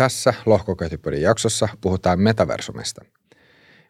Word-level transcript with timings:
Tässä 0.00 0.34
lohkoketjupodin 0.46 1.22
jaksossa 1.22 1.68
puhutaan 1.80 2.20
metaversumista. 2.20 3.04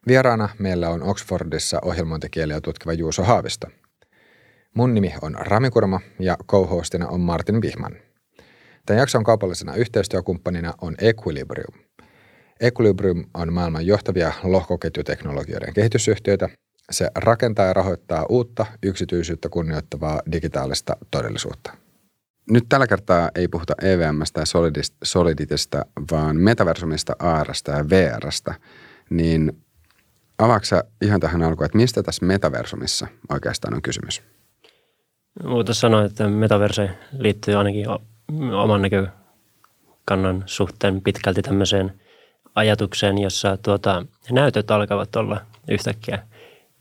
Vieraana 0.06 0.48
meillä 0.58 0.88
on 0.88 1.02
Oxfordissa 1.02 1.78
ohjelmointikieliä 1.84 2.60
tutkiva 2.60 2.92
Juuso 2.92 3.22
Haavisto. 3.22 3.66
Mun 4.74 4.94
nimi 4.94 5.14
on 5.22 5.36
Rami 5.38 5.70
Kurma 5.70 6.00
ja 6.18 6.36
co-hostina 6.48 7.08
on 7.08 7.20
Martin 7.20 7.62
Vihman. 7.62 7.96
Tämän 8.86 9.00
jakson 9.00 9.24
kaupallisena 9.24 9.74
yhteistyökumppanina 9.74 10.74
on 10.80 10.94
Equilibrium. 10.98 11.84
Equilibrium 12.60 13.24
on 13.34 13.52
maailman 13.52 13.86
johtavia 13.86 14.32
lohkoketjuteknologioiden 14.42 15.74
kehitysyhtiöitä. 15.74 16.48
Se 16.90 17.10
rakentaa 17.14 17.66
ja 17.66 17.72
rahoittaa 17.72 18.26
uutta, 18.28 18.66
yksityisyyttä 18.82 19.48
kunnioittavaa 19.48 20.22
digitaalista 20.32 20.96
todellisuutta. 21.10 21.89
Nyt 22.50 22.64
tällä 22.68 22.86
kertaa 22.86 23.30
ei 23.34 23.48
puhuta 23.48 23.74
EVMstä 23.82 24.40
ja 24.40 24.46
Soliditista, 25.04 25.84
vaan 26.10 26.36
metaversumista, 26.36 27.16
ARsta 27.18 27.72
ja 27.72 27.84
VRstä. 27.90 28.54
Niin 29.10 29.52
avaaksa 30.38 30.84
ihan 31.02 31.20
tähän 31.20 31.42
alkuun, 31.42 31.66
että 31.66 31.78
mistä 31.78 32.02
tässä 32.02 32.26
metaversumissa 32.26 33.06
oikeastaan 33.28 33.74
on 33.74 33.82
kysymys? 33.82 34.22
Voitaisiin 35.44 35.80
sanoa, 35.80 36.04
että 36.04 36.28
metaverse 36.28 36.90
liittyy 37.18 37.54
ainakin 37.54 37.86
oman 38.52 38.82
näkökannan 38.82 40.42
suhteen 40.46 41.02
pitkälti 41.02 41.42
tämmöiseen 41.42 42.00
ajatukseen, 42.54 43.18
jossa 43.18 43.56
tuota, 43.56 44.06
näytöt 44.30 44.70
alkavat 44.70 45.16
olla 45.16 45.40
yhtäkkiä 45.70 46.18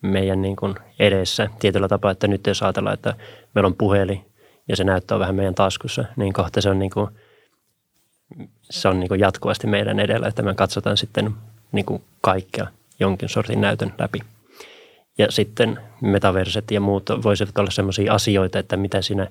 meidän 0.02 0.42
niin 0.42 0.56
kuin 0.56 0.76
edessä 1.00 1.50
tietyllä 1.60 1.88
tapaa, 1.88 2.12
että 2.12 2.28
nyt 2.28 2.48
jos 2.48 2.64
ajatellaan, 2.64 2.94
että 2.94 3.14
meillä 3.56 3.68
on 3.68 3.76
puhelin 3.76 4.29
ja 4.70 4.76
se 4.76 4.84
näyttää 4.84 5.20
vähän 5.20 5.36
meidän 5.36 5.56
taskussa, 5.56 6.06
niin 6.16 6.34
kohta 6.34 6.62
se 6.62 6.70
on, 6.70 6.80
niin 6.80 6.92
kuin, 6.92 7.10
se 8.70 8.88
on 8.88 9.00
niin 9.00 9.08
kuin 9.08 9.20
jatkuvasti 9.20 9.68
meidän 9.68 10.00
edellä, 10.00 10.28
että 10.28 10.42
me 10.42 10.56
katsotaan 10.56 10.98
sitten 10.98 11.32
niin 11.72 11.86
kuin 11.86 12.04
kaikkea 12.22 12.68
jonkin 13.00 13.30
sortin 13.30 13.62
näytön 13.62 13.94
läpi. 13.98 14.20
Ja 15.18 15.32
sitten 15.32 15.80
metaverset 16.02 16.72
ja 16.72 16.82
muut 16.82 17.10
voisivat 17.24 17.58
olla 17.58 17.72
sellaisia 17.72 18.14
asioita, 18.14 18.60
että 18.60 18.78
mitä 18.78 19.02
siinä, 19.02 19.28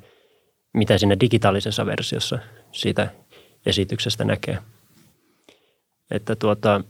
mitä 0.72 0.98
siinä 0.98 1.20
digitaalisessa 1.20 1.86
versiossa 1.86 2.38
siitä 2.72 3.08
esityksestä 3.66 4.24
näkee. 4.24 4.58
Että 6.10 6.36
tuota, 6.36 6.80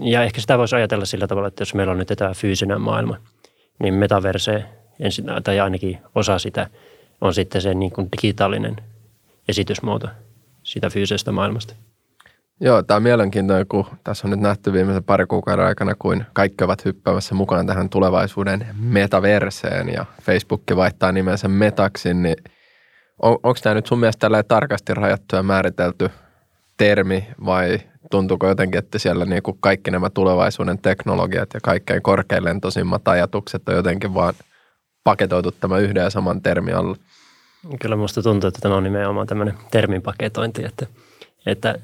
ja 0.00 0.22
ehkä 0.22 0.40
sitä 0.40 0.58
voisi 0.58 0.76
ajatella 0.76 1.04
sillä 1.04 1.26
tavalla, 1.26 1.48
että 1.48 1.62
jos 1.62 1.74
meillä 1.74 1.90
on 1.90 1.98
nyt 1.98 2.12
tämä 2.16 2.34
fyysinen 2.34 2.80
maailma, 2.80 3.16
niin 3.78 3.94
metaverse, 3.94 4.64
tai 5.44 5.60
ainakin 5.60 5.98
osa 6.14 6.38
sitä, 6.38 6.70
on 7.20 7.34
sitten 7.34 7.62
se 7.62 7.74
niin 7.74 7.90
kuin 7.90 8.08
digitaalinen 8.12 8.76
esitysmuoto 9.48 10.08
siitä 10.62 10.90
fyysisestä 10.90 11.32
maailmasta. 11.32 11.74
Joo, 12.60 12.82
tämä 12.82 12.96
on 12.96 13.02
mielenkiintoinen, 13.02 13.66
kun 13.66 13.86
tässä 14.04 14.26
on 14.26 14.30
nyt 14.30 14.40
nähty 14.40 14.72
viimeisen 14.72 15.04
pari 15.04 15.26
kuukauden 15.26 15.66
aikana, 15.66 15.94
kuin 15.98 16.26
kaikki 16.32 16.64
ovat 16.64 16.84
hyppäämässä 16.84 17.34
mukaan 17.34 17.66
tähän 17.66 17.88
tulevaisuuden 17.88 18.66
metaverseen 18.78 19.88
ja 19.88 20.04
Facebook 20.22 20.62
vaihtaa 20.76 21.12
nimensä 21.12 21.48
Metaxin, 21.48 22.22
niin 22.22 22.36
on, 23.22 23.32
onko 23.32 23.58
tämä 23.62 23.74
nyt 23.74 23.86
sun 23.86 23.98
mielestä 23.98 24.20
tällä 24.20 24.42
tarkasti 24.42 24.94
rajattu 24.94 25.36
ja 25.36 25.42
määritelty 25.42 26.10
termi 26.76 27.26
vai 27.46 27.80
tuntuuko 28.10 28.48
jotenkin, 28.48 28.78
että 28.78 28.98
siellä 28.98 29.24
niin 29.24 29.42
kuin 29.42 29.58
kaikki 29.60 29.90
nämä 29.90 30.10
tulevaisuuden 30.10 30.78
teknologiat 30.78 31.48
ja 31.54 31.60
kaikkein 31.62 32.02
korkealentoisimmat 32.02 33.08
ajatukset 33.08 33.68
on 33.68 33.74
jotenkin 33.74 34.14
vaan 34.14 34.34
paketoitu 35.06 35.52
tämä 35.52 35.78
yhden 35.78 36.02
ja 36.02 36.10
saman 36.10 36.42
termin 36.42 36.76
alla? 36.76 36.96
Kyllä 37.80 37.96
minusta 37.96 38.22
tuntuu, 38.22 38.48
että 38.48 38.60
tämä 38.60 38.76
on 38.76 38.84
nimenomaan 38.84 39.26
tämmöinen 39.26 39.54
terminpaketointi, 39.70 40.64
että, 40.64 40.86
että 41.46 41.78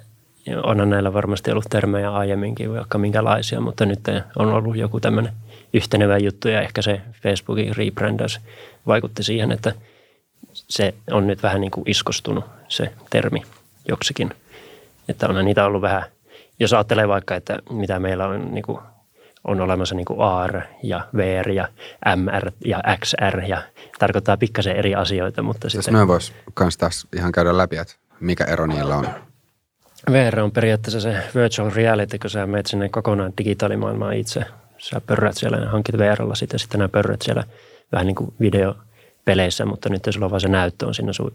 onhan 0.62 0.91
näillä 0.91 1.12
varmasti 1.12 1.50
ollut 1.50 1.67
termejä 1.70 2.12
aiemminkin, 2.12 2.73
vaikka 2.73 2.98
minkälaisia, 2.98 3.61
mutta 3.61 3.87
nyt 3.87 4.00
on 4.37 4.48
ollut 4.53 4.77
joku 4.77 5.00
tämmöinen 5.00 5.33
yhtenevä 5.75 6.19
juttu 6.19 6.48
ja 6.48 6.62
ehkä 6.62 6.83
se 6.83 7.00
Facebookin 7.23 7.77
rebrandaus 7.77 8.41
vaikutti 8.87 9.22
siihen, 9.22 9.53
että 9.53 9.72
se 10.53 10.94
on 11.10 11.27
nyt 11.27 11.43
vähän 11.43 11.60
niin 11.60 11.71
kuin 11.71 11.91
iskostunut 11.91 12.44
se 12.69 12.93
termi 13.10 13.43
joksikin. 13.89 14.31
Että 15.09 15.28
on 15.28 15.44
niitä 15.44 15.65
ollut 15.65 15.83
vähän, 15.83 16.03
jos 16.60 16.72
ajattelee 16.72 17.09
vaikka, 17.09 17.34
että 17.34 17.59
mitä 17.71 17.99
meillä 17.99 18.27
on 18.27 18.54
niin 18.54 18.65
kuin 18.65 18.78
on 19.44 19.60
olemassa 19.60 19.94
niin 19.94 20.06
AR 20.19 20.60
ja 20.82 21.08
VR 21.16 21.50
ja 21.50 21.69
MR 22.16 22.50
ja 22.64 22.82
XR 23.00 23.41
ja 23.41 23.62
tarkoittaa 23.98 24.36
pikkasen 24.36 24.76
eri 24.76 24.94
asioita. 24.94 25.42
Mutta 25.42 25.70
siis 25.70 25.84
sitten... 25.84 26.00
me 26.00 26.08
vois 26.08 26.32
kans 26.54 26.76
taas 26.76 27.06
ihan 27.16 27.32
käydä 27.32 27.56
läpi, 27.56 27.76
että 27.76 27.94
mikä 28.20 28.44
ero 28.44 28.66
niillä 28.66 28.97
on. 28.97 29.06
VR 30.12 30.41
on 30.41 30.53
periaatteessa 30.53 31.00
se 31.00 31.16
virtual 31.34 31.70
reality, 31.75 32.19
kun 32.19 32.30
sä 32.30 32.47
menet 32.47 32.66
sinne 32.66 32.88
kokonaan 32.88 33.32
digitaalimaailmaan 33.38 34.14
itse. 34.14 34.44
Sä 34.78 35.00
pörrät 35.00 35.36
siellä 35.36 35.56
ja 35.56 35.70
hankit 35.70 35.98
VR-lla 35.98 36.34
sitten, 36.34 36.59
sitten 36.59 36.78
nämä 36.78 36.88
pörrät 36.88 37.22
siellä 37.22 37.44
vähän 37.92 38.06
niin 38.06 38.14
kuin 38.14 38.34
videopeleissä, 38.41 39.64
mutta 39.64 39.88
nyt 39.88 40.03
sulla 40.10 40.26
on 40.26 40.30
vaan 40.30 40.41
se 40.41 40.48
näyttö 40.48 40.86
on 40.86 40.94
siinä 40.94 41.12
sun 41.12 41.32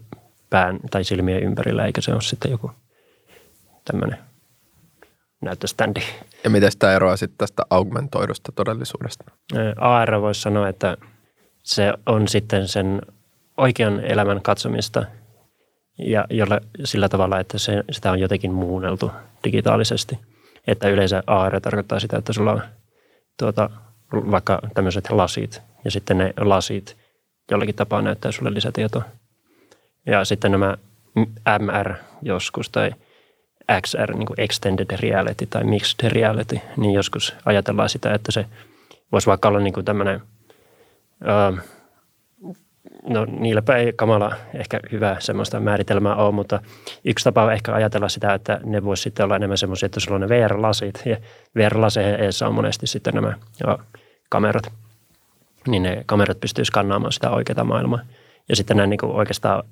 pään 0.50 0.78
tai 0.90 1.04
silmien 1.04 1.42
ympärillä, 1.42 1.86
eikä 1.86 2.00
se 2.00 2.12
ole 2.12 2.22
sitten 2.22 2.50
joku 2.50 2.70
tämmöinen 3.84 4.18
näyttöständi. 5.40 6.00
Ja 6.44 6.50
miten 6.50 6.72
sitä 6.72 6.96
eroaa 6.96 7.16
sitten 7.16 7.38
tästä 7.38 7.62
augmentoidusta 7.70 8.52
todellisuudesta? 8.52 9.24
AR 9.76 10.20
voisi 10.20 10.40
sanoa, 10.40 10.68
että 10.68 10.96
se 11.62 11.92
on 12.06 12.28
sitten 12.28 12.68
sen 12.68 13.02
oikean 13.56 14.00
elämän 14.04 14.42
katsomista 14.42 15.04
ja 15.98 16.24
jolla, 16.30 16.60
sillä 16.84 17.08
tavalla, 17.08 17.40
että 17.40 17.58
se, 17.58 17.84
sitä 17.90 18.10
on 18.10 18.20
jotenkin 18.20 18.52
muunneltu 18.52 19.10
digitaalisesti. 19.44 20.18
Että 20.66 20.88
yleensä 20.88 21.22
AR 21.26 21.60
tarkoittaa 21.60 22.00
sitä, 22.00 22.16
että 22.16 22.32
sulla 22.32 22.52
on 22.52 22.62
tuota, 23.38 23.70
vaikka 24.12 24.60
tämmöiset 24.74 25.10
lasit 25.10 25.62
ja 25.84 25.90
sitten 25.90 26.18
ne 26.18 26.34
lasit 26.40 26.96
jollakin 27.50 27.74
tapaa 27.74 28.02
näyttää 28.02 28.32
sulle 28.32 28.54
lisätietoa. 28.54 29.02
Ja 30.06 30.24
sitten 30.24 30.52
nämä 30.52 30.76
MR 31.58 31.94
joskus 32.22 32.70
tai– 32.70 32.90
XR, 33.82 34.14
niin 34.14 34.26
kuin 34.26 34.40
extended 34.40 34.96
reality 35.00 35.46
tai 35.46 35.64
mixed 35.64 36.10
reality, 36.10 36.60
niin 36.76 36.94
joskus 36.94 37.34
ajatellaan 37.44 37.88
sitä, 37.88 38.14
että 38.14 38.32
se 38.32 38.46
voisi 39.12 39.26
vaikka 39.26 39.48
olla 39.48 39.60
niin 39.60 39.74
kuin 39.74 39.84
tämmöinen, 39.84 40.22
uh, 41.22 41.58
no 43.08 43.24
niilläpä 43.24 43.76
ei 43.76 43.92
kamala 43.96 44.36
ehkä 44.54 44.80
hyvä 44.92 45.16
semmoista 45.18 45.60
määritelmää 45.60 46.14
ole, 46.14 46.32
mutta 46.32 46.60
yksi 47.04 47.24
tapa 47.24 47.44
on 47.44 47.52
ehkä 47.52 47.72
ajatella 47.72 48.08
sitä, 48.08 48.34
että 48.34 48.60
ne 48.64 48.84
voisi 48.84 49.02
sitten 49.02 49.24
olla 49.24 49.36
enemmän 49.36 49.58
semmoisia, 49.58 49.86
että 49.86 50.00
sulla 50.00 50.14
on 50.14 50.20
ne 50.20 50.28
VR-lasit 50.28 51.02
ja 51.04 52.18
eessä 52.18 52.48
on 52.48 52.54
monesti 52.54 52.86
sitten 52.86 53.14
nämä 53.14 53.34
jo, 53.66 53.78
kamerat, 54.28 54.72
niin 55.66 55.82
ne 55.82 56.02
kamerat 56.06 56.40
pystyy 56.40 56.64
skannaamaan 56.64 57.12
sitä 57.12 57.30
oikeaa 57.30 57.64
maailmaa. 57.64 58.00
Ja 58.48 58.56
sitten 58.56 58.76
nämä 58.76 58.86
niin 58.86 58.98
kuin 58.98 59.12
oikeastaan 59.12 59.64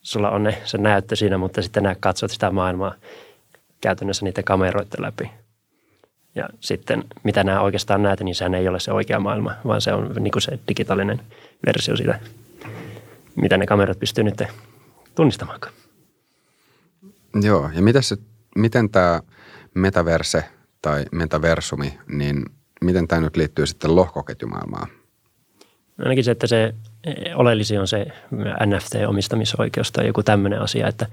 sulla 0.00 0.30
on 0.30 0.42
ne, 0.42 0.62
se 0.64 0.78
näyttö 0.78 1.16
siinä, 1.16 1.38
mutta 1.38 1.62
sitten 1.62 1.82
nämä 1.82 1.96
katsot 2.00 2.30
sitä 2.30 2.50
maailmaa 2.50 2.94
käytännössä 3.80 4.24
niiden 4.24 4.44
kameroiden 4.44 5.02
läpi. 5.02 5.30
Ja 6.34 6.48
sitten 6.60 7.04
mitä 7.24 7.44
nämä 7.44 7.60
oikeastaan 7.60 8.02
näet, 8.02 8.20
niin 8.20 8.34
sehän 8.34 8.54
ei 8.54 8.68
ole 8.68 8.80
se 8.80 8.92
oikea 8.92 9.20
maailma, 9.20 9.54
vaan 9.66 9.80
se 9.80 9.92
on 9.92 10.14
niin 10.18 10.32
kuin 10.32 10.42
se 10.42 10.58
digitaalinen 10.68 11.20
versio 11.66 11.96
siitä, 11.96 12.20
mitä 13.36 13.56
ne 13.56 13.66
kamerat 13.66 13.98
pystyy 13.98 14.24
nyt 14.24 14.42
tunnistamaan. 15.14 15.60
Joo, 17.42 17.70
ja 17.74 17.82
miten, 17.82 18.02
se, 18.02 18.16
miten 18.56 18.90
tämä 18.90 19.20
metaverse 19.74 20.44
tai 20.82 21.04
metaversumi, 21.12 21.98
niin 22.08 22.44
miten 22.80 23.08
tämä 23.08 23.20
nyt 23.20 23.36
liittyy 23.36 23.66
sitten 23.66 23.96
lohkoketjumaailmaan? 23.96 24.88
Ainakin 25.98 26.24
se, 26.24 26.30
että 26.30 26.46
se 26.46 26.74
oleellisin 27.34 27.80
on 27.80 27.88
se 27.88 28.06
NFT-omistamisoikeus 28.66 29.92
tai 29.92 30.06
joku 30.06 30.22
tämmöinen 30.22 30.60
asia, 30.60 30.88
että 30.88 31.06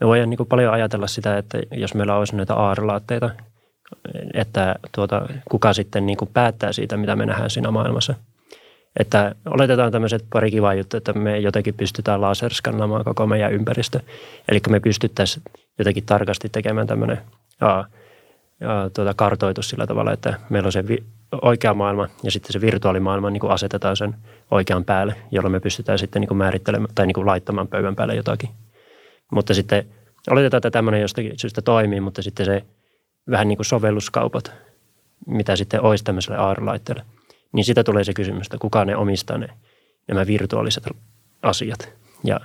me 0.00 0.06
voidaan 0.06 0.30
niin 0.30 0.36
kuin 0.36 0.48
paljon 0.48 0.72
ajatella 0.72 1.06
sitä, 1.06 1.38
että 1.38 1.58
jos 1.70 1.94
meillä 1.94 2.16
olisi 2.16 2.36
näitä 2.36 2.54
AR-laatteita, 2.54 3.30
että 4.34 4.74
tuota, 4.94 5.28
kuka 5.50 5.72
sitten 5.72 6.06
niin 6.06 6.16
kuin 6.16 6.30
päättää 6.32 6.72
siitä, 6.72 6.96
mitä 6.96 7.16
me 7.16 7.26
nähdään 7.26 7.50
siinä 7.50 7.70
maailmassa. 7.70 8.14
Että 8.98 9.34
oletetaan 9.46 9.92
tämmöiset 9.92 10.24
pari 10.32 10.50
kivaa 10.50 10.74
juttu, 10.74 10.96
että 10.96 11.12
me 11.12 11.38
jotenkin 11.38 11.74
pystytään 11.74 12.20
laserskannaamaan 12.20 13.04
koko 13.04 13.26
meidän 13.26 13.52
ympäristö. 13.52 14.00
Eli 14.48 14.60
me 14.68 14.80
pystyttäisiin 14.80 15.42
jotenkin 15.78 16.06
tarkasti 16.06 16.48
tekemään 16.48 16.86
tämmöinen 16.86 17.18
aa, 17.60 17.86
aa, 18.66 18.90
tuota, 18.90 19.14
kartoitus 19.14 19.70
sillä 19.70 19.86
tavalla, 19.86 20.12
että 20.12 20.34
meillä 20.48 20.66
on 20.66 20.72
se 20.72 20.84
oikea 21.42 21.74
maailma 21.74 22.08
ja 22.22 22.30
sitten 22.30 22.52
se 22.52 22.60
virtuaalimaailma 22.60 23.30
niin 23.30 23.40
kuin 23.40 23.52
asetetaan 23.52 23.96
sen 23.96 24.14
oikean 24.50 24.84
päälle, 24.84 25.14
jolloin 25.30 25.52
me 25.52 25.60
pystytään 25.60 25.98
sitten 25.98 26.20
niin 26.20 26.28
kuin 26.28 26.38
määrittelemään 26.38 26.94
tai 26.94 27.06
niin 27.06 27.14
kuin 27.14 27.26
laittamaan 27.26 27.68
pöydän 27.68 27.96
päälle 27.96 28.14
jotakin. 28.14 28.50
Mutta 29.32 29.54
sitten 29.54 29.86
oletetaan, 30.30 30.58
että 30.58 30.70
tämmöinen 30.70 31.00
jostakin 31.00 31.38
syystä 31.38 31.62
toimii, 31.62 32.00
mutta 32.00 32.22
sitten 32.22 32.46
se 32.46 32.64
vähän 33.30 33.48
niin 33.48 33.58
kuin 33.58 33.66
sovelluskaupat, 33.66 34.52
mitä 35.26 35.56
sitten 35.56 35.82
olisi 35.82 36.04
tämmöiselle 36.04 36.38
AR-laitteelle, 36.38 37.04
niin 37.52 37.64
sitä 37.64 37.84
tulee 37.84 38.04
se 38.04 38.12
kysymys, 38.12 38.46
että 38.46 38.58
kuka 38.58 38.84
ne 38.84 38.96
omistaa 38.96 39.38
ne, 39.38 39.48
nämä 40.08 40.26
virtuaaliset 40.26 40.84
asiat. 41.42 41.92
Ja 42.24 42.40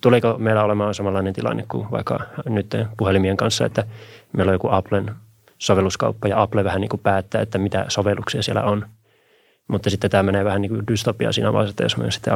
tuleeko 0.00 0.38
meillä 0.38 0.64
olemaan 0.64 0.94
samanlainen 0.94 1.34
tilanne 1.34 1.64
kuin 1.68 1.90
vaikka 1.90 2.20
nyt 2.48 2.74
puhelimien 2.96 3.36
kanssa, 3.36 3.66
että 3.66 3.86
meillä 4.32 4.50
on 4.50 4.54
joku 4.54 4.68
Applen 4.70 5.10
sovelluskauppa 5.58 6.28
ja 6.28 6.42
Apple 6.42 6.64
vähän 6.64 6.80
niin 6.80 6.88
kuin 6.88 7.00
päättää, 7.00 7.42
että 7.42 7.58
mitä 7.58 7.84
sovelluksia 7.88 8.42
siellä 8.42 8.62
on. 8.62 8.86
Mutta 9.68 9.90
sitten 9.90 10.10
tämä 10.10 10.22
menee 10.22 10.44
vähän 10.44 10.62
niin 10.62 10.70
kuin 10.70 10.86
dystopia 10.86 11.32
siinä 11.32 11.52
vaiheessa, 11.52 11.70
että 11.72 11.82
jos 11.82 11.96
me 11.96 12.10
sitten 12.10 12.34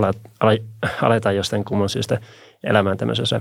aletaan 1.03 1.37
jostain 1.37 1.65
kumman 1.65 1.89
syystä 1.89 2.21
elämään 2.65 2.97
tämmöisessä 2.97 3.41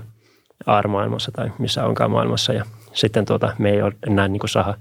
AR-maailmassa 0.66 1.32
tai 1.32 1.52
missä 1.60 1.86
onkaan 1.86 2.12
maailmassa 2.12 2.54
ja 2.54 2.66
sitten 2.94 3.26
tuota, 3.26 3.56
me 3.58 3.70
ei 3.70 3.82
ole 3.82 3.94
enää 4.08 4.28
niin 4.28 4.40
kuin 4.40 4.50
saa 4.50 4.76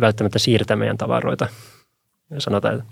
välttämättä 0.00 0.38
siirtää 0.38 0.76
meidän 0.76 0.98
tavaroita. 0.98 1.46
Sanotaan, 2.38 2.82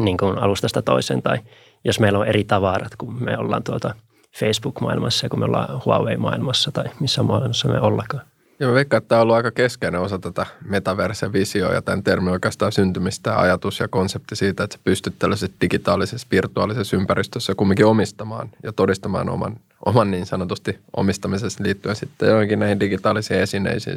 niin 0.00 0.16
kuin 0.16 0.38
alustasta 0.38 0.82
toiseen 0.82 1.22
tai 1.22 1.38
jos 1.84 2.00
meillä 2.00 2.18
on 2.18 2.26
eri 2.26 2.44
tavarat, 2.44 2.96
kun 2.98 3.24
me 3.24 3.38
ollaan 3.38 3.62
tuota 3.62 3.94
Facebook-maailmassa 4.38 5.26
ja 5.26 5.30
kun 5.30 5.38
me 5.38 5.44
ollaan 5.44 5.82
Huawei-maailmassa 5.84 6.72
tai 6.72 6.84
missä 7.00 7.22
maailmassa 7.22 7.68
me 7.68 7.80
ollakaan. 7.80 8.22
Joo, 8.60 8.74
veikkaan, 8.74 8.98
että 8.98 9.08
tämä 9.08 9.18
on 9.18 9.22
ollut 9.22 9.36
aika 9.36 9.50
keskeinen 9.50 10.00
osa 10.00 10.18
tätä 10.18 10.46
metaverse-visioa 10.64 11.72
ja 11.72 11.82
tämän 11.82 12.02
termin 12.02 12.32
oikeastaan 12.32 12.72
syntymistä 12.72 13.38
ajatus 13.38 13.80
ja 13.80 13.88
konsepti 13.88 14.36
siitä, 14.36 14.64
että 14.64 14.76
sä 14.76 14.80
pystyt 14.84 15.14
tällaisessa 15.18 15.56
digitaalisessa, 15.60 16.26
virtuaalisessa 16.30 16.96
ympäristössä 16.96 17.54
kumminkin 17.54 17.86
omistamaan 17.86 18.50
ja 18.62 18.72
todistamaan 18.72 19.28
oman, 19.28 19.56
oman 19.86 20.10
niin 20.10 20.26
sanotusti 20.26 20.78
omistamisessa 20.96 21.64
liittyen 21.64 21.96
sitten 21.96 22.28
johonkin 22.28 22.58
näihin 22.58 22.80
digitaalisiin 22.80 23.40
esineisiin 23.40 23.96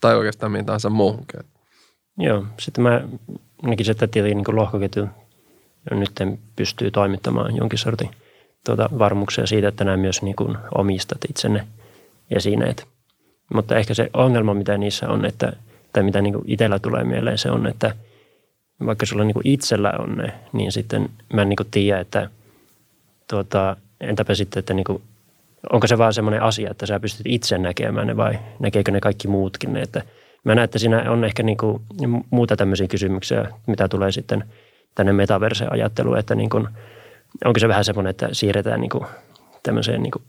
tai 0.00 0.16
oikeastaan 0.16 0.52
mihin 0.52 0.66
tahansa 0.66 0.90
muuhunkin. 0.90 1.40
Joo, 2.18 2.44
sitten 2.58 2.84
mä 2.84 3.00
näkisin, 3.62 3.92
että 3.92 4.06
tietenkin 4.06 4.44
niin 4.48 4.56
lohkoketju 4.56 5.08
nyt 5.90 6.10
pystyy 6.56 6.90
toimittamaan 6.90 7.56
jonkin 7.56 7.78
sortin 7.78 8.10
tuota 8.66 8.88
varmuuksia 8.98 9.46
siitä, 9.46 9.68
että 9.68 9.84
nämä 9.84 9.96
myös 9.96 10.22
niin 10.22 10.36
kuin 10.36 10.58
omistat 10.74 11.18
itsenne 11.28 11.66
esineet. 12.30 12.97
Mutta 13.54 13.76
ehkä 13.76 13.94
se 13.94 14.10
ongelma, 14.14 14.54
mitä 14.54 14.78
niissä 14.78 15.08
on, 15.08 15.24
että, 15.24 15.52
tai 15.92 16.02
mitä 16.02 16.22
niin 16.22 16.34
itsellä 16.46 16.78
tulee 16.78 17.04
mieleen, 17.04 17.38
se 17.38 17.50
on, 17.50 17.66
että 17.66 17.94
vaikka 18.86 19.06
sulla 19.06 19.24
niin 19.24 19.36
itsellä 19.44 19.92
on 19.98 20.16
ne, 20.16 20.32
niin 20.52 20.72
sitten 20.72 21.08
mä 21.32 21.42
en 21.42 21.48
niin 21.48 21.70
tiedä, 21.70 22.00
että 22.00 22.30
tuota, 23.30 23.76
entäpä 24.00 24.34
sitten, 24.34 24.58
että 24.58 24.74
niin 24.74 24.84
kuin, 24.84 25.02
onko 25.72 25.86
se 25.86 25.98
vaan 25.98 26.14
semmoinen 26.14 26.42
asia, 26.42 26.70
että 26.70 26.86
sä 26.86 27.00
pystyt 27.00 27.26
itse 27.26 27.58
näkemään 27.58 28.06
ne 28.06 28.16
vai 28.16 28.38
näkeekö 28.58 28.92
ne 28.92 29.00
kaikki 29.00 29.28
muutkin 29.28 29.72
ne, 29.72 29.80
että 29.80 30.02
mä 30.44 30.54
näen, 30.54 30.64
että 30.64 30.78
siinä 30.78 31.10
on 31.10 31.24
ehkä 31.24 31.42
niin 31.42 31.58
kuin 31.58 31.82
muuta 32.30 32.56
tämmöisiä 32.56 32.86
kysymyksiä, 32.86 33.48
mitä 33.66 33.88
tulee 33.88 34.12
sitten 34.12 34.44
tänne 34.94 35.12
metaverse-ajatteluun, 35.12 36.18
että 36.18 36.34
niin 36.34 36.50
kuin, 36.50 36.68
onko 37.44 37.60
se 37.60 37.68
vähän 37.68 37.84
semmoinen, 37.84 38.10
että 38.10 38.28
siirretään 38.32 38.80
niin 38.80 38.90
kuin 38.90 39.04
tämmöiseen 39.62 40.02
niin 40.02 40.10
kuin 40.10 40.22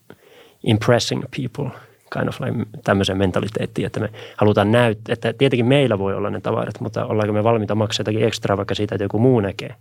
impressing 0.64 1.24
people 1.38 1.89
kind 2.14 2.28
of 2.28 2.40
like 2.40 2.66
tämmöiseen 2.84 3.18
mentaliteettiin, 3.18 3.86
että 3.86 4.00
me 4.00 4.10
halutaan 4.38 4.72
näyttää, 4.72 5.14
että 5.14 5.34
tietenkin 5.34 5.66
meillä 5.66 6.00
voi 6.00 6.16
olla 6.16 6.30
ne 6.30 6.42
tavarat, 6.42 6.80
mutta 6.80 7.06
ollaanko 7.06 7.34
me 7.34 7.44
valmiita 7.44 7.76
maksaa 7.76 8.02
jotakin 8.02 8.24
ekstra 8.24 8.58
vaikka 8.58 8.76
siitä, 8.76 8.96
että 8.96 9.06
joku 9.06 9.20
muu 9.20 9.40
näkee 9.40 9.76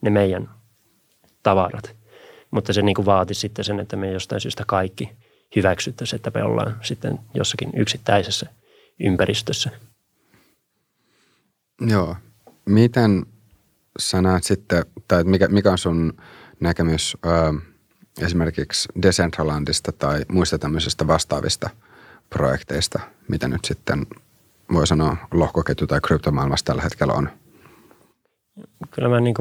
ne 0.00 0.10
meidän 0.10 0.50
tavarat. 1.42 1.96
Mutta 2.50 2.72
se 2.72 2.82
niin 2.82 2.94
kuin 2.94 3.06
vaati 3.06 3.34
sitten 3.34 3.64
sen, 3.64 3.80
että 3.80 3.96
me 3.96 4.12
jostain 4.12 4.40
syystä 4.40 4.64
kaikki 4.66 5.10
hyväksyttäisiin, 5.56 6.18
että 6.18 6.30
me 6.34 6.44
ollaan 6.44 6.76
sitten 6.82 7.18
jossakin 7.34 7.70
yksittäisessä 7.76 8.46
ympäristössä. 9.00 9.70
Joo. 11.80 12.16
Miten 12.66 13.26
sä 13.98 14.22
näet 14.22 14.44
sitten, 14.44 14.84
tai 15.08 15.24
mikä, 15.24 15.48
mikä 15.48 15.72
on 15.72 15.78
sun 15.78 16.12
näkemys 16.60 17.16
esimerkiksi 18.22 18.88
Decentralandista 19.02 19.92
tai 19.92 20.24
muista 20.28 20.58
tämmöisistä 20.58 21.06
vastaavista 21.06 21.70
projekteista, 22.30 23.00
mitä 23.28 23.48
nyt 23.48 23.64
sitten 23.64 24.06
voi 24.72 24.86
sanoa 24.86 25.16
lohkoketju 25.32 25.86
tai 25.86 26.00
kryptomaailmassa 26.00 26.66
tällä 26.66 26.82
hetkellä 26.82 27.12
on? 27.12 27.28
Kyllä 28.90 29.08
mä 29.08 29.20
niin 29.20 29.34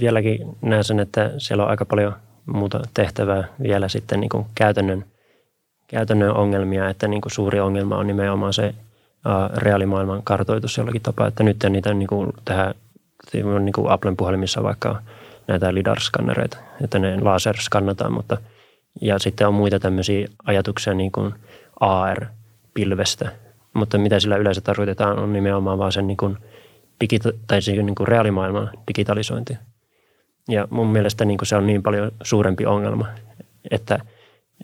vieläkin 0.00 0.56
näen 0.62 0.84
sen, 0.84 1.00
että 1.00 1.30
siellä 1.38 1.64
on 1.64 1.70
aika 1.70 1.84
paljon 1.84 2.12
muuta 2.46 2.80
tehtävää 2.94 3.44
vielä 3.62 3.88
sitten 3.88 4.20
niin 4.20 4.46
käytännön, 4.54 5.04
käytännön 5.86 6.34
ongelmia, 6.34 6.88
että 6.88 7.08
niin 7.08 7.22
suuri 7.26 7.60
ongelma 7.60 7.98
on 7.98 8.06
nimenomaan 8.06 8.52
se 8.52 8.74
reaalimaailman 9.56 10.22
kartoitus 10.22 10.76
jollakin 10.76 11.02
tapaa, 11.02 11.26
että 11.26 11.42
nyt 11.42 11.56
niitä 11.70 11.94
niin 11.94 12.06
kuin 12.06 12.32
tähän 12.44 12.74
niin 13.32 13.72
kuin 13.72 13.90
Applen 13.90 14.16
puhelimissa 14.16 14.62
vaikka 14.62 15.02
näitä 15.48 15.74
lidar-skannereita, 15.74 16.56
että 16.84 16.98
ne 16.98 17.20
laser-skannataan, 17.20 18.12
mutta 18.12 18.36
ja 19.00 19.18
sitten 19.18 19.48
on 19.48 19.54
muita 19.54 19.80
tämmöisiä 19.80 20.28
ajatuksia 20.44 20.94
niin 20.94 21.12
kuin 21.12 21.34
AR-pilvestä, 21.80 23.32
mutta 23.74 23.98
mitä 23.98 24.20
sillä 24.20 24.36
yleensä 24.36 24.60
tarkoitetaan 24.60 25.18
on 25.18 25.32
nimenomaan 25.32 25.78
vaan 25.78 25.92
sen 25.92 26.06
niin 26.06 26.16
kuin 26.16 26.36
digita- 27.04 27.38
tai 27.46 27.62
sen 27.62 27.86
niin 27.86 27.94
kuin 27.94 28.08
reaalimaailman 28.08 28.70
digitalisointi. 28.88 29.58
Ja 30.48 30.68
mun 30.70 30.86
mielestä 30.86 31.24
niin 31.24 31.38
kuin 31.38 31.46
se 31.46 31.56
on 31.56 31.66
niin 31.66 31.82
paljon 31.82 32.10
suurempi 32.22 32.66
ongelma, 32.66 33.06
että 33.70 33.98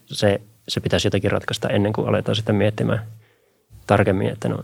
se, 0.06 0.40
se 0.68 0.80
pitäisi 0.80 1.06
jotenkin 1.06 1.30
ratkaista 1.30 1.68
ennen 1.68 1.92
kuin 1.92 2.08
aletaan 2.08 2.36
sitten 2.36 2.54
miettimään 2.54 3.06
tarkemmin, 3.86 4.28
että, 4.28 4.48
no, 4.48 4.58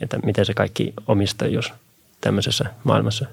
että 0.00 0.18
miten 0.24 0.46
se 0.46 0.54
kaikki 0.54 0.92
omistajuus 1.06 1.72
tämmöisessä 2.20 2.64
maailmassa 2.84 3.26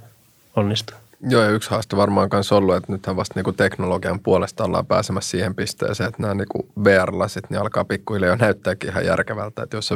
onnistuu. 0.56 0.98
Joo, 1.24 1.44
ja 1.44 1.50
yksi 1.50 1.70
haaste 1.70 1.98
varmaan 1.98 2.30
myös 2.34 2.52
ollut, 2.52 2.76
että 2.76 2.92
nythän 2.92 3.16
vasta 3.16 3.42
niin 3.42 3.56
teknologian 3.56 4.20
puolesta 4.20 4.64
ollaan 4.64 4.86
pääsemässä 4.86 5.30
siihen 5.32 5.56
pisteeseen, 5.56 6.08
että 6.08 6.22
nämä 6.22 6.34
niin 6.34 6.70
VR-lasit 6.84 7.50
niin 7.50 7.62
alkaa 7.62 7.86
pikkuhiljaa 7.86 8.36
näyttääkin 8.36 8.90
ihan 8.90 9.06
järkevältä. 9.06 9.64
Että 9.64 9.78
jos 9.78 9.88
sä 9.88 9.96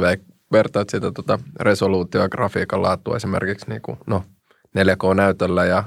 vertaat 0.52 0.90
sitä 0.90 1.12
tuota 1.12 1.38
resoluutioa 1.60 2.28
grafiikan 2.28 2.82
laatua 2.82 3.16
esimerkiksi 3.16 3.68
niin 3.68 3.82
kuin, 3.82 3.98
no, 4.06 4.24
4K-näytöllä 4.78 5.64
ja 5.64 5.84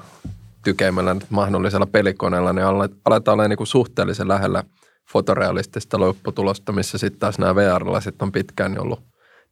tykeimmällä 0.64 1.16
mahdollisella 1.30 1.86
pelikoneella, 1.86 2.54
niin 2.54 2.66
aletaan 3.06 3.40
olla 3.40 3.48
niin 3.48 3.68
suhteellisen 3.68 4.28
lähellä 4.28 4.64
fotorealistista 5.12 6.00
lopputulosta, 6.00 6.72
missä 6.72 6.98
sitten 6.98 7.20
taas 7.20 7.40
nämä 7.40 7.56
VR-lasit 7.56 8.22
on 8.22 8.32
pitkään 8.32 8.72
niin 8.72 8.82
ollut 8.82 9.04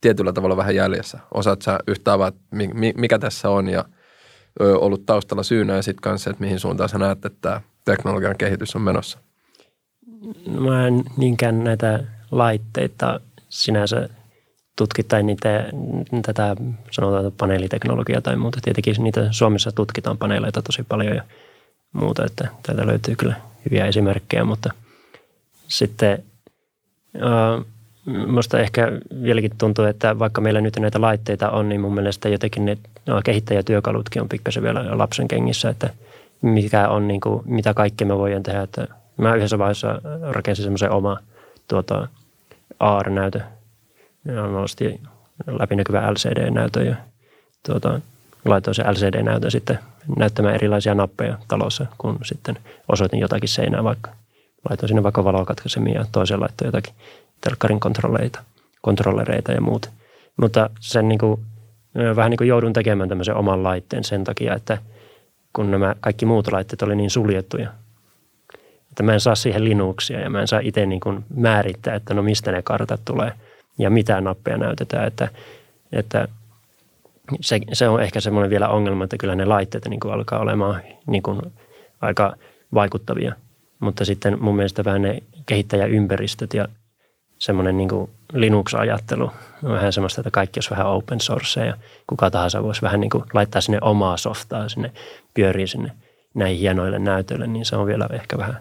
tietyllä 0.01 0.33
tavalla 0.33 0.57
vähän 0.57 0.75
jäljessä. 0.75 1.19
Osaat 1.33 1.61
sä 1.61 1.79
yhtä 1.87 2.11
mikä 2.97 3.19
tässä 3.19 3.49
on 3.49 3.69
ja– 3.69 3.85
ollut 4.59 5.05
taustalla 5.05 5.43
syynä 5.43 5.75
ja 5.75 5.81
sitten 5.81 6.01
kanssa, 6.01 6.29
että 6.29 6.43
mihin 6.43 6.59
suuntaan 6.59 6.89
sä 6.89 6.97
näet, 6.97 7.25
että 7.25 7.39
tämä 7.41 7.61
teknologian 7.85 8.37
kehitys 8.37 8.75
on 8.75 8.81
menossa? 8.81 9.19
No, 10.45 10.61
mä 10.61 10.87
en 10.87 11.03
niinkään 11.17 11.63
näitä 11.63 12.03
laitteita 12.31 13.19
sinänsä 13.49 14.09
tutkitaan 14.75 15.25
niitä, 15.25 15.69
tätä 16.25 16.55
sanotaan 16.91 17.31
paneeliteknologiaa 17.37 18.21
tai 18.21 18.35
muuta. 18.35 18.59
Tietenkin 18.63 18.95
niitä 18.99 19.27
Suomessa 19.31 19.71
tutkitaan 19.71 20.17
paneeleita 20.17 20.61
tosi 20.61 20.83
paljon 20.83 21.15
ja 21.15 21.23
muuta, 21.93 22.25
että 22.25 22.47
täältä 22.63 22.87
löytyy 22.87 23.15
kyllä 23.15 23.35
hyviä 23.65 23.85
esimerkkejä, 23.85 24.43
mutta 24.43 24.69
sitten 25.67 26.23
Minusta 28.07 28.59
ehkä 28.59 28.91
vieläkin 29.21 29.51
tuntuu, 29.57 29.85
että 29.85 30.19
vaikka 30.19 30.41
meillä 30.41 30.61
nyt 30.61 30.77
näitä 30.79 31.01
laitteita 31.01 31.49
on, 31.49 31.69
niin 31.69 31.81
mun 31.81 31.93
mielestä 31.93 32.29
jotenkin 32.29 32.65
ne 32.65 32.77
no, 33.05 33.21
kehittäjätyökalutkin 33.23 34.21
on 34.21 34.29
pikkasen 34.29 34.63
vielä 34.63 34.97
lapsen 34.97 35.27
kengissä, 35.27 35.69
että 35.69 35.89
mikä 36.41 36.89
on, 36.89 37.07
niin 37.07 37.21
kuin, 37.21 37.41
mitä 37.45 37.73
kaikkea 37.73 38.07
me 38.07 38.17
voidaan 38.17 38.43
tehdä. 38.43 38.61
Että 38.61 38.87
mä 39.17 39.35
yhdessä 39.35 39.59
vaiheessa 39.59 40.01
rakensin 40.21 40.63
semmoisen 40.63 40.91
oma 40.91 41.17
tuota, 41.67 42.07
AR-näytö. 42.79 43.41
Nosti 44.51 45.01
läpinäkyvä 45.47 46.11
LCD-näytö 46.11 46.83
ja 46.83 46.95
tuota, 47.65 48.01
laitoin 48.45 48.75
se 48.75 48.83
LCD-näytön 48.83 49.51
sitten 49.51 49.79
näyttämään 50.17 50.55
erilaisia 50.55 50.95
nappeja 50.95 51.37
talossa, 51.47 51.85
kun 51.97 52.19
sitten 52.23 52.57
osoitin 52.89 53.19
jotakin 53.19 53.49
seinää 53.49 53.83
vaikka. 53.83 54.11
Laitoin 54.69 54.87
sinne 54.87 55.03
vaikka 55.03 55.23
valokatkaisemia 55.23 55.99
ja 55.99 56.05
toisen 56.11 56.39
laittoin 56.39 56.67
jotakin 56.67 56.93
telkkarin 57.41 57.79
kontrolleita, 57.79 58.43
kontrollereita 58.81 59.51
ja 59.51 59.61
muut. 59.61 59.89
Mutta 60.41 60.69
sen 60.79 61.07
niin 61.07 61.19
kuin, 61.19 61.41
vähän 62.15 62.29
niin 62.29 62.37
kuin 62.37 62.47
joudun 62.47 62.73
tekemään 62.73 63.09
tämmöisen 63.09 63.35
oman 63.35 63.63
laitteen 63.63 64.03
sen 64.03 64.23
takia, 64.23 64.55
että 64.55 64.77
kun 65.53 65.71
nämä 65.71 65.95
kaikki 65.99 66.25
muut 66.25 66.51
laitteet 66.51 66.81
oli 66.81 66.95
niin 66.95 67.09
suljettuja, 67.09 67.69
että 68.89 69.03
mä 69.03 69.13
en 69.13 69.19
saa 69.19 69.35
siihen 69.35 69.65
Linuxia 69.65 70.19
ja 70.19 70.29
mä 70.29 70.41
en 70.41 70.47
saa 70.47 70.59
itse 70.63 70.85
niin 70.85 70.99
kuin 70.99 71.25
määrittää, 71.35 71.95
että 71.95 72.13
no 72.13 72.21
mistä 72.21 72.51
ne 72.51 72.61
kartat 72.61 73.01
tulee 73.05 73.31
ja 73.77 73.89
mitä 73.89 74.21
nappeja 74.21 74.57
näytetään, 74.57 75.07
että, 75.07 75.27
että 75.91 76.27
se, 77.41 77.59
se 77.73 77.89
on 77.89 78.03
ehkä 78.03 78.21
semmoinen 78.21 78.49
vielä 78.49 78.69
ongelma, 78.69 79.03
että 79.03 79.17
kyllä 79.17 79.35
ne 79.35 79.45
laitteet 79.45 79.87
niin 79.87 79.99
kuin 79.99 80.13
alkaa 80.13 80.39
olemaan 80.39 80.81
niin 81.07 81.23
kuin 81.23 81.41
aika 82.01 82.35
vaikuttavia. 82.73 83.35
Mutta 83.79 84.05
sitten 84.05 84.37
mun 84.43 84.55
mielestä 84.55 84.85
vähän 84.85 85.01
ne 85.01 85.23
kehittäjäympäristöt 85.45 86.53
ja 86.53 86.67
semmoinen 87.39 87.77
niin 87.77 87.89
Linux-ajattelu 88.33 89.31
vähän 89.63 89.93
semmoista, 89.93 90.21
että 90.21 90.31
kaikki 90.31 90.57
olisi 90.57 90.71
vähän 90.71 90.87
open 90.87 91.21
source 91.21 91.65
ja 91.65 91.77
kuka 92.07 92.31
tahansa 92.31 92.63
voisi 92.63 92.81
vähän 92.81 92.99
niin 92.99 93.09
kuin 93.09 93.23
laittaa 93.33 93.61
sinne 93.61 93.77
omaa 93.81 94.17
softaa 94.17 94.69
sinne, 94.69 94.91
pyörii 95.33 95.67
sinne 95.67 95.91
näihin 96.33 96.59
hienoille 96.59 96.99
näytöille, 96.99 97.47
niin 97.47 97.65
se 97.65 97.75
on 97.75 97.87
vielä 97.87 98.09
ehkä 98.11 98.37
vähän 98.37 98.59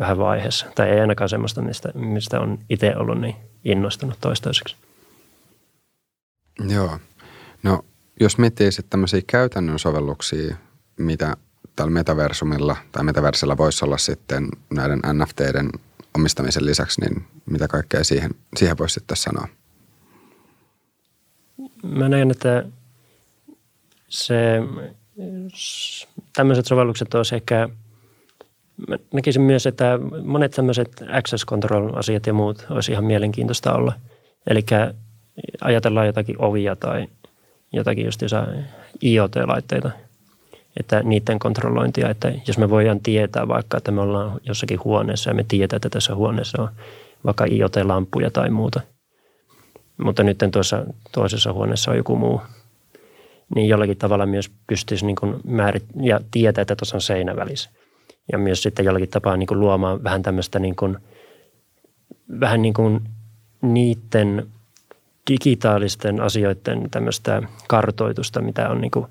vähän 0.00 0.18
vaiheessa. 0.18 0.66
Tai 0.74 0.88
ei 0.88 1.00
ainakaan 1.00 1.28
semmoista, 1.28 1.62
mistä, 1.62 1.92
mistä 1.94 2.40
on 2.40 2.58
itse 2.70 2.96
ollut 2.96 3.20
niin 3.20 3.36
innostunut 3.64 4.18
toistaiseksi. 4.20 4.76
Joo. 6.68 6.98
No 7.62 7.84
jos 8.20 8.38
miettii 8.38 8.72
sitten 8.72 8.90
tämmöisiä 8.90 9.20
käytännön 9.26 9.78
sovelluksia, 9.78 10.56
mitä 10.96 11.36
tällä 11.76 11.90
metaversumilla 11.90 12.76
tai 12.92 13.04
metaversella 13.04 13.56
voisi 13.56 13.84
olla 13.84 13.98
sitten 13.98 14.48
näiden 14.70 15.00
NFTiden 15.12 15.70
omistamisen 16.14 16.66
lisäksi, 16.66 17.00
niin 17.00 17.24
mitä 17.46 17.68
kaikkea 17.68 18.04
siihen, 18.04 18.30
siihen 18.56 18.78
voisi 18.78 18.94
sitten 18.94 19.16
sanoa? 19.16 19.48
Mä 21.82 22.08
näen, 22.08 22.30
että 22.30 22.64
se, 24.08 24.60
tämmöiset 26.36 26.66
sovellukset 26.66 27.14
olisi 27.14 27.34
ehkä, 27.34 27.68
mä 28.88 28.96
näkisin 29.12 29.42
myös, 29.42 29.66
että 29.66 29.98
monet 30.24 30.52
tämmöiset 30.52 31.04
access 31.12 31.46
control-asiat 31.46 32.26
ja 32.26 32.32
muut 32.32 32.66
olisi 32.70 32.92
ihan 32.92 33.04
mielenkiintoista 33.04 33.74
olla. 33.74 33.92
Eli 34.46 34.64
ajatellaan 35.60 36.06
jotakin 36.06 36.36
ovia 36.38 36.76
tai 36.76 37.08
jotakin 37.72 38.04
just 38.04 38.22
IoT-laitteita, 39.02 39.90
että 40.80 41.02
niiden 41.02 41.38
kontrollointia, 41.38 42.10
että 42.10 42.32
jos 42.46 42.58
me 42.58 42.70
voidaan 42.70 43.00
tietää 43.00 43.48
vaikka, 43.48 43.76
että 43.76 43.92
me 43.92 44.00
ollaan 44.00 44.40
jossakin 44.46 44.84
huoneessa 44.84 45.30
ja 45.30 45.34
me 45.34 45.44
tiedetään, 45.48 45.76
että 45.76 45.90
tässä 45.90 46.14
huoneessa 46.14 46.62
on 46.62 46.68
vaikka 47.24 47.44
IoT-lampuja 47.44 48.30
tai 48.30 48.50
muuta, 48.50 48.80
mutta 50.04 50.22
nyt 50.22 50.38
tuossa 50.52 50.84
toisessa 51.12 51.52
huoneessa 51.52 51.90
on 51.90 51.96
joku 51.96 52.16
muu, 52.16 52.40
niin 53.54 53.68
jollakin 53.68 53.96
tavalla 53.96 54.26
myös 54.26 54.50
pystyisi 54.66 55.06
niin 55.06 55.16
määrit 55.44 55.84
ja 56.00 56.20
tietää, 56.30 56.62
että 56.62 56.76
tuossa 56.76 56.96
on 56.96 57.00
seinä 57.00 57.36
välissä. 57.36 57.70
Ja 58.32 58.38
myös 58.38 58.62
sitten 58.62 58.84
jollakin 58.84 59.08
tapaa 59.08 59.36
niin 59.36 59.60
luomaan 59.60 60.04
vähän 60.04 60.22
tämmöistä 60.22 60.58
niin 60.58 60.76
kuin, 60.76 60.98
vähän 62.40 62.62
niin 62.62 62.74
kuin 62.74 63.00
niiden 63.62 64.46
digitaalisten 65.30 66.20
asioiden 66.20 66.90
tämmöistä 66.90 67.42
kartoitusta, 67.68 68.40
mitä 68.40 68.68
on 68.68 68.80
niin 68.80 68.90
kuin, 68.90 69.06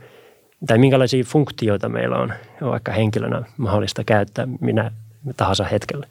tai 0.67 0.77
minkälaisia 0.77 1.24
funktioita 1.24 1.89
meillä 1.89 2.17
on 2.17 2.34
vaikka 2.62 2.91
henkilönä 2.91 3.43
mahdollista 3.58 4.03
käyttää 4.03 4.48
minä 4.62 4.91
tahansa 5.38 5.63
hetkellä, 5.63 6.08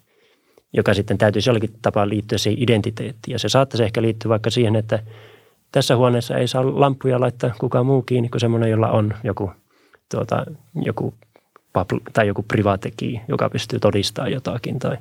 joka 0.72 0.94
sitten 0.94 1.18
täytyisi 1.18 1.50
jollakin 1.50 1.74
tapaa 1.82 2.08
liittyä 2.08 2.38
siihen 2.38 2.62
identiteettiin. 2.62 3.32
Ja 3.32 3.38
se 3.38 3.48
saattaisi 3.48 3.84
ehkä 3.84 4.02
liittyä 4.02 4.28
vaikka 4.28 4.50
siihen, 4.50 4.76
että 4.76 4.98
tässä 5.72 5.96
huoneessa 5.96 6.36
ei 6.36 6.48
saa 6.48 6.80
lampuja 6.80 7.20
laittaa 7.20 7.54
kukaan 7.58 7.86
muu 7.86 8.02
kiinni 8.02 8.28
kuin 8.28 8.40
semmoinen, 8.40 8.70
jolla 8.70 8.90
on 8.90 9.14
joku, 9.24 9.52
tuota, 10.10 10.46
joku 10.84 11.14
tai 12.12 12.26
joku 12.26 12.42
private 12.42 12.90
key, 12.96 13.16
joka 13.28 13.50
pystyy 13.50 13.78
todistamaan 13.78 14.32
jotakin 14.32 14.78
tai 14.78 14.96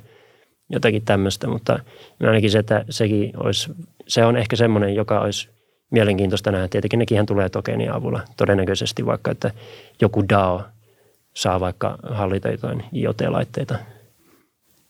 jotakin 0.70 1.02
tämmöistä, 1.04 1.48
mutta 1.48 1.78
ainakin 2.20 2.50
se, 2.50 2.58
että 2.58 2.84
sekin 2.90 3.32
olisi 3.36 3.70
se 4.08 4.24
on 4.24 4.36
ehkä 4.36 4.56
semmoinen, 4.56 4.94
joka 4.94 5.20
olisi 5.20 5.48
mielenkiintoista 5.92 6.52
nähdä. 6.52 6.68
Tietenkin 6.68 6.98
nekin 6.98 7.26
tulee 7.26 7.48
tokenien 7.48 7.94
avulla 7.94 8.20
todennäköisesti 8.36 9.06
vaikka, 9.06 9.30
että 9.30 9.50
joku 10.00 10.28
DAO 10.28 10.62
saa 11.34 11.60
vaikka 11.60 11.98
hallita 12.02 12.48
jotain 12.48 12.84
IoT-laitteita 12.94 13.78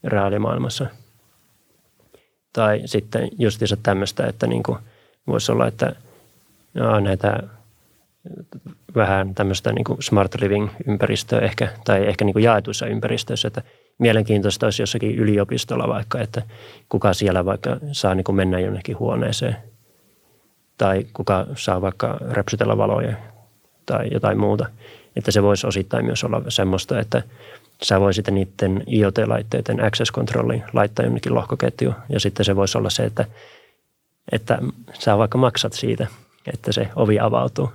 reaalimaailmassa. 0.04 0.86
Tai 2.52 2.82
sitten 2.84 3.28
justiinsa 3.38 3.76
tämmöistä, 3.82 4.26
että 4.26 4.46
niin 4.46 4.62
kuin 4.62 4.78
voisi 5.26 5.52
olla, 5.52 5.66
että 5.66 5.92
näitä 7.00 7.42
vähän 8.94 9.34
tämmöistä 9.34 9.72
niin 9.72 9.84
kuin 9.84 10.02
smart 10.02 10.34
living-ympäristöä 10.34 11.40
ehkä, 11.40 11.68
tai 11.84 12.06
ehkä 12.06 12.24
niin 12.24 12.32
kuin 12.32 12.42
jaetuissa 12.42 12.86
ympäristöissä, 12.86 13.48
että 13.48 13.62
mielenkiintoista 13.98 14.66
olisi 14.66 14.82
jossakin 14.82 15.14
yliopistolla 15.14 15.88
vaikka, 15.88 16.20
että 16.20 16.42
kuka 16.88 17.12
siellä 17.14 17.44
vaikka 17.44 17.76
saa 17.92 18.14
niin 18.14 18.24
kuin 18.24 18.36
mennä 18.36 18.58
jonnekin 18.58 18.98
huoneeseen 18.98 19.56
tai 20.82 21.06
kuka 21.12 21.46
saa 21.54 21.80
vaikka 21.80 22.18
repsytellä 22.30 22.78
valoja 22.78 23.16
tai 23.86 24.08
jotain 24.12 24.38
muuta. 24.38 24.66
Että 25.16 25.30
se 25.30 25.42
voisi 25.42 25.66
osittain 25.66 26.04
myös 26.04 26.24
olla 26.24 26.42
semmoista, 26.48 27.00
että 27.00 27.22
sä 27.82 28.00
voisit 28.00 28.28
niiden 28.28 28.84
IoT-laitteiden 28.92 29.84
access 29.86 30.12
controlliin 30.12 30.62
laittaa 30.72 31.04
jonnekin 31.04 31.34
lohkoketju 31.34 31.94
ja 32.08 32.20
sitten 32.20 32.44
se 32.44 32.56
voisi 32.56 32.78
olla 32.78 32.90
se, 32.90 33.04
että, 33.04 33.24
että 34.32 34.58
sä 34.92 35.18
vaikka 35.18 35.38
maksat 35.38 35.72
siitä, 35.72 36.06
että 36.52 36.72
se 36.72 36.88
ovi 36.96 37.20
avautuu 37.20 37.72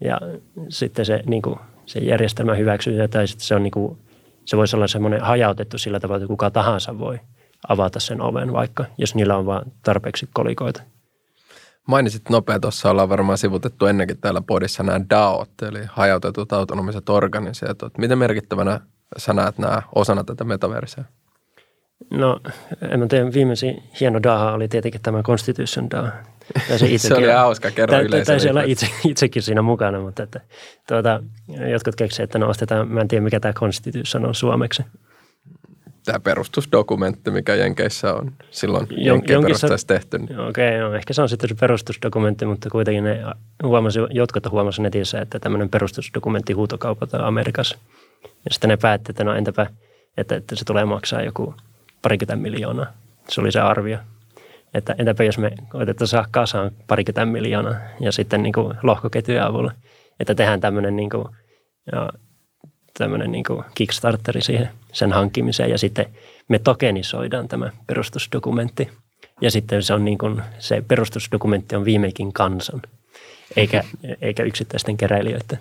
ja 0.00 0.20
sitten 0.68 1.06
se, 1.06 1.22
niin 1.26 1.42
kuin, 1.42 1.58
se 1.86 1.98
järjestelmä 1.98 2.54
hyväksyy 2.54 3.08
tai 3.08 3.28
sitten 3.28 3.46
se 3.46 3.54
on 3.54 3.62
niin 3.62 3.70
kuin 3.70 3.98
se 4.44 4.56
voisi 4.56 4.76
olla 4.76 4.88
semmoinen 4.88 5.20
hajautettu 5.20 5.78
sillä 5.78 6.00
tavalla, 6.00 6.16
että 6.16 6.28
kuka 6.28 6.50
tahansa 6.50 6.98
voi 6.98 7.20
avata 7.68 8.00
sen 8.00 8.20
oven 8.20 8.52
vaikka, 8.52 8.84
jos 8.98 9.14
niillä 9.14 9.36
on 9.36 9.46
vain 9.46 9.72
tarpeeksi 9.82 10.28
kolikoita. 10.32 10.82
Mainitsit 11.90 12.30
nopea, 12.30 12.60
tuossa 12.60 12.90
ollaan 12.90 13.08
varmaan 13.08 13.38
sivutettu 13.38 13.86
ennenkin 13.86 14.20
täällä 14.20 14.40
podissa 14.40 14.82
nämä 14.82 15.00
DAOt, 15.10 15.62
eli 15.62 15.78
hajautetut 15.86 16.52
autonomiset 16.52 17.08
organisaatiot. 17.08 17.98
Miten 17.98 18.18
merkittävänä 18.18 18.80
sä 19.16 19.32
näet 19.32 19.58
nämä 19.58 19.82
osana 19.94 20.24
tätä 20.24 20.44
metaversia? 20.44 21.04
No, 22.10 22.40
en 22.90 23.00
mä 23.00 23.06
tiedä, 23.06 23.32
viimeisin 23.32 23.82
hieno 24.00 24.22
DAO 24.22 24.54
oli 24.54 24.68
tietenkin 24.68 25.00
tämä 25.00 25.22
Constitution 25.22 25.90
DAO. 25.90 26.08
Se, 26.76 26.98
se 26.98 27.14
oli 27.14 27.30
hauska, 27.30 27.70
kerro 27.70 27.98
yleisölle. 27.98 28.24
Taisi 28.24 28.50
olla 28.50 28.62
itse, 28.62 28.86
itsekin 29.04 29.42
siinä 29.42 29.62
mukana, 29.62 30.00
mutta 30.00 30.22
että, 30.22 30.40
tuota, 30.88 31.22
jotkut 31.70 31.96
keksivät, 31.96 32.24
että 32.24 32.38
no 32.38 32.48
ostetaan, 32.48 32.88
mä 32.88 33.00
en 33.00 33.08
tiedä 33.08 33.24
mikä 33.24 33.40
tämä 33.40 33.52
Constitution 33.52 34.26
on 34.26 34.34
suomeksi. 34.34 34.82
Tämä 36.04 36.20
perustusdokumentti, 36.20 37.30
mikä 37.30 37.54
Jenkeissä 37.54 38.14
on 38.14 38.32
silloin 38.50 38.86
Jon, 38.90 39.22
Jenkeissä 39.28 39.68
tehty. 39.86 40.18
Niin. 40.18 40.40
Okei, 40.40 40.76
okay, 40.76 40.90
no, 40.90 40.94
ehkä 40.94 41.12
se 41.12 41.22
on 41.22 41.28
sitten 41.28 41.48
se 41.48 41.54
perustusdokumentti, 41.54 42.46
mutta 42.46 42.70
kuitenkin 42.70 43.04
ne 43.04 43.22
huomasi, 43.62 43.98
jotkut 44.10 44.50
huomasivat 44.50 44.82
netissä, 44.82 45.20
että 45.20 45.38
tämmöinen 45.38 45.68
perustusdokumentti 45.68 46.52
huutokaupataan 46.52 47.24
Amerikassa. 47.24 47.78
Ja 48.22 48.50
sitten 48.50 48.68
ne 48.68 48.76
päätti, 48.76 49.12
että 49.12 49.24
no 49.24 49.34
entäpä, 49.34 49.66
että, 50.16 50.36
että 50.36 50.56
se 50.56 50.64
tulee 50.64 50.84
maksaa 50.84 51.22
joku 51.22 51.54
parikymmentä 52.02 52.42
miljoonaa. 52.42 52.86
Se 53.28 53.40
oli 53.40 53.52
se 53.52 53.60
arvio. 53.60 53.98
Että 54.74 54.94
entäpä 54.98 55.24
jos 55.24 55.38
me 55.38 55.50
saada 56.04 56.28
kasaan 56.30 56.70
parikymmentä 56.86 57.26
miljoonaa 57.26 57.74
ja 58.00 58.12
sitten 58.12 58.42
niin 58.42 58.52
kuin 58.52 58.76
lohkoketjujen 58.82 59.42
avulla, 59.42 59.72
että 60.20 60.34
tehdään 60.34 60.60
tämmöinen, 60.60 60.96
niin 60.96 61.10
kuin, 61.10 61.24
ja, 61.92 62.10
tämmöinen 63.00 63.32
niin 63.32 63.44
Kickstarteri 63.74 64.42
siihen 64.42 64.68
sen 64.92 65.12
hankkimiseen 65.12 65.70
ja 65.70 65.78
sitten 65.78 66.06
me 66.48 66.58
tokenisoidaan 66.58 67.48
tämä 67.48 67.70
perustusdokumentti. 67.86 68.88
Ja 69.40 69.50
sitten 69.50 69.82
se 69.82 69.94
on 69.94 70.04
niin 70.04 70.18
kuin, 70.18 70.42
se 70.58 70.84
perustusdokumentti 70.88 71.76
on 71.76 71.84
viimeikin 71.84 72.32
kansan, 72.32 72.82
eikä, 73.56 73.84
eikä 74.22 74.42
yksittäisten 74.42 74.96
keräilijöiden. 74.96 75.58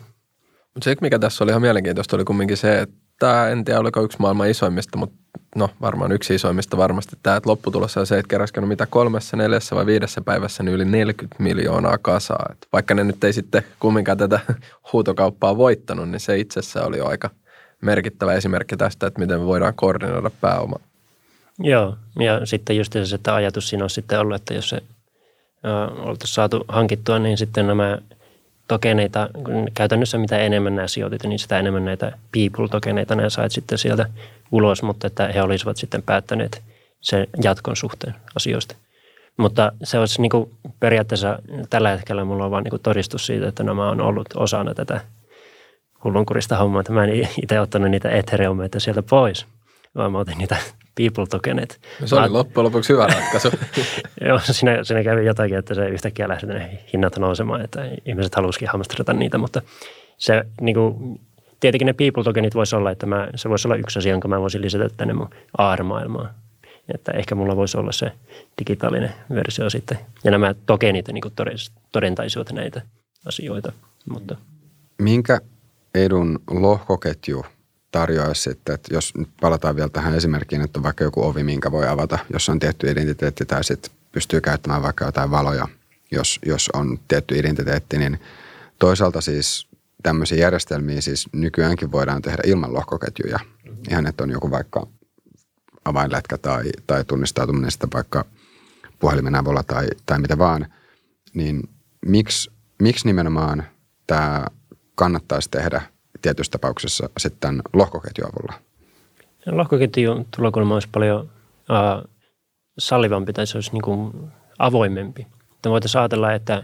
Mutta 0.74 0.84
se, 0.84 0.96
mikä 1.02 1.20
tässä 1.20 1.44
oli 1.44 1.52
ihan 1.52 1.62
mielenkiintoista, 1.62 2.16
oli 2.16 2.26
kumminkin 2.26 2.58
se, 2.58 2.80
että 2.80 3.50
en 3.50 3.66
tiedä 3.66 3.80
oliko 3.80 4.02
yksi 4.02 4.20
maailman 4.20 4.50
isoimmista, 4.50 4.98
mutta 4.98 5.16
no 5.56 5.70
varmaan 5.82 6.12
yksi 6.12 6.36
isoimmista 6.36 6.78
varmasti 6.78 7.18
tämä, 7.24 7.36
että 7.36 7.50
lopputulossa 7.50 8.00
on 8.00 8.08
se, 8.08 8.18
että 8.18 8.30
keräskenut 8.30 8.68
mitä 8.68 8.86
kolmessa, 8.86 9.38
neljässä 9.38 9.76
vai 9.76 9.86
viidessä 9.86 10.22
päivässä 10.22 10.64
niin 10.64 10.76
yli 10.76 10.86
40 10.86 11.44
miljoonaa 11.44 11.98
kasaa. 11.98 12.46
Et 12.52 12.68
vaikka 12.74 12.94
ne 12.94 13.04
nyt 13.04 13.24
ei 13.24 13.34
sitten 13.34 13.64
kumminkaan 13.80 14.18
tätä 14.18 14.40
huutokauppaa 14.94 15.58
voittanut, 15.58 16.10
niin 16.10 16.20
se 16.20 16.38
itsessä 16.38 16.86
oli 16.86 17.02
aika 17.02 17.30
merkittävä 17.82 18.34
esimerkki 18.34 18.78
tästä, 18.78 19.08
että 19.08 19.20
miten 19.20 19.40
me 19.40 19.46
voidaan 19.46 19.74
koordinoida 19.76 20.32
pääoma. 20.42 20.80
Joo, 21.60 21.98
ja 22.20 22.46
sitten 22.46 22.78
just 22.78 22.94
se, 23.04 23.16
että 23.16 23.36
ajatus 23.36 23.70
siinä 23.70 23.84
on 23.84 23.90
sitten 23.90 24.20
ollut, 24.20 24.36
että 24.36 24.54
jos 24.54 24.70
se 24.70 24.84
oltaisiin 25.98 26.34
saatu 26.34 26.66
hankittua, 26.68 27.20
niin 27.20 27.38
sitten 27.38 27.68
nämä 27.68 27.98
tokeneita, 28.70 29.30
käytännössä 29.74 30.18
mitä 30.18 30.38
enemmän 30.38 30.76
nämä 30.76 30.88
sijoitit, 30.88 31.24
niin 31.24 31.40
sitä 31.40 31.60
enemmän 31.60 31.86
näitä 31.86 32.12
people-tokeneita 32.32 33.16
nämä 33.16 33.30
sait 33.30 33.52
sitten 33.52 33.78
sieltä 33.78 34.10
ulos, 34.52 34.84
mutta 34.84 35.08
että 35.08 35.28
he 35.28 35.42
olisivat 35.42 35.78
sitten 35.78 36.04
päättäneet 36.04 36.62
sen 37.02 37.28
jatkon 37.44 37.76
suhteen 37.76 38.16
asioista. 38.36 38.76
Mutta 39.38 39.72
se 39.84 40.00
olisi 40.00 40.22
niin 40.22 40.30
kuin 40.30 40.50
periaatteessa 40.80 41.40
tällä 41.70 41.90
hetkellä 41.90 42.26
mulla 42.26 42.46
on 42.46 42.52
vain 42.52 42.64
niin 42.64 42.82
todistus 42.84 43.26
siitä, 43.26 43.48
että 43.48 43.64
nämä 43.64 43.90
on 43.90 44.02
ollut 44.02 44.28
osana 44.36 44.74
tätä 44.74 45.02
hullunkurista 46.04 46.58
hommaa, 46.58 46.80
että 46.80 46.94
mä 46.94 47.04
en 47.04 47.28
itse 47.44 47.60
ottanut 47.60 47.92
niitä 47.92 48.10
Ethereumeita 48.10 48.80
sieltä 48.80 49.04
pois, 49.04 49.46
vaan 49.96 50.12
mä 50.12 50.18
otin 50.18 50.38
niitä 50.38 50.58
people 51.00 51.26
tokenet. 51.30 51.80
Se 52.06 52.16
oli 52.16 52.30
loppujen 52.30 52.66
lopuksi 52.66 52.94
hyvä 52.94 53.08
ratkaisu. 53.08 53.50
Joo, 54.28 54.40
siinä, 54.44 54.84
siinä 54.84 55.04
kävi 55.04 55.26
jotakin, 55.26 55.58
että 55.58 55.74
se 55.74 55.90
yhtäkkiä 55.90 56.28
lähti 56.28 56.48
hinnat 56.94 57.18
nousemaan, 57.18 57.62
että 57.62 57.90
ihmiset 58.06 58.36
halusikin 58.36 58.68
hamstrata 58.68 59.14
niitä, 59.14 59.38
mutta 59.38 59.62
se 60.18 60.44
niin 60.62 60.76
kuin, 60.76 61.20
tietenkin 61.60 61.86
ne 61.86 61.94
people 61.94 62.24
tokenit 62.24 62.56
voisi 62.56 62.76
olla, 62.76 62.92
että 62.92 63.06
mä, 63.06 63.28
se 63.36 63.50
voisi 63.50 63.68
olla 63.68 63.76
yksi 63.76 64.00
asia, 64.00 64.12
jonka 64.12 64.28
mä 64.28 64.42
voisin 64.42 64.62
lisätä 64.62 64.90
tänne 64.98 65.14
mun 65.14 65.30
AR-maailmaan. 65.58 66.30
Että 66.94 67.12
ehkä 67.12 67.36
mulla 67.36 67.56
voisi 67.56 67.78
olla 67.78 67.92
se 67.92 68.12
digitaalinen 68.60 69.14
versio 69.34 69.70
sitten. 69.70 69.98
Ja 70.24 70.32
nämä 70.32 70.56
tokenit 70.66 71.08
niin 71.08 71.22
kuin 71.22 71.34
todentaisivat 71.92 72.52
näitä 72.52 72.82
asioita. 73.26 73.72
Mutta. 74.10 74.36
Minkä 75.02 75.40
edun 75.96 76.40
lohkoketju 76.50 77.46
tarjoaisi 77.92 78.42
sitten, 78.42 78.76
että 78.76 78.94
jos 78.94 79.14
nyt 79.18 79.30
palataan 79.42 79.76
vielä 79.76 79.90
tähän 79.90 80.16
esimerkkiin, 80.16 80.62
että 80.62 80.80
on 80.80 80.84
vaikka 80.84 81.04
joku 81.04 81.24
ovi, 81.24 81.44
minkä 81.44 81.72
voi 81.72 81.88
avata, 81.88 82.20
jos 82.34 82.50
on 82.50 82.60
tietty 82.60 82.92
identiteetti 82.92 83.46
tai 83.46 83.64
sitten 83.64 83.92
pystyy 84.12 84.42
käyttämään 84.42 84.82
vaikka 84.82 85.06
jotain 85.06 85.32
valoja, 85.32 85.68
jos, 86.12 86.40
jos 86.46 86.70
on 86.74 87.00
tietty 87.08 87.40
identiteetti, 87.40 87.98
niin 87.98 88.20
toisaalta 88.80 89.22
siis 89.22 89.68
tämmöisiä 90.04 90.38
järjestelmiä 90.38 91.02
siis 91.02 91.30
nykyäänkin 91.34 91.92
voidaan 91.92 92.22
tehdä 92.22 92.44
ilman 92.46 92.74
lohkoketjuja. 92.74 93.40
Ihan, 93.90 94.08
että 94.08 94.24
on 94.24 94.30
joku 94.30 94.52
vaikka 94.52 94.88
avainlätkä 95.86 96.38
tai, 96.38 96.64
tai 96.88 97.06
tunnistautuminen 97.06 97.72
sitten 97.72 97.90
vaikka 97.94 98.26
puhelimen 99.00 99.36
avulla 99.36 99.64
tai, 99.64 99.88
tai 100.06 100.20
mitä 100.20 100.38
vaan, 100.38 100.66
niin 101.34 101.70
miksi, 102.06 102.52
miksi 102.82 103.06
nimenomaan 103.06 103.64
tämä 104.08 104.46
kannattaisi 104.96 105.50
tehdä 105.50 105.82
tietyissä 106.22 106.52
tapauksessa 106.52 107.10
sitten 107.18 107.62
lohkoketju 107.74 108.26
avulla? 108.26 108.54
Lohkoketju 109.46 110.28
tulokulma 110.38 110.74
olisi 110.74 110.90
paljon 110.92 111.30
äh, 111.72 112.04
sallivampi 112.80 113.34
tai 113.34 113.48
se 113.48 113.58
olisi 113.58 113.72
niin 113.72 113.82
kuin 113.82 114.32
avoimempi. 114.60 115.28
Että 115.56 115.70
voitaisiin 115.70 116.00
ajatella, 116.00 116.34
että 116.34 116.64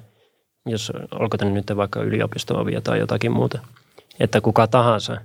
jos 0.66 0.92
olko 1.12 1.38
tänne 1.38 1.54
nyt 1.54 1.78
vaikka 1.78 2.02
yliopistoovia 2.02 2.82
tai 2.82 3.00
jotakin 3.00 3.32
muuta, 3.32 3.60
että 4.20 4.42
kuka 4.42 4.68
tahansa, 4.68 5.18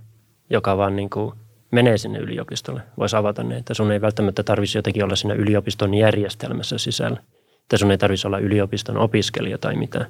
joka 0.51 0.77
vaan 0.77 0.97
niin 0.97 1.11
kuin 1.11 1.35
menee 1.71 1.99
sinne 1.99 2.19
yliopistolle, 2.19 2.83
voisi 2.99 3.17
avata 3.17 3.43
ne, 3.43 3.57
että 3.57 3.75
sun 3.75 3.93
ei 3.93 4.01
välttämättä 4.01 4.43
tarvitsisi 4.43 4.79
jotenkin 4.79 5.05
olla 5.05 5.17
siinä 5.17 5.35
yliopiston 5.35 5.95
järjestelmässä 5.95 6.79
sisällä. 6.79 7.21
Että 7.63 7.77
sun 7.77 7.91
ei 7.91 7.99
tarvitsisi 7.99 8.27
olla 8.27 8.39
yliopiston 8.39 8.97
opiskelija 8.97 9.59
tai 9.59 9.77
mitään, 9.77 10.07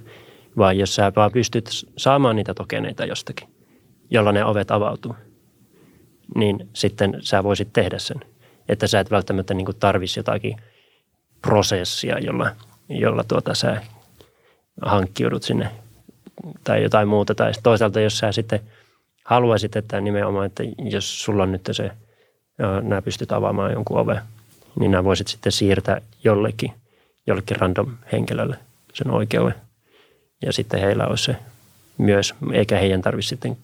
vaan 0.57 0.79
jos 0.79 0.95
sä 0.95 1.13
vaan 1.17 1.33
pystyt 1.33 1.71
saamaan 1.97 2.37
niitä 2.37 2.55
tokeneita 2.55 3.05
jostakin, 3.05 3.49
jolla 4.11 4.33
ne 4.33 4.45
ovet 4.45 4.71
avautuu, 4.71 5.17
niin 6.35 6.69
sitten 6.73 7.19
sä 7.21 7.45
voisit 7.45 7.73
tehdä 7.73 7.99
sen. 7.99 8.21
Että 8.69 8.87
sä 8.87 9.01
et 9.01 9.11
välttämättä 9.11 9.55
niin 9.55 9.67
tarvitsisi 9.81 10.21
jotakin 10.21 10.57
prosessia, 11.43 12.19
jolla, 12.19 12.51
jolla 12.89 13.25
tuota 13.25 13.55
sä 13.55 13.83
hankkiudut 14.83 15.43
sinne 15.43 15.71
tai 16.65 16.83
jotain 16.83 17.09
muuta. 17.09 17.35
Tai 17.35 17.53
toisaalta, 17.63 18.01
jos 18.01 18.19
sä 18.19 18.33
sitten 18.33 18.61
haluaisit, 19.25 19.77
että 19.77 20.01
nimenomaan, 20.01 20.47
että 20.47 20.63
jos 20.79 21.25
sulla 21.25 21.43
on 21.43 21.53
nyt 21.53 21.69
se, 21.73 21.91
nämä 22.83 23.03
pystyt 23.03 23.33
avaamaan 23.33 23.73
jonkun 23.73 23.99
ove, 23.99 24.21
niin 24.81 24.91
nämä 24.91 25.05
voisit 25.05 25.29
sitten 25.29 25.53
siirtää 25.53 26.01
jollekin, 26.25 26.73
jollekin 27.27 27.57
random 27.57 27.97
henkilölle 28.13 28.57
sen 28.95 29.11
oikeuden. 29.11 29.55
Ja 30.43 30.53
sitten 30.53 30.81
heillä 30.81 31.07
olisi 31.07 31.25
se 31.25 31.37
myös, 31.99 32.35
eikä 32.53 32.79
heidän 32.79 33.03
tarvitse 33.03 33.29
sitten 33.29 33.57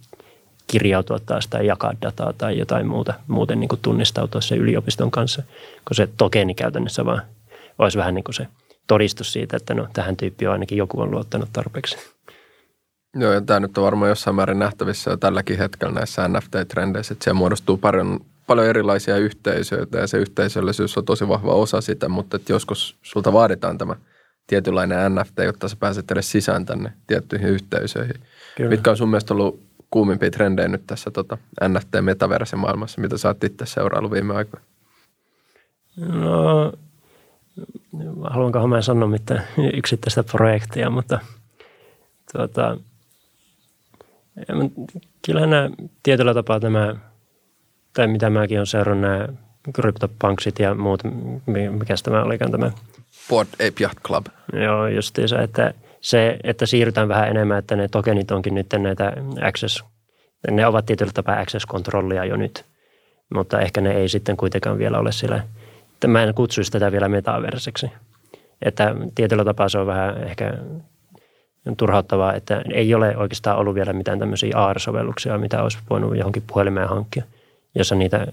kirjautua 0.67 1.19
taas 1.19 1.49
tai 1.49 1.67
jakaa 1.67 1.93
dataa 2.03 2.33
tai 2.33 2.59
jotain 2.59 2.87
muuta, 2.87 3.15
muuten 3.27 3.61
niin 3.61 3.69
kuin 3.69 3.81
tunnistautua 3.83 4.41
se 4.41 4.57
yliopiston 4.57 5.11
kanssa, 5.11 5.43
kun 5.89 5.95
se 5.95 6.09
tokeni 6.17 6.55
käytännössä 6.55 7.05
vaan 7.05 7.23
olisi 7.79 7.99
vähän 7.99 8.15
niin 8.15 8.25
kuin 8.25 8.35
se 8.35 8.47
todistus 8.87 9.33
siitä, 9.33 9.57
että 9.57 9.75
no 9.75 9.89
tähän 9.93 10.17
tyyppiin 10.17 10.51
ainakin 10.51 10.79
joku 10.79 11.01
on 11.01 11.11
luottanut 11.11 11.49
tarpeeksi. 11.53 11.97
Joo, 13.19 13.33
ja 13.33 13.41
tämä 13.41 13.61
nyt 13.61 13.79
on 13.79 13.85
varmaan 13.85 14.09
jossain 14.09 14.37
määrin 14.37 14.59
nähtävissä 14.59 15.11
jo 15.11 15.17
tälläkin 15.17 15.59
hetkellä 15.59 15.95
näissä 15.95 16.29
NFT-trendeissä, 16.29 17.13
että 17.13 17.25
siellä 17.25 17.39
muodostuu 17.39 17.77
paljon, 17.77 18.21
paljon 18.47 18.67
erilaisia 18.67 19.17
yhteisöitä 19.17 19.99
ja 19.99 20.07
se 20.07 20.19
yhteisöllisyys 20.19 20.99
on 20.99 21.05
tosi 21.05 21.29
vahva 21.29 21.53
osa 21.53 21.81
sitä, 21.81 22.09
mutta 22.09 22.37
että 22.37 22.53
joskus 22.53 22.97
sulta 23.03 23.33
vaaditaan 23.33 23.79
tämä 23.79 23.97
tietynlainen 24.47 25.15
NFT, 25.15 25.39
jotta 25.45 25.69
sä 25.69 25.77
pääset 25.81 26.11
edes 26.11 26.33
sisään 26.33 26.67
tänne 26.67 26.93
tiettyihin 27.07 27.49
yhteisöihin. 27.49 28.17
Kyllä. 28.57 28.71
Mitkä 28.71 28.91
on 28.91 28.97
sun 28.97 29.09
mielestä 29.09 29.35
ollut 29.35 29.66
kuumimpia 29.91 30.31
trendejä 30.31 30.69
nyt 30.69 30.87
tässä 30.87 31.11
tota, 31.11 31.39
NFT-metaverse-maailmassa, 31.69 33.01
mitä 33.01 33.19
sä 33.19 33.29
oot 33.29 33.45
itse 33.45 33.67
seuraillut 33.67 34.13
viime 34.13 34.35
aikoina? 34.35 34.67
No, 35.97 36.73
haluankohan 38.23 38.69
mä 38.69 38.83
sanoa 38.83 39.09
mitään 39.09 39.45
yksittäistä 39.75 40.23
projektia, 40.23 40.91
mutta 40.91 41.19
tuota, 42.33 42.77
kyllähän 45.27 45.51
nämä 45.51 45.71
tietyllä 46.03 46.35
tapaa 46.35 46.61
tämä, 46.61 46.97
tai 47.93 48.07
mitä 48.07 48.31
mäkin 48.31 48.59
olen 48.59 48.67
seurannut, 48.67 49.11
nämä 49.11 49.29
kryptopanksit 49.73 50.59
ja 50.59 50.75
muut, 50.75 51.03
mikä 51.47 51.95
tämä 52.03 52.23
olikaan 52.23 52.51
tämä? 52.51 52.71
Board 53.29 53.49
Ape 53.55 53.75
Yacht 53.81 53.99
Club. 54.07 54.27
Joo, 54.53 54.89
justiinsa, 54.89 55.43
että 55.43 55.75
se, 56.07 56.37
että 56.45 56.67
siirrytään 56.67 57.09
vähän 57.09 57.29
enemmän, 57.29 57.59
että 57.59 57.77
ne 57.77 57.89
tokenit 57.89 58.31
onkin 58.31 58.55
nyt 58.55 58.67
näitä 58.79 59.13
access, 59.49 59.85
ne 60.51 60.67
ovat 60.67 60.87
tietyllä 60.87 61.13
tapaa 61.13 61.41
access-kontrollia 61.41 62.25
jo 62.25 62.37
nyt, 62.37 62.65
mutta 63.35 63.61
ehkä 63.61 63.81
ne 63.81 63.93
ei 63.93 64.09
sitten 64.09 64.37
kuitenkaan 64.37 64.79
vielä 64.79 64.99
ole 64.99 65.13
siellä, 65.13 65.43
että 65.93 66.09
mä 66.09 66.23
en 66.23 66.35
kutsuisi 66.35 66.73
tätä 66.73 66.93
vielä 66.93 67.09
metaverseksi. 67.09 67.91
Että 68.63 68.95
tietyllä 69.15 69.45
tapaa 69.45 69.69
se 69.69 69.79
on 69.79 69.87
vähän 69.87 70.23
ehkä 70.23 70.55
turhauttavaa, 71.77 72.35
että 72.35 72.63
ei 72.73 72.95
ole 72.95 73.17
oikeastaan 73.17 73.59
ollut 73.59 73.75
vielä 73.75 73.93
mitään 73.93 74.19
tämmöisiä 74.19 74.57
AR-sovelluksia, 74.57 75.39
mitä 75.39 75.63
olisi 75.63 75.79
voinut 75.91 76.17
johonkin 76.17 76.43
puhelimeen 76.47 76.89
hankkia, 76.89 77.25
jossa 77.75 77.95
niitä 77.95 78.27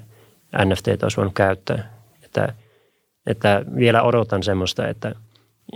NFT 0.66 0.88
olisi 1.04 1.18
voinut 1.18 1.34
käyttää. 1.34 1.94
Että, 2.24 2.54
että 3.28 3.66
vielä 3.76 4.04
odotan 4.04 4.44
semmoista, 4.44 4.88
että, 4.88 5.16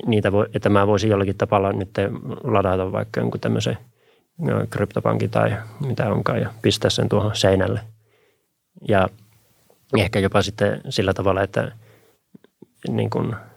niitä 0.05 0.31
voi, 0.31 0.45
että 0.53 0.69
mä 0.69 0.87
voisin 0.87 1.09
jollakin 1.09 1.37
tapalla 1.37 1.73
nyt 1.73 1.89
ladata 2.43 2.91
vaikka 2.91 3.19
jonkun 3.19 3.39
tämmöisen 3.39 3.77
kryptopankin 4.69 5.29
tai 5.29 5.57
mitä 5.87 6.11
onkaan 6.11 6.41
ja 6.41 6.49
pistää 6.61 6.89
sen 6.89 7.09
tuohon 7.09 7.35
seinälle. 7.35 7.79
Ja 8.87 9.09
ehkä 9.97 10.19
jopa 10.19 10.41
sitten 10.41 10.81
sillä 10.89 11.13
tavalla, 11.13 11.43
että 11.43 11.71
niin 12.87 13.09
kuin– 13.09 13.35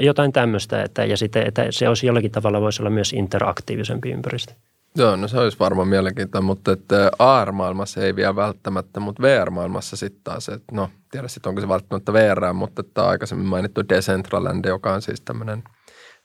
jotain 0.00 0.32
tämmöistä, 0.32 0.82
että, 0.82 1.04
ja 1.04 1.16
sitten, 1.16 1.46
että 1.46 1.66
se 1.70 1.88
olisi 1.88 2.06
jollakin 2.06 2.30
tavalla 2.30 2.60
voisi 2.60 2.82
olla 2.82 2.90
myös 2.90 3.12
interaktiivisempi 3.12 4.10
ympäristö. 4.10 4.52
Joo, 4.98 5.16
no 5.16 5.28
se 5.28 5.38
olisi 5.38 5.58
varmaan 5.58 5.88
mielenkiintoista, 5.88 6.46
mutta 6.46 6.72
että 6.72 7.10
AR-maailmassa 7.18 8.00
ei 8.00 8.16
vielä 8.16 8.36
välttämättä, 8.36 9.00
mutta 9.00 9.22
VR-maailmassa 9.22 9.96
sitten 9.96 10.20
taas, 10.24 10.48
että 10.48 10.64
no, 10.72 10.90
tiedä 11.10 11.28
sitten 11.28 11.48
onko 11.50 11.60
se 11.60 11.68
välttämättä 11.68 12.12
VR, 12.12 12.52
mutta 12.52 12.80
että 12.80 13.08
aikaisemmin 13.08 13.46
mainittu 13.46 13.88
Decentraland, 13.88 14.64
joka 14.64 14.94
on 14.94 15.02
siis 15.02 15.20
tämmöinen 15.20 15.64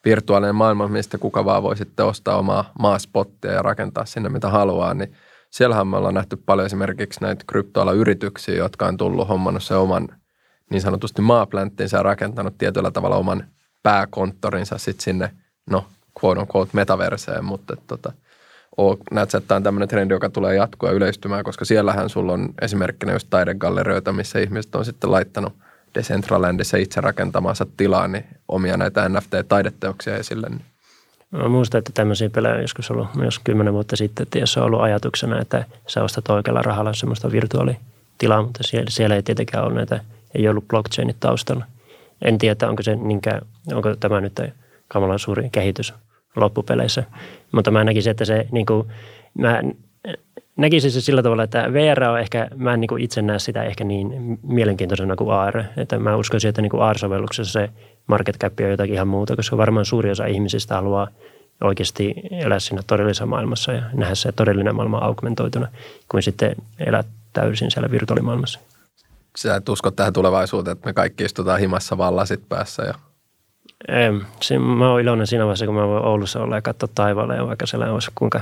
virtuaalinen 0.05 0.55
maailma, 0.55 0.87
mistä 0.87 1.17
kuka 1.17 1.45
vaan 1.45 1.63
voi 1.63 1.77
sitten 1.77 2.05
ostaa 2.05 2.37
omaa 2.37 2.71
maaspottia 2.79 3.51
ja 3.51 3.61
rakentaa 3.61 4.05
sinne 4.05 4.29
mitä 4.29 4.49
haluaa, 4.49 4.93
niin 4.93 5.13
siellähän 5.51 5.87
me 5.87 5.97
ollaan 5.97 6.13
nähty 6.13 6.37
paljon 6.45 6.65
esimerkiksi 6.65 7.21
näitä 7.21 7.43
kryptoalayrityksiä, 7.47 8.55
jotka 8.55 8.85
on 8.87 8.97
tullut 8.97 9.27
hommannut 9.27 9.63
se 9.63 9.75
oman 9.75 10.09
niin 10.71 10.81
sanotusti 10.81 11.21
maaplänttinsä 11.21 11.97
ja 11.97 12.03
rakentanut 12.03 12.57
tietyllä 12.57 12.91
tavalla 12.91 13.15
oman 13.15 13.47
pääkonttorinsa 13.83 14.77
sitten 14.77 15.03
sinne, 15.03 15.31
no 15.69 15.85
quote 16.23 16.41
on 16.41 16.47
quote 16.55 16.71
metaverseen, 16.73 17.45
mutta 17.45 17.75
tota, 17.87 18.13
näet, 19.11 19.35
että 19.35 19.47
tämä 19.47 19.55
on 19.55 19.63
tämmöinen 19.63 19.89
trendi, 19.89 20.13
joka 20.13 20.29
tulee 20.29 20.55
jatkua 20.55 20.91
yleistymään, 20.91 21.43
koska 21.43 21.65
siellähän 21.65 22.09
sulla 22.09 22.33
on 22.33 22.49
esimerkkinä 22.61 23.13
just 23.13 23.27
taidegallerioita, 23.29 24.13
missä 24.13 24.39
ihmiset 24.39 24.75
on 24.75 24.85
sitten 24.85 25.11
laittanut 25.11 25.53
Decentralandissa 25.95 26.77
itse 26.77 27.01
rakentamansa 27.01 27.65
tilaan 27.77 28.11
niin 28.11 28.25
omia 28.47 28.77
näitä 28.77 29.09
NFT-taideteoksia 29.09 30.17
esille. 30.17 30.49
Niin. 30.49 30.61
Mä 31.31 31.49
muistan, 31.49 31.79
että 31.79 31.91
tämmöisiä 31.93 32.29
pelejä 32.29 32.55
on 32.55 32.61
joskus 32.61 32.91
ollut 32.91 33.15
myös 33.15 33.39
kymmenen 33.39 33.73
vuotta 33.73 33.95
sitten, 33.95 34.23
että 34.23 34.39
jos 34.39 34.57
on 34.57 34.63
ollut 34.63 34.81
ajatuksena, 34.81 35.41
että 35.41 35.65
sä 35.87 36.03
ostat 36.03 36.29
oikealla 36.29 36.61
rahalla 36.61 36.93
semmoista 36.93 37.31
virtuaalitilaa, 37.31 38.41
mutta 38.41 38.63
siellä, 38.63 38.89
siellä 38.89 39.15
ei 39.15 39.23
tietenkään 39.23 39.65
ole 39.65 39.73
näitä– 39.73 39.99
ei 40.35 40.49
ollut 40.49 40.67
blockchainit 40.67 41.19
taustalla. 41.19 41.65
En 42.21 42.37
tiedä, 42.37 42.69
onko, 42.69 42.83
se 42.83 42.95
niinkään, 42.95 43.41
onko 43.73 43.95
tämä 43.95 44.21
nyt 44.21 44.41
kamalan 44.87 45.19
suuri 45.19 45.49
kehitys 45.51 45.93
loppupeleissä, 46.35 47.03
mutta 47.51 47.71
mä 47.71 47.83
näkisin, 47.83 48.11
että 48.11 48.25
se 48.25 48.47
niin 48.51 48.65
kuin, 48.65 48.87
mä 49.37 49.61
näkisin 50.55 50.91
se 50.91 51.01
sillä 51.01 51.23
tavalla, 51.23 51.43
että 51.43 51.73
VR 51.73 52.03
on 52.03 52.19
ehkä, 52.19 52.47
mä 52.55 52.73
en 52.73 52.81
niin 52.81 52.87
kuin 52.89 53.03
itse 53.03 53.21
näe 53.21 53.39
sitä 53.39 53.63
ehkä 53.63 53.83
niin 53.83 54.39
mielenkiintoisena 54.43 55.15
kuin 55.15 55.31
AR. 55.31 55.63
Että 55.77 55.99
mä 55.99 56.15
uskoisin, 56.15 56.49
että 56.49 56.61
niin 56.61 56.69
kuin 56.69 56.83
AR-sovelluksessa 56.83 57.51
se 57.51 57.69
market 58.07 58.37
cap 58.37 58.53
on 58.61 58.69
jotakin 58.71 58.93
ihan 58.93 59.07
muuta, 59.07 59.35
koska 59.35 59.57
varmaan 59.57 59.85
suuri 59.85 60.11
osa 60.11 60.25
ihmisistä 60.25 60.75
haluaa 60.75 61.07
oikeasti 61.63 62.13
elää 62.31 62.59
siinä 62.59 62.81
todellisessa 62.87 63.25
maailmassa 63.25 63.71
ja 63.71 63.83
nähdä 63.93 64.15
se 64.15 64.31
todellinen 64.31 64.75
maailma 64.75 64.97
augmentoituna, 64.97 65.67
kuin 66.11 66.23
sitten 66.23 66.55
elää 66.79 67.03
täysin 67.33 67.71
siellä 67.71 67.91
virtuaalimaailmassa 67.91 68.59
sä 69.37 69.55
et 69.55 69.69
usko 69.69 69.91
tähän 69.91 70.13
tulevaisuuteen, 70.13 70.77
että 70.77 70.89
me 70.89 70.93
kaikki 70.93 71.23
istutaan 71.23 71.59
himassa 71.59 71.97
vaan 71.97 72.15
lasit 72.15 72.49
päässä 72.49 72.83
ja 72.83 72.93
en. 73.87 74.25
Mä 74.77 74.91
oon 74.91 75.01
iloinen 75.01 75.27
siinä 75.27 75.43
vaiheessa, 75.43 75.65
kun 75.65 75.75
mä 75.75 75.87
voin 75.87 76.05
Oulussa 76.05 76.43
olla 76.43 76.55
ja 76.55 76.61
katsoa 76.61 76.89
taivaalle 76.95 77.35
ja 77.35 77.47
vaikka 77.47 77.65
siellä 77.65 77.93
olisi 77.93 78.11
kuinka 78.15 78.41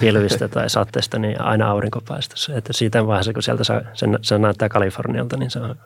pilvistä 0.00 0.48
tai 0.48 0.70
satteesta, 0.78 1.18
niin 1.18 1.40
aina 1.40 1.70
aurinko 1.70 2.00
paistaa. 2.08 2.56
Että 2.56 2.72
siitä 2.72 3.06
vaiheessa, 3.06 3.32
kun 3.32 3.42
sieltä 3.42 3.64
saa, 3.64 3.80
sen, 3.94 4.18
se 4.22 4.38
näyttää 4.38 4.68
Kalifornialta, 4.68 5.36
niin 5.36 5.50
se 5.50 5.58
on, 5.58 5.76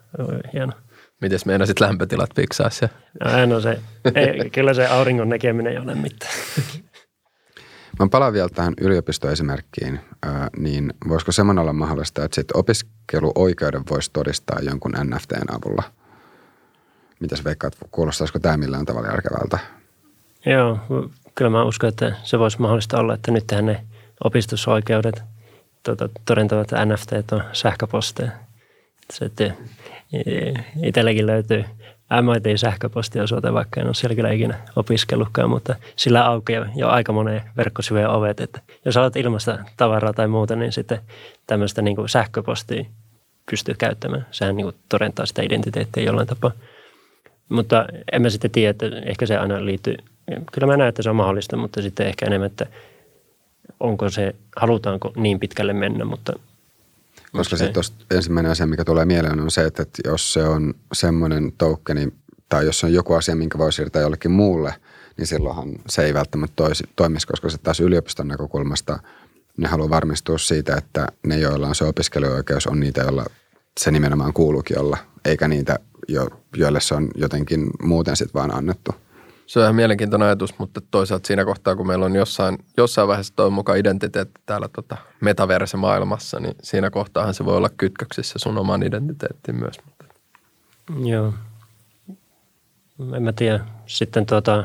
hieno. 0.52 0.72
Miten 1.20 1.38
meinasit 1.46 1.80
lämpötilat 1.80 2.30
fiksaa 2.36 2.70
se? 2.70 2.90
No, 3.24 3.46
no 3.46 3.60
se, 3.60 3.78
ei, 4.14 4.50
kyllä 4.50 4.74
se 4.74 4.86
auringon 4.86 5.28
näkeminen 5.28 5.72
ei 5.72 5.78
ole 5.78 5.94
mitään. 5.94 6.32
Mä 7.98 8.08
palaan 8.08 8.32
vielä 8.32 8.48
tähän 8.48 8.74
yliopistoesimerkkiin, 8.80 10.00
niin 10.56 10.94
voisiko 11.08 11.32
semmoinen 11.32 11.62
olla 11.62 11.72
mahdollista, 11.72 12.24
että 12.24 12.34
sitten 12.34 12.56
opiskeluoikeuden 12.56 13.82
voisi 13.90 14.10
todistaa 14.12 14.58
jonkun 14.60 14.92
NFTn 15.04 15.54
avulla? 15.54 15.82
Mitäs 17.22 17.44
veikkaat, 17.44 17.76
kuulostaisiko 17.90 18.38
tämä 18.38 18.56
millään 18.56 18.84
tavalla 18.84 19.08
järkevältä? 19.08 19.58
Joo, 20.46 20.78
kyllä 21.34 21.50
mä 21.50 21.62
uskon, 21.62 21.88
että 21.88 22.16
se 22.22 22.38
voisi 22.38 22.60
mahdollista 22.60 22.98
olla, 22.98 23.14
että 23.14 23.30
nyt 23.30 23.44
ne 23.62 23.84
opistusoikeudet 24.24 25.22
tuota, 25.82 26.08
todentavat 26.24 26.68
NFT 26.84 27.32
on 27.32 27.44
sähköposteja. 27.52 28.30
Se, 29.12 29.24
että 29.24 29.50
itselläkin 30.82 31.26
löytyy 31.26 31.64
MIT-sähköpostiosoite, 32.22 33.52
vaikka 33.52 33.80
en 33.80 33.86
ole 33.86 33.94
siellä 33.94 34.14
kyllä 34.14 34.30
ikinä 34.30 34.58
opiskellutkaan, 34.76 35.50
mutta 35.50 35.74
sillä 35.96 36.26
aukeaa 36.26 36.66
jo 36.76 36.88
aika 36.88 37.12
moneen 37.12 37.42
verkkosivujen 37.56 38.08
ovet. 38.08 38.40
Että 38.40 38.60
jos 38.84 38.94
haluat 38.94 39.16
ilmasta 39.16 39.58
tavaraa 39.76 40.12
tai 40.12 40.28
muuta, 40.28 40.56
niin 40.56 40.72
sitten 40.72 41.00
tämmöistä 41.46 41.82
niin 41.82 42.08
sähköpostia 42.08 42.84
pystyy 43.50 43.74
käyttämään. 43.78 44.26
Sehän 44.30 44.56
niin 44.56 44.64
kuin 44.64 44.76
todentaa 44.88 45.26
sitä 45.26 45.42
identiteettiä 45.42 46.04
jollain 46.04 46.28
tapaa. 46.28 46.52
Mutta 47.52 47.86
en 48.12 48.22
mä 48.22 48.30
sitten 48.30 48.50
tiedä, 48.50 48.70
että 48.70 48.86
ehkä 49.06 49.26
se 49.26 49.36
aina 49.36 49.64
liittyy, 49.64 49.96
kyllä 50.52 50.66
mä 50.66 50.76
näen, 50.76 50.88
että 50.88 51.02
se 51.02 51.10
on 51.10 51.16
mahdollista, 51.16 51.56
mutta 51.56 51.82
sitten 51.82 52.06
ehkä 52.06 52.26
enemmän, 52.26 52.46
että 52.46 52.66
onko 53.80 54.10
se, 54.10 54.34
halutaanko 54.56 55.12
niin 55.16 55.40
pitkälle 55.40 55.72
mennä, 55.72 56.04
mutta 56.04 56.32
koska 57.32 57.56
sitten 57.56 57.82
ensimmäinen 58.10 58.52
asia, 58.52 58.66
mikä 58.66 58.84
tulee 58.84 59.04
mieleen, 59.04 59.40
on 59.40 59.50
se, 59.50 59.64
että, 59.64 59.82
että 59.82 60.02
jos 60.04 60.32
se 60.32 60.44
on 60.44 60.74
semmoinen 60.92 61.52
tokeni, 61.58 62.12
tai 62.48 62.66
jos 62.66 62.80
se 62.80 62.86
on 62.86 62.92
joku 62.92 63.14
asia, 63.14 63.36
minkä 63.36 63.58
voi 63.58 63.72
siirtää 63.72 64.02
jollekin 64.02 64.30
muulle, 64.30 64.74
niin 65.16 65.26
silloinhan 65.26 65.68
se 65.88 66.04
ei 66.04 66.14
välttämättä 66.14 66.56
toisi, 66.56 66.84
toimisi, 66.96 67.26
koska 67.26 67.50
se 67.50 67.58
taas 67.58 67.80
yliopiston 67.80 68.28
näkökulmasta 68.28 68.98
ne 69.56 69.68
haluaa 69.68 69.90
varmistua 69.90 70.38
siitä, 70.38 70.76
että 70.76 71.06
ne, 71.26 71.38
joilla 71.38 71.66
on 71.68 71.74
se 71.74 71.84
opiskeluoikeus, 71.84 72.66
on 72.66 72.80
niitä, 72.80 73.00
joilla 73.00 73.24
se 73.80 73.90
nimenomaan 73.90 74.32
kuuluukin 74.32 74.78
olla, 74.78 74.98
eikä 75.24 75.48
niitä, 75.48 75.78
jo, 76.08 76.28
joille 76.56 76.80
se 76.80 76.94
on 76.94 77.08
jotenkin 77.14 77.70
muuten 77.82 78.16
sitten 78.16 78.40
vaan 78.40 78.54
annettu. 78.54 78.92
Se 79.46 79.58
on 79.58 79.62
ihan 79.62 79.74
mielenkiintoinen 79.74 80.26
ajatus, 80.26 80.58
mutta 80.58 80.80
toisaalta 80.90 81.26
siinä 81.26 81.44
kohtaa, 81.44 81.76
kun 81.76 81.86
meillä 81.86 82.06
on 82.06 82.16
jossain, 82.16 82.58
jossain 82.76 83.08
vaiheessa 83.08 83.36
toi 83.36 83.50
mukaan 83.50 83.78
identiteetti 83.78 84.40
täällä 84.46 84.68
tota 84.68 84.96
metaverse-maailmassa, 85.20 86.40
niin 86.40 86.54
siinä 86.62 86.90
kohtaahan 86.90 87.34
se 87.34 87.44
voi 87.44 87.56
olla 87.56 87.70
kytköksissä 87.76 88.38
sun 88.38 88.58
oman 88.58 88.82
identiteettiin 88.82 89.56
myös. 89.56 89.76
Joo. 91.04 91.34
En 93.16 93.22
mä 93.22 93.32
tiedä. 93.32 93.60
Sitten 93.86 94.26
tuota, 94.26 94.64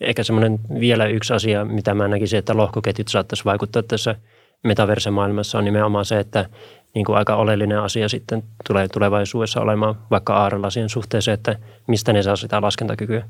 ehkä 0.00 0.22
semmoinen 0.22 0.58
vielä 0.80 1.06
yksi 1.06 1.32
asia, 1.32 1.64
mitä 1.64 1.94
mä 1.94 2.08
näkisin, 2.08 2.38
että 2.38 2.56
lohkoketjut 2.56 3.08
saattaisi 3.08 3.44
vaikuttaa 3.44 3.82
tässä 3.82 4.14
metaverse-maailmassa 4.64 5.58
on 5.58 5.64
nimenomaan 5.64 6.04
se, 6.04 6.20
että 6.20 6.48
niin 6.94 7.04
kuin 7.04 7.18
aika 7.18 7.36
oleellinen 7.36 7.78
asia 7.78 8.08
sitten 8.08 8.42
tulee 8.66 8.88
tulevaisuudessa 8.88 9.60
olemaan 9.60 9.94
vaikka 10.10 10.34
aarelasien 10.34 10.88
suhteeseen, 10.88 11.34
että 11.34 11.58
mistä 11.86 12.12
ne 12.12 12.22
saa 12.22 12.36
sitä 12.36 12.60
laskentakykyä 12.60 13.24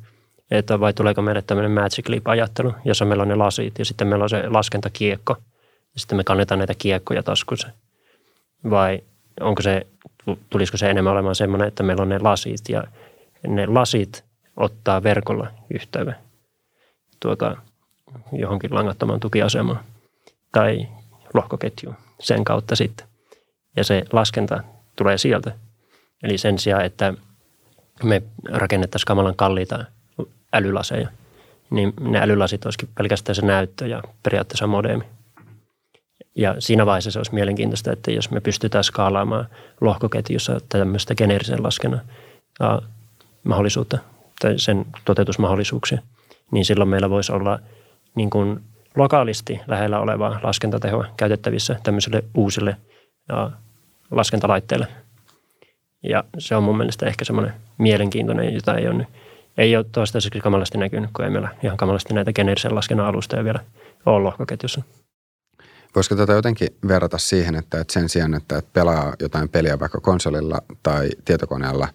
että 0.52 0.80
vai 0.80 0.92
tuleeko 0.92 1.22
meille 1.22 1.42
tämmöinen 1.42 1.70
Magic 1.70 2.08
Leap-ajattelu, 2.08 2.74
jossa 2.84 3.04
meillä 3.04 3.22
on 3.22 3.28
ne 3.28 3.34
lasit 3.34 3.78
ja 3.78 3.84
sitten 3.84 4.08
meillä 4.08 4.22
on 4.22 4.30
se 4.30 4.48
laskentakiekko 4.48 5.36
ja 5.94 6.00
sitten 6.00 6.16
me 6.16 6.24
kannetaan 6.24 6.58
näitä 6.58 6.74
kiekkoja 6.78 7.22
taskussa. 7.22 7.68
Vai 8.70 9.00
onko 9.40 9.62
se, 9.62 9.86
tulisiko 10.50 10.76
se 10.76 10.90
enemmän 10.90 11.12
olemaan 11.12 11.34
semmoinen, 11.34 11.68
että 11.68 11.82
meillä 11.82 12.02
on 12.02 12.08
ne 12.08 12.18
lasit 12.18 12.68
ja 12.68 12.84
ne 13.46 13.66
lasit 13.66 14.24
ottaa 14.56 15.02
verkolla 15.02 15.46
yhteyden 15.74 16.14
tuota, 17.20 17.56
johonkin 18.32 18.74
langattomaan 18.74 19.20
tukiasemaan 19.20 19.80
tai 20.52 20.88
lohkoketjuun 21.34 21.96
sen 22.20 22.44
kautta 22.44 22.76
sitten. 22.76 23.11
Ja 23.76 23.84
se 23.84 24.04
laskenta 24.12 24.60
tulee 24.96 25.18
sieltä. 25.18 25.52
Eli 26.22 26.38
sen 26.38 26.58
sijaan, 26.58 26.84
että 26.84 27.14
me 28.02 28.22
rakennettaisiin 28.48 29.06
kamalan 29.06 29.36
kalliita 29.36 29.84
älylaseja, 30.52 31.08
niin 31.70 31.92
ne 32.00 32.20
älylasit 32.20 32.64
olisikin 32.64 32.88
pelkästään 32.94 33.36
se 33.36 33.42
näyttö 33.42 33.86
ja 33.86 34.02
periaatteessa 34.22 34.66
modeemi. 34.66 35.04
Ja 36.36 36.54
siinä 36.58 36.86
vaiheessa 36.86 37.10
se 37.10 37.18
olisi 37.18 37.34
mielenkiintoista, 37.34 37.92
että 37.92 38.10
jos 38.10 38.30
me 38.30 38.40
pystytään 38.40 38.84
skaalaamaan 38.84 39.48
lohkoketjussa 39.80 40.60
tämmöistä 40.68 41.14
geneerisen 41.14 41.62
laskennan 41.62 42.00
mahdollisuutta 43.44 43.98
tai 44.40 44.58
sen 44.58 44.86
toteutusmahdollisuuksia, 45.04 46.02
niin 46.50 46.64
silloin 46.64 46.90
meillä 46.90 47.10
voisi 47.10 47.32
olla 47.32 47.58
niin 48.14 48.30
kuin 48.30 48.60
lokaalisti 48.96 49.60
lähellä 49.66 50.00
olevaa 50.00 50.40
laskentatehoa 50.42 51.06
käytettävissä 51.16 51.76
tämmöiselle 51.82 52.24
uusille 52.34 52.76
laskentalaitteille. 54.10 54.86
Ja 56.02 56.24
se 56.38 56.56
on 56.56 56.62
mun 56.62 56.76
mielestä 56.76 57.06
ehkä 57.06 57.24
semmoinen 57.24 57.54
mielenkiintoinen, 57.78 58.54
jota 58.54 58.74
ei 58.74 58.88
ole 58.88 59.06
ei 59.58 59.76
ole 59.76 59.84
toistaiseksi 59.92 60.40
kamalasti 60.40 60.78
näkynyt, 60.78 61.10
kun 61.12 61.24
ei 61.24 61.30
meillä 61.30 61.48
ihan 61.62 61.76
kamalasti 61.76 62.14
näitä 62.14 62.32
geneerisen 62.32 62.74
laskennan 62.74 63.06
alustoja 63.06 63.44
vielä 63.44 63.60
ole 64.06 64.22
lohkoketjussa. 64.22 64.82
Voisiko 65.94 66.16
tätä 66.16 66.32
jotenkin 66.32 66.68
verrata 66.88 67.18
siihen, 67.18 67.54
että 67.54 67.84
sen 67.90 68.08
sijaan, 68.08 68.34
että 68.34 68.62
pelaa 68.72 69.14
jotain 69.20 69.48
peliä 69.48 69.80
vaikka 69.80 70.00
konsolilla 70.00 70.62
tai 70.82 71.10
tietokoneella, 71.24 71.88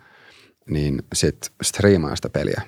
niin 0.70 1.04
sitten 1.14 1.52
striimaa 1.64 2.16
sitä 2.16 2.30
peliä. 2.30 2.62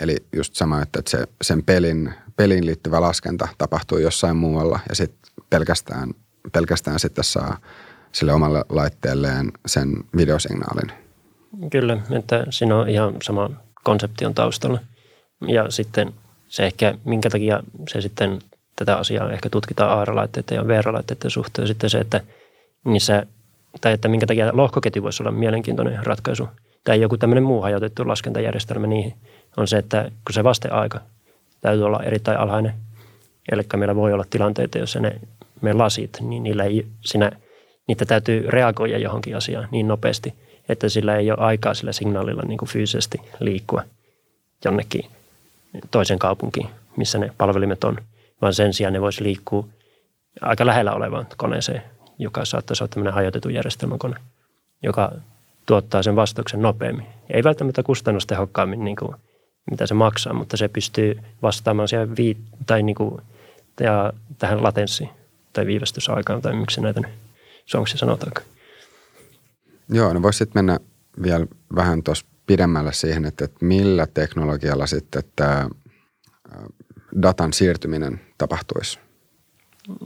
Eli 0.00 0.16
just 0.32 0.54
sama, 0.54 0.82
että 0.82 1.02
se, 1.08 1.26
sen 1.42 1.62
pelin, 1.62 2.14
peliin 2.36 2.66
liittyvä 2.66 3.00
laskenta 3.00 3.48
tapahtuu 3.58 3.98
jossain 3.98 4.36
muualla 4.36 4.80
ja 4.88 4.94
sitten 4.94 5.32
pelkästään, 5.50 6.10
pelkästään 6.52 7.00
sitten 7.00 7.24
saa 7.24 7.58
sille 8.12 8.32
omalle 8.32 8.64
laitteelleen 8.68 9.52
sen 9.66 9.88
videosignaalin. 10.16 10.92
Kyllä, 11.70 11.98
että 12.10 12.46
siinä 12.50 12.76
on 12.76 12.88
ihan 12.88 13.14
sama 13.22 13.50
konsepti 13.84 14.24
on 14.24 14.34
taustalla. 14.34 14.78
Ja 15.48 15.70
sitten 15.70 16.12
se 16.48 16.66
ehkä, 16.66 16.94
minkä 17.04 17.30
takia 17.30 17.62
se 17.88 18.00
sitten 18.00 18.38
tätä 18.76 18.96
asiaa 18.96 19.32
ehkä 19.32 19.50
tutkitaan 19.50 19.98
AR-laitteiden 19.98 20.56
ja 20.56 20.68
VR-laitteiden 20.68 21.30
suhteen, 21.30 21.68
sitten 21.68 21.90
se, 21.90 21.98
että 21.98 22.20
niissä, 22.84 23.26
tai 23.80 23.92
että 23.92 24.08
minkä 24.08 24.26
takia 24.26 24.50
lohkoketju 24.52 25.02
voisi 25.02 25.22
olla 25.22 25.32
mielenkiintoinen 25.32 26.06
ratkaisu, 26.06 26.48
tai 26.84 27.00
joku 27.00 27.16
tämmöinen 27.16 27.44
muu 27.44 27.62
hajautettu 27.62 28.08
laskentajärjestelmä 28.08 28.86
niihin, 28.86 29.14
on 29.56 29.68
se, 29.68 29.76
että 29.76 30.02
kun 30.02 30.32
se 30.32 30.44
vasteaika 30.44 31.00
täytyy 31.60 31.84
olla 31.84 32.02
erittäin 32.02 32.38
alhainen, 32.38 32.74
eli 33.52 33.62
meillä 33.76 33.96
voi 33.96 34.12
olla 34.12 34.24
tilanteita, 34.30 34.78
joissa 34.78 35.00
ne 35.00 35.20
me 35.60 35.72
lasit, 35.72 36.18
niin 36.20 36.42
niillä 36.42 36.64
ei, 36.64 36.86
sinä, 37.00 37.32
niitä 37.88 38.04
täytyy 38.04 38.44
reagoida 38.48 38.98
johonkin 38.98 39.36
asiaan 39.36 39.68
niin 39.70 39.88
nopeasti– 39.88 40.34
että 40.68 40.88
sillä 40.88 41.16
ei 41.16 41.30
ole 41.30 41.38
aikaa 41.40 41.74
sillä 41.74 41.92
signaalilla 41.92 42.42
niin 42.42 42.58
kuin 42.58 42.68
fyysisesti 42.68 43.20
liikkua 43.40 43.82
jonnekin 44.64 45.04
toisen 45.90 46.18
kaupunkiin, 46.18 46.68
missä 46.96 47.18
ne 47.18 47.32
palvelimet 47.38 47.84
on, 47.84 47.96
vaan 48.42 48.54
sen 48.54 48.74
sijaan 48.74 48.92
ne 48.92 49.00
voisi 49.00 49.22
liikkua 49.22 49.68
aika 50.40 50.66
lähellä 50.66 50.92
olevaan 50.92 51.26
koneeseen, 51.36 51.82
joka 52.18 52.44
saattaisi 52.44 52.82
olla 52.82 52.88
tämmöinen 52.88 53.14
hajotetun 53.14 53.54
järjestelmän 53.54 53.98
kone, 53.98 54.16
joka 54.82 55.12
tuottaa 55.66 56.02
sen 56.02 56.16
vastauksen 56.16 56.62
nopeammin. 56.62 57.06
Ei 57.30 57.44
välttämättä 57.44 57.82
kustannustehokkaammin, 57.82 58.84
niin 58.84 58.96
kuin 58.96 59.16
mitä 59.70 59.86
se 59.86 59.94
maksaa, 59.94 60.32
mutta 60.32 60.56
se 60.56 60.68
pystyy 60.68 61.20
vastaamaan 61.42 61.88
siihen 61.88 62.16
vii- 62.16 62.36
tai 62.66 62.82
niin 62.82 62.96
kuin, 62.96 63.20
ja 63.80 64.12
tähän 64.38 64.62
latenssiin 64.62 65.10
tai 65.52 65.66
viivästysaikaan 65.66 66.42
tai 66.42 66.54
miksi 66.54 66.80
näitä 66.80 67.00
nyt 67.00 67.10
suomeksi 67.64 67.98
sanotaankaan. 67.98 68.46
Joo, 69.88 70.12
no 70.12 70.22
voisi 70.22 70.36
sitten 70.36 70.58
mennä 70.58 70.78
vielä 71.22 71.46
vähän 71.74 72.02
tuossa 72.02 72.26
pidemmälle 72.46 72.92
siihen, 72.92 73.24
että, 73.24 73.44
että 73.44 73.64
millä 73.64 74.06
teknologialla 74.14 74.86
sitten 74.86 75.22
tämä 75.36 75.68
datan 77.22 77.52
siirtyminen 77.52 78.20
tapahtuisi? 78.38 78.98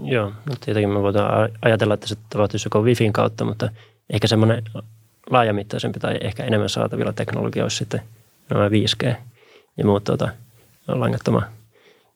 Joo, 0.04 0.28
no 0.28 0.54
tietenkin 0.64 0.90
me 0.90 1.02
voidaan 1.02 1.50
ajatella, 1.62 1.94
että 1.94 2.06
se 2.06 2.16
tapahtuisi 2.30 2.66
joko 2.66 2.82
Wifin 2.82 3.12
kautta, 3.12 3.44
mutta 3.44 3.68
ehkä 4.10 4.26
semmoinen 4.26 4.64
laajamittaisempi 5.30 6.00
tai 6.00 6.18
ehkä 6.20 6.44
enemmän 6.44 6.68
saatavilla 6.68 7.12
teknologia 7.12 7.62
olisi 7.62 7.76
sitten 7.76 8.00
nämä 8.50 8.68
5G 8.68 9.14
ja 9.76 9.84
muut 9.84 10.04
tuota, 10.04 10.28
langattoman 10.88 11.46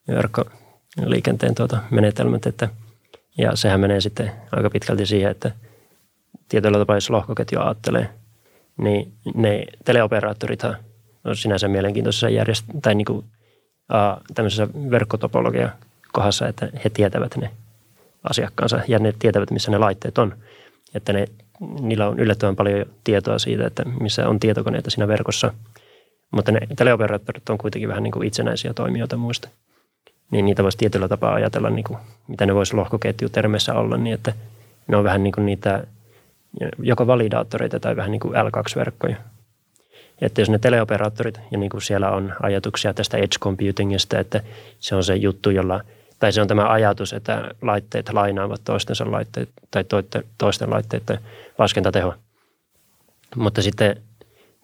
verkkoliikenteen 0.08 1.54
tuota, 1.54 1.78
menetelmät. 1.90 2.46
Että, 2.46 2.68
ja 3.40 3.56
sehän 3.56 3.80
menee 3.80 4.00
sitten 4.00 4.32
aika 4.52 4.70
pitkälti 4.70 5.06
siihen, 5.06 5.30
että– 5.30 5.50
tietyllä 6.50 6.78
tapaa, 6.78 6.96
jos 6.96 7.10
lohkoketju 7.10 7.60
ajattelee, 7.60 8.08
niin 8.76 9.12
ne 9.34 9.64
teleoperaattorithan 9.84 10.76
on 11.24 11.36
sinänsä 11.36 11.68
mielenkiintoisessa 11.68 12.28
järjest- 12.28 12.80
tai 12.82 12.94
niin 12.94 13.04
kuin, 13.04 13.18
uh, 13.18 14.22
tämmöisessä 14.34 14.68
verkkotopologia 14.90 15.68
kohdassa, 16.12 16.48
että 16.48 16.68
he 16.84 16.90
tietävät 16.90 17.36
ne 17.36 17.50
asiakkaansa 18.30 18.80
ja 18.88 18.98
ne 18.98 19.14
tietävät, 19.18 19.50
missä 19.50 19.70
ne 19.70 19.78
laitteet 19.78 20.18
on. 20.18 20.34
Että 20.94 21.12
ne, 21.12 21.26
niillä 21.80 22.08
on 22.08 22.18
yllättävän 22.18 22.56
paljon 22.56 22.86
tietoa 23.04 23.38
siitä, 23.38 23.66
että 23.66 23.82
missä 24.00 24.28
on 24.28 24.40
tietokoneita 24.40 24.90
siinä 24.90 25.08
verkossa. 25.08 25.54
Mutta 26.30 26.52
ne 26.52 26.60
teleoperaattorit 26.76 27.48
on 27.48 27.58
kuitenkin 27.58 27.88
vähän 27.88 28.02
niin 28.02 28.12
kuin 28.12 28.26
itsenäisiä 28.26 28.74
toimijoita 28.74 29.16
muista. 29.16 29.48
Niin 30.30 30.44
niitä 30.44 30.62
voisi 30.62 30.78
tietyllä 30.78 31.08
tapaa 31.08 31.34
ajatella, 31.34 31.70
niin 31.70 31.84
kuin, 31.84 31.98
mitä 32.28 32.46
ne 32.46 32.54
voisi 32.54 32.76
lohkoketjutermeissä 32.76 33.74
olla, 33.74 33.96
niin 33.96 34.14
että 34.14 34.32
ne 34.88 34.96
on 34.96 35.04
vähän 35.04 35.22
niin 35.22 35.32
kuin 35.32 35.46
niitä 35.46 35.84
joko 36.78 37.06
validaattoreita 37.06 37.80
tai 37.80 37.96
vähän 37.96 38.10
niin 38.10 38.20
kuin 38.20 38.34
L2-verkkoja. 38.34 39.16
Että 40.20 40.40
jos 40.40 40.50
ne 40.50 40.58
teleoperaattorit, 40.58 41.40
ja 41.50 41.58
niin 41.58 41.70
kuin 41.70 41.82
siellä 41.82 42.10
on 42.10 42.34
ajatuksia 42.42 42.94
tästä 42.94 43.16
edge 43.16 43.38
computingista, 43.40 44.18
että 44.18 44.40
se 44.80 44.94
on 44.94 45.04
se 45.04 45.14
juttu, 45.14 45.50
jolla, 45.50 45.80
tai 46.18 46.32
se 46.32 46.40
on 46.40 46.48
tämä 46.48 46.68
ajatus, 46.68 47.12
että 47.12 47.54
laitteet 47.62 48.12
lainaavat 48.12 48.60
toistensa 48.64 49.10
laitteet 49.10 49.48
tai 49.70 49.84
toisten 50.38 50.70
laitteiden 50.70 51.18
laskentateho. 51.58 52.14
Mutta 53.36 53.62
sitten 53.62 53.96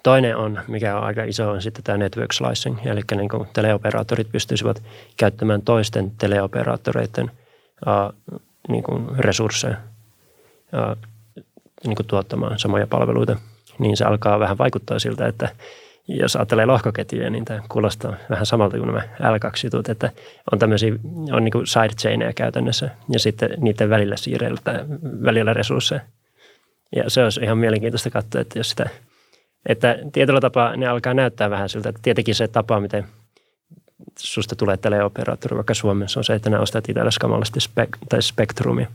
toinen 0.06 0.36
on, 0.36 0.60
mikä 0.68 0.96
on 0.96 1.04
aika 1.04 1.24
iso, 1.24 1.50
on 1.50 1.62
sitten 1.62 1.84
tämä 1.84 1.98
network 1.98 2.32
slicing, 2.32 2.86
eli 2.86 3.00
niin 3.16 3.28
kuin 3.28 3.48
teleoperaattorit 3.52 4.32
pystyisivät 4.32 4.82
käyttämään 5.16 5.62
toisten 5.62 6.12
teleoperaattoreiden 6.18 7.30
uh, 7.86 8.34
niin 8.68 8.82
kuin 8.82 9.08
resursseja 9.18 9.76
uh, 10.72 10.96
niin 11.86 11.96
kuin 11.96 12.06
tuottamaan 12.06 12.58
samoja 12.58 12.86
palveluita, 12.86 13.36
niin 13.78 13.96
se 13.96 14.04
alkaa 14.04 14.40
vähän 14.40 14.58
vaikuttaa 14.58 14.98
siltä, 14.98 15.26
että 15.26 15.48
jos 16.08 16.36
ajattelee 16.36 16.66
lohkoketjuja, 16.66 17.30
niin 17.30 17.44
tämä 17.44 17.62
kuulostaa 17.68 18.16
vähän 18.30 18.46
samalta 18.46 18.76
kuin 18.76 18.86
nämä 18.86 19.02
L2-jutut, 19.02 19.88
että 19.88 20.10
on 20.52 20.58
tämmöisiä, 20.58 20.92
on 21.32 21.44
niin 21.44 21.66
sidechaineja 21.66 22.32
käytännössä 22.32 22.90
ja 23.08 23.18
sitten 23.18 23.50
niiden 23.56 23.90
välillä 23.90 24.16
siirrellä 24.16 24.60
välillä 25.24 25.52
resursseja. 25.52 26.00
Ja 26.96 27.10
se 27.10 27.24
olisi 27.24 27.40
ihan 27.40 27.58
mielenkiintoista 27.58 28.10
katsoa, 28.10 28.40
että 28.40 28.58
jos 28.58 28.70
sitä, 28.70 28.90
että 29.66 29.98
tietyllä 30.12 30.40
tapaa 30.40 30.76
ne 30.76 30.86
alkaa 30.86 31.14
näyttää 31.14 31.50
vähän 31.50 31.68
siltä, 31.68 31.88
että 31.88 32.00
tietenkin 32.02 32.34
se 32.34 32.48
tapa, 32.48 32.80
miten 32.80 33.06
susta 34.18 34.56
tulee 34.56 34.76
teleoperaattori 34.76 35.56
vaikka 35.56 35.74
Suomessa 35.74 36.20
on 36.20 36.24
se, 36.24 36.34
että 36.34 36.50
nämä 36.50 36.62
ostat 36.62 36.88
itsellesi 36.88 37.20
kamallasti 37.20 37.60
spek- 37.60 37.98
tai 38.08 38.22
spektrumia. 38.22 38.86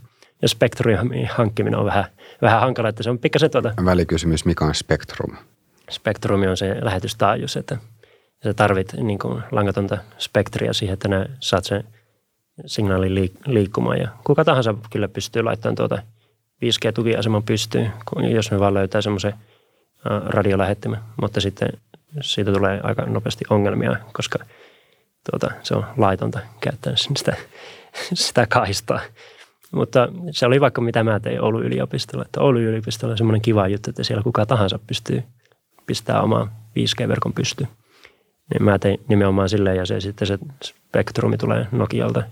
Ja 0.42 0.48
spektrumin 0.48 1.28
hankkiminen 1.32 1.80
on 1.80 1.86
vähän, 1.86 2.04
vähän 2.42 2.60
hankala, 2.60 2.88
että 2.88 3.02
se 3.02 3.10
on 3.10 3.18
pikkasen 3.18 3.50
tuota... 3.50 3.74
Välikysymys, 3.84 4.44
mikä 4.44 4.64
on 4.64 4.74
spektrum? 4.74 5.36
Spektrumi 5.90 6.48
on 6.48 6.56
se 6.56 6.76
lähetystaajuus, 6.80 7.56
että 7.56 7.76
sä 8.44 8.54
tarvit 8.54 8.92
niin 8.92 9.18
kuin 9.18 9.42
langatonta 9.50 9.98
spektria 10.18 10.72
siihen, 10.72 10.94
että 10.94 11.08
nää 11.08 11.26
saat 11.40 11.64
sen 11.64 11.84
signaalin 12.66 13.30
liikkumaan. 13.46 13.98
Ja 13.98 14.08
kuka 14.24 14.44
tahansa 14.44 14.74
kyllä 14.90 15.08
pystyy 15.08 15.42
laittamaan 15.42 15.76
tuota 15.76 16.02
5G-tukiaseman 16.64 17.42
pystyyn, 17.42 17.92
jos 18.34 18.50
ne 18.50 18.60
vaan 18.60 18.74
löytää 18.74 19.00
semmoisen 19.00 19.34
radiolähettimen. 20.26 21.00
Mutta 21.20 21.40
sitten 21.40 21.68
siitä 22.20 22.52
tulee 22.52 22.80
aika 22.82 23.02
nopeasti 23.02 23.44
ongelmia, 23.50 23.96
koska 24.12 24.38
tuota, 25.30 25.50
se 25.62 25.74
on 25.74 25.84
laitonta 25.96 26.38
käyttää 26.60 26.92
sitä, 26.96 27.36
sitä 28.14 28.46
kaistaa. 28.46 29.00
Mutta 29.72 30.08
se 30.30 30.46
oli 30.46 30.60
vaikka 30.60 30.80
mitä 30.80 31.04
mä 31.04 31.20
tein 31.20 31.42
Oulun 31.42 31.64
yliopistolla. 31.64 32.24
Että 32.24 32.40
Oulun 32.40 32.62
yliopistolla 32.62 33.12
on 33.12 33.18
semmoinen 33.18 33.42
kiva 33.42 33.68
juttu, 33.68 33.90
että 33.90 34.04
siellä 34.04 34.22
kuka 34.22 34.46
tahansa 34.46 34.78
pystyy 34.86 35.22
pistää 35.86 36.22
omaa 36.22 36.68
5G-verkon 36.78 37.32
pystyyn. 37.32 37.68
Niin 38.52 38.62
mä 38.64 38.78
tein 38.78 39.00
nimenomaan 39.08 39.48
silleen 39.48 39.76
ja 39.76 39.86
se, 39.86 40.00
sitten 40.00 40.28
se 40.28 40.38
spektrumi 40.64 41.36
tulee 41.38 41.66
Nokialta. 41.72 42.22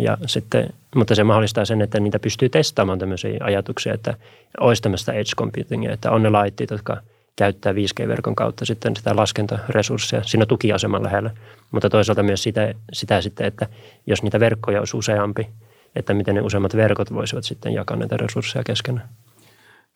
Ja 0.00 0.18
sitten, 0.26 0.70
mutta 0.94 1.14
se 1.14 1.24
mahdollistaa 1.24 1.64
sen, 1.64 1.82
että 1.82 2.00
niitä 2.00 2.18
pystyy 2.18 2.48
testaamaan 2.48 2.98
tämmöisiä 2.98 3.38
ajatuksia, 3.40 3.94
että 3.94 4.14
olisi 4.60 4.82
tämmöistä 4.82 5.12
edge 5.12 5.30
computingia, 5.36 5.92
että 5.92 6.10
on 6.10 6.22
ne 6.22 6.30
laitteet, 6.30 6.70
jotka 6.70 6.96
käyttää 7.36 7.72
5G-verkon 7.72 8.34
kautta 8.34 8.64
sitten 8.64 8.96
sitä 8.96 9.16
laskentaresursseja 9.16 10.22
siinä 10.24 10.46
tukiaseman 10.46 11.02
lähellä. 11.02 11.30
Mutta 11.70 11.90
toisaalta 11.90 12.22
myös 12.22 12.42
sitä, 12.42 12.74
sitä 12.92 13.20
sitten, 13.20 13.46
että 13.46 13.66
jos 14.06 14.22
niitä 14.22 14.40
verkkoja 14.40 14.78
olisi 14.78 14.96
useampi, 14.96 15.48
että 15.96 16.14
miten 16.14 16.34
ne 16.34 16.40
useammat 16.40 16.76
verkot 16.76 17.14
voisivat 17.14 17.44
sitten 17.44 17.72
jakaa 17.72 17.96
näitä 17.96 18.16
resursseja 18.16 18.64
keskenään. 18.64 19.08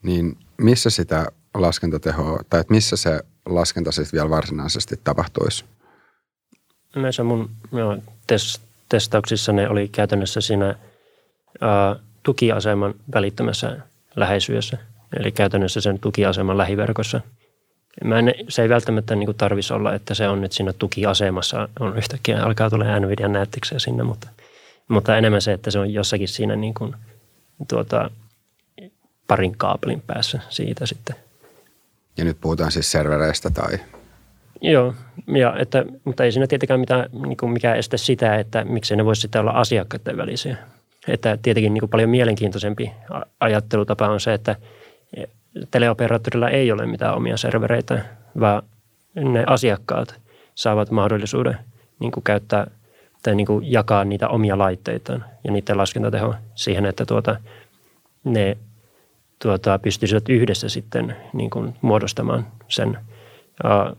Niin 0.03 0.39
missä 0.57 0.91
sitä 0.91 1.27
laskentatehoa, 1.55 2.41
tai 2.51 2.61
että 2.61 2.75
missä 2.75 2.97
se 2.97 3.21
laskenta 3.47 3.93
sitten 3.93 4.19
vielä 4.19 4.31
varsinaisesti 4.31 5.01
tapahtuisi? 5.05 5.65
Näissä 6.97 7.25
mun 7.25 7.51
joo, 7.73 7.99
test, 8.27 8.63
testauksissa 8.95 9.53
ne 9.53 9.69
oli 9.69 9.89
käytännössä 9.89 10.41
siinä 10.41 10.75
ää, 11.61 11.97
tukiaseman 12.23 12.95
välittömässä 13.15 13.77
läheisyydessä, 14.17 14.79
eli 15.17 15.33
käytännössä 15.33 15.81
sen 15.81 15.99
tukiaseman 15.99 16.59
lähiverkossa. 16.59 17.21
Mä 18.05 18.19
en, 18.19 18.35
se 18.49 18.63
ei 18.63 18.69
välttämättä 18.69 19.15
niin 19.15 19.35
tarvitsisi 19.35 19.75
olla, 19.75 19.95
että 19.95 20.15
se 20.15 20.29
on 20.29 20.41
nyt 20.41 20.53
siinä 20.53 20.73
tukiasemassa, 20.73 21.69
on 21.81 21.97
yhtäkkiä 21.97 22.43
alkaa 22.43 22.71
tulla 22.71 23.01
Nvidia 23.01 23.29
näyttiksiä 23.29 23.79
sinne, 23.79 24.03
mutta– 24.03 24.29
mutta 24.89 25.17
enemmän 25.17 25.43
se, 25.43 25.53
että 25.53 25.71
se 25.71 25.79
on 25.79 25.93
jossakin 25.93 26.29
siinä 26.29 26.57
niin 26.57 26.75
kuin, 26.75 26.95
tuota, 27.69 28.11
parin 29.27 29.57
kaapelin 29.57 30.01
päässä 30.01 30.41
siitä 30.49 30.87
sitten. 30.87 31.17
Ja 32.17 32.25
nyt 32.25 32.41
puhutaan 32.41 32.73
siis 32.73 32.91
servereistä 32.91 33.51
tai? 33.51 33.79
Joo, 34.73 34.95
ja 35.27 35.57
että, 35.59 35.85
mutta 36.05 36.25
ei 36.25 36.33
siinä 36.33 36.47
tietenkään 36.47 36.81
mitään, 36.81 37.11
niin 37.13 37.37
kuin 37.37 37.53
mikään 37.53 37.79
estä 37.79 37.97
sitä, 37.97 38.37
että 38.37 38.65
miksei 38.65 38.97
ne 38.97 39.05
voisi 39.05 39.21
sitten 39.21 39.41
olla 39.41 39.51
asiakkaiden 39.51 40.17
välisiä. 40.17 40.57
Että 41.09 41.39
tietenkin 41.43 41.75
niin 41.75 41.81
kuin 41.81 41.91
paljon 41.91 42.11
mielenkiintoisempi 42.11 42.93
ajattelutapa 43.41 44.09
on 44.09 44.21
se, 44.21 44.35
että 44.35 44.57
teleoperaattorilla 45.71 46.49
ei 46.49 46.73
ole 46.73 46.87
mitään 46.87 47.15
omia 47.15 47.37
servereitä, 47.37 48.05
vaan 48.41 48.63
ne 49.15 49.45
asiakkaat 49.47 50.21
saavat 50.55 50.91
mahdollisuuden 50.91 51.59
niin 52.01 52.13
kuin 52.13 52.25
käyttää– 52.25 52.67
tai 53.25 53.35
niin 53.35 53.47
kuin 53.47 53.73
jakaa 53.73 54.05
niitä 54.05 54.29
omia 54.29 54.59
laitteitaan 54.59 55.25
ja 55.45 55.53
niiden 55.53 55.79
laskentatehoa 55.79 56.35
siihen, 56.55 56.87
että 56.87 57.07
tuota, 57.07 57.37
ne 58.25 58.57
tuota, 59.43 59.79
pystyisivät 59.79 60.29
yhdessä 60.29 60.69
sitten 60.69 61.17
niin 61.33 61.51
kuin 61.51 61.75
muodostamaan 61.81 62.47
sen 62.69 62.99
ää, 63.65 63.93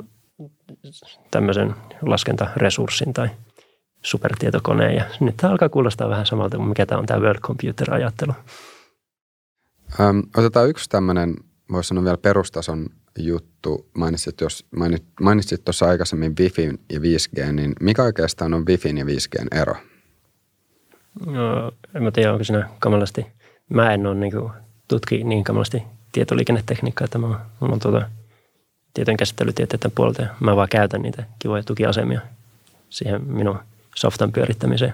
tämmöisen 1.31 1.75
laskentaresurssin 2.01 3.13
tai 3.13 3.29
supertietokoneen. 4.01 4.95
Ja 4.95 5.05
nyt 5.19 5.37
tämä 5.37 5.51
alkaa 5.51 5.69
kuulostaa 5.69 6.09
vähän 6.09 6.25
samalta 6.25 6.57
kuin 6.57 6.69
mikä 6.69 6.85
tämä 6.85 6.99
on 6.99 7.05
tämä 7.05 7.21
World 7.21 7.39
Computer-ajattelu. 7.39 8.33
Öm, 9.99 10.23
otetaan 10.37 10.69
yksi 10.69 10.89
tämmöinen, 10.89 11.35
voisi 11.71 11.87
sanoa 11.87 12.03
vielä 12.03 12.17
perustason 12.17 12.89
juttu. 13.19 13.89
Mainitsit, 13.97 14.41
jos, 14.41 14.65
mainit, 14.75 15.03
mainitsit 15.21 15.63
tuossa 15.65 15.85
aikaisemmin 15.85 16.33
Wi-Fi 16.39 16.79
ja 16.91 16.99
5G, 16.99 17.51
niin 17.51 17.73
mikä 17.81 18.03
oikeastaan 18.03 18.53
on 18.53 18.65
Wi-Fi 18.65 18.89
ja 18.99 19.05
5G 19.05 19.59
ero? 19.61 19.75
No, 21.25 21.71
en 21.95 22.03
mä 22.03 22.11
tiedä, 22.11 22.31
onko 22.31 22.43
siinä 22.43 22.69
kamalasti. 22.79 23.25
Mä 23.69 23.93
en 23.93 24.07
ole 24.07 24.15
niin 24.15 24.33
tutki 24.87 25.23
niin 25.23 25.43
kamalasti 25.43 25.83
tietoliikennetekniikkaa, 26.11 27.05
että 27.05 27.17
mä, 27.17 27.27
mulla 27.59 27.73
on 27.73 27.79
tuota, 27.79 28.09
tietojen 28.95 29.17
käsittelytieteiden 29.17 29.91
puolelta 29.91 30.25
mä 30.39 30.55
vaan 30.55 30.69
käytän 30.69 31.01
niitä 31.01 31.23
kivoja 31.39 31.63
tukiasemia 31.63 32.21
siihen 32.89 33.23
minun 33.27 33.59
softan 33.95 34.31
pyörittämiseen. 34.31 34.93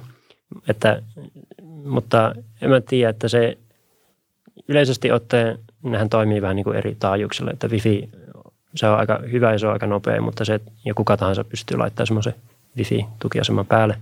Että, 0.68 1.02
mutta 1.86 2.36
en 2.62 2.70
mä 2.70 2.82
tiedä, 2.82 3.10
että 3.10 3.28
se 3.28 3.58
yleisesti 4.68 5.12
ottaen 5.12 5.60
nehän 5.84 6.10
toimii 6.10 6.42
vähän 6.42 6.56
niin 6.56 6.64
kuin 6.64 6.78
eri 6.78 6.96
taajuuksilla, 7.00 7.52
että 7.52 7.68
wifi 7.68 8.10
se 8.76 8.88
on 8.88 9.00
aika 9.00 9.20
hyvä 9.32 9.52
ja 9.52 9.60
se 9.60 9.68
on 9.68 9.74
aika 9.74 9.88
nopea, 9.88 10.22
mutta 10.22 10.46
se, 10.46 10.60
ja 10.86 10.94
kuka 10.94 11.18
tahansa 11.18 11.44
pystyy 11.44 11.78
laittamaan 11.78 12.08
semmoisen 12.08 12.36
wifi-tukiaseman 12.78 13.66
päälle. 13.66 13.98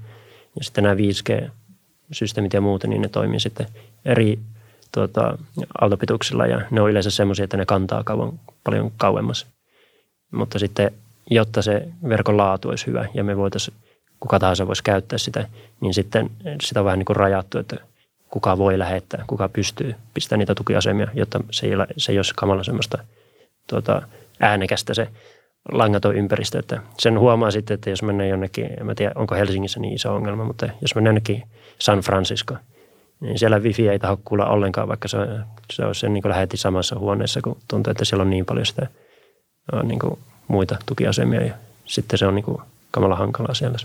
Ja 0.56 0.64
sitten 0.64 0.84
nämä 0.84 0.96
5G-systeemit 0.96 2.54
ja 2.54 2.62
muut, 2.62 2.84
niin 2.84 3.02
ne 3.02 3.08
toimii 3.08 3.40
sitten 3.40 3.68
eri 4.06 4.40
tuota, 4.92 5.38
aaltopituksilla 5.82 6.46
ja 6.46 6.62
ne 6.72 6.82
on 6.82 6.90
yleensä 6.90 7.12
semmoisia, 7.12 7.44
että 7.44 7.58
ne 7.58 7.66
kantaa 7.66 8.04
kauan, 8.04 8.40
paljon 8.64 8.92
kauemmas. 8.98 9.48
Mutta 10.32 10.60
sitten, 10.60 10.92
jotta 11.30 11.62
se 11.62 11.88
verkon 12.10 12.38
laatu 12.38 12.70
olisi 12.70 12.88
hyvä 12.88 13.06
ja 13.14 13.24
me 13.24 13.38
voitaisiin, 13.38 13.78
kuka 14.20 14.40
tahansa 14.40 14.68
voisi 14.68 14.84
käyttää 14.84 15.18
sitä, 15.18 15.48
niin 15.82 15.94
sitten 15.94 16.30
sitä 16.62 16.80
on 16.80 16.86
vähän 16.86 17.00
niin 17.00 17.06
kuin 17.06 17.18
rajattu, 17.18 17.58
että 17.58 17.76
kuka 18.30 18.58
voi 18.58 18.80
lähettää, 18.80 19.24
kuka 19.28 19.50
pystyy 19.50 19.96
pistämään 20.14 20.40
niitä 20.40 20.56
tukiasemia, 20.56 21.08
jotta 21.14 21.40
se 21.52 21.68
ei, 21.68 21.74
se 21.98 22.12
ei 22.12 22.18
olisi 22.18 22.34
kamala 22.36 22.64
semmoista 22.64 22.98
tuota, 23.68 24.02
äänekästä 24.40 24.94
se 24.94 25.08
langaton 25.72 26.16
ympäristö. 26.16 26.60
Että 26.60 26.82
sen 27.00 27.20
huomaa 27.20 27.52
sitten, 27.52 27.76
että 27.76 27.90
jos 27.90 28.04
mennään 28.04 28.30
jonnekin, 28.30 28.66
en 28.66 28.96
tiedä 28.96 29.12
onko 29.16 29.36
Helsingissä 29.36 29.80
niin 29.80 29.94
iso 29.94 30.16
ongelma, 30.16 30.44
mutta 30.44 30.70
jos 30.82 30.96
mennään 30.96 31.10
jonnekin 31.12 31.44
San 31.80 32.00
Francisco, 32.00 32.56
niin 33.20 33.40
siellä 33.40 33.60
wifi 33.60 33.90
ei 33.90 34.00
taho 34.00 34.20
kuulla 34.26 34.46
ollenkaan, 34.46 34.88
vaikka 34.88 35.08
se, 35.08 35.18
se 35.74 35.86
olisi 35.86 36.00
sen 36.02 36.14
niin 36.14 36.30
lähetti 36.30 36.58
samassa 36.58 37.00
huoneessa, 37.00 37.42
kun 37.42 37.58
tuntuu, 37.68 37.92
että 37.92 38.06
siellä 38.06 38.22
on 38.22 38.30
niin 38.30 38.46
paljon 38.46 38.66
sitä 38.66 38.88
niin 39.84 40.00
kuin 40.00 40.20
muita 40.48 40.78
tukiasemia 40.86 41.44
ja 41.44 41.54
sitten 41.86 42.20
se 42.20 42.26
on 42.26 42.36
niin 42.36 42.46
kuin 42.46 42.62
kamala 42.92 43.16
hankalaa 43.16 43.54
siellä. 43.54 43.78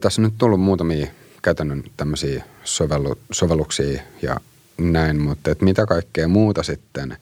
Tässä 0.00 0.22
on 0.22 0.24
nyt 0.24 0.34
tullut 0.38 0.60
muutamia 0.60 1.06
käytännön 1.42 1.84
tämmöisiä 1.96 2.44
sovellu, 2.64 3.18
sovelluksia 3.32 4.02
ja 4.22 4.36
näin, 4.78 5.20
mutta 5.20 5.50
että 5.50 5.64
mitä 5.64 5.86
kaikkea 5.86 6.28
muuta 6.28 6.62
sitten 6.62 7.16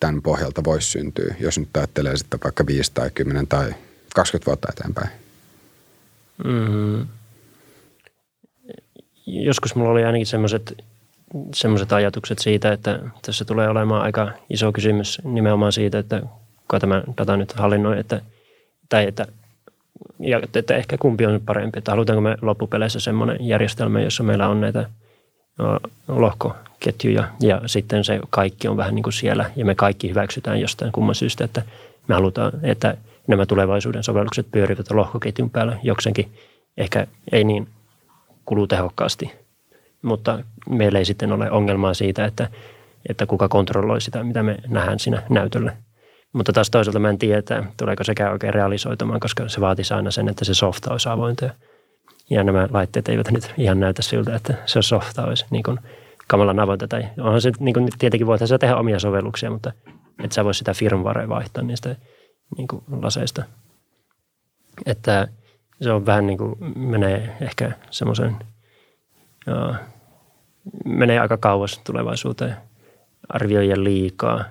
tämän 0.00 0.22
pohjalta 0.22 0.64
voisi 0.64 0.90
syntyä, 0.90 1.34
jos 1.40 1.58
nyt 1.58 1.76
ajattelee 1.76 2.16
sitten 2.16 2.40
vaikka 2.44 2.66
5 2.66 2.92
tai 2.94 3.10
10 3.10 3.46
tai 3.46 3.74
20 4.14 4.46
vuotta 4.46 4.68
eteenpäin? 4.72 5.10
Mm. 6.44 7.06
Joskus 9.26 9.74
mulla 9.74 9.90
oli 9.90 10.04
ainakin 10.04 10.26
semmoiset 10.26 10.84
semmoiset 11.54 11.92
ajatukset 11.92 12.38
siitä, 12.38 12.72
että 12.72 12.98
tässä 13.26 13.44
tulee 13.44 13.68
olemaan 13.68 14.02
aika 14.02 14.30
iso 14.50 14.72
kysymys 14.72 15.20
nimenomaan 15.24 15.72
siitä, 15.72 15.98
että 15.98 16.22
kuka 16.60 16.80
tämä 16.80 17.02
data 17.18 17.36
nyt 17.36 17.52
hallinnoi, 17.52 18.00
että, 18.00 18.20
tai 18.88 19.06
että, 19.06 19.26
ja, 20.20 20.40
että 20.54 20.76
ehkä 20.76 20.98
kumpi 20.98 21.26
on 21.26 21.40
parempi, 21.46 21.78
että 21.78 21.90
halutaanko 21.90 22.20
me 22.20 22.36
loppupeleissä 22.42 23.00
semmoinen 23.00 23.36
järjestelmä, 23.40 24.00
jossa 24.00 24.22
meillä 24.22 24.48
on 24.48 24.60
näitä 24.60 24.90
lohkoketjuja 26.08 27.28
ja 27.40 27.60
sitten 27.66 28.04
se 28.04 28.20
kaikki 28.30 28.68
on 28.68 28.76
vähän 28.76 28.94
niin 28.94 29.02
kuin 29.02 29.12
siellä 29.12 29.50
ja 29.56 29.64
me 29.64 29.74
kaikki 29.74 30.08
hyväksytään 30.08 30.60
jostain 30.60 30.92
kumman 30.92 31.14
syystä, 31.14 31.44
että 31.44 31.62
me 32.08 32.14
halutaan, 32.14 32.52
että 32.62 32.96
nämä 33.26 33.46
tulevaisuuden 33.46 34.02
sovellukset 34.02 34.46
pyörivät 34.52 34.90
lohkoketjun 34.90 35.50
päällä 35.50 35.78
jokseenkin. 35.82 36.32
Ehkä 36.76 37.06
ei 37.32 37.44
niin 37.44 37.68
kulutehokkaasti, 38.44 39.32
mutta 40.02 40.38
meillä 40.70 40.98
ei 40.98 41.04
sitten 41.04 41.32
ole 41.32 41.50
ongelmaa 41.50 41.94
siitä, 41.94 42.24
että, 42.24 42.48
että 43.08 43.26
kuka 43.26 43.48
kontrolloi 43.48 44.00
sitä, 44.00 44.24
mitä 44.24 44.42
me 44.42 44.56
nähdään 44.68 44.98
siinä 44.98 45.22
näytöllä. 45.28 45.76
Mutta 46.32 46.52
taas 46.52 46.70
toisaalta 46.70 46.98
mä 46.98 47.10
en 47.10 47.18
tiedä, 47.18 47.38
että 47.38 47.64
tuleeko 47.76 48.04
sekä 48.04 48.30
oikein 48.30 48.54
realisoitumaan, 48.54 49.20
koska 49.20 49.48
se 49.48 49.60
vaatisi 49.60 49.94
aina 49.94 50.10
sen, 50.10 50.28
että 50.28 50.44
se 50.44 50.54
softa 50.54 50.92
olisi 50.92 51.08
avointa. 51.08 51.50
Ja 52.30 52.44
nämä 52.44 52.68
laitteet 52.70 53.08
eivät 53.08 53.30
nyt 53.30 53.54
ihan 53.58 53.80
näytä 53.80 54.02
siltä, 54.02 54.36
että 54.36 54.54
se 54.66 54.82
softa 54.82 55.24
olisi 55.24 55.46
niin 55.50 55.62
kuin 55.62 55.78
kamalan 56.26 56.60
avointa. 56.60 56.88
Tai 56.88 57.08
onhan 57.18 57.40
se, 57.40 57.52
niin 57.60 57.74
kuin, 57.74 57.88
tietenkin 57.98 58.26
voitaisiin 58.26 58.60
tehdä 58.60 58.76
omia 58.76 58.98
sovelluksia, 58.98 59.50
mutta 59.50 59.72
että 60.24 60.34
sä 60.34 60.44
voisi 60.44 60.58
sitä 60.58 60.74
firmwarea 60.74 61.28
vaihtaa 61.28 61.64
niistä 61.64 61.96
niin 62.56 62.68
kuin 62.68 62.82
laseista. 63.02 63.44
Että 64.86 65.28
se 65.80 65.92
on 65.92 66.06
vähän 66.06 66.26
niin 66.26 66.38
kuin, 66.38 66.54
menee 66.76 67.36
ehkä 67.40 67.72
semmoisen, 67.90 68.36
menee 70.84 71.18
aika 71.18 71.36
kauas 71.36 71.78
tulevaisuuteen 71.78 72.56
arvioijien 73.28 73.84
liikaa. 73.84 74.44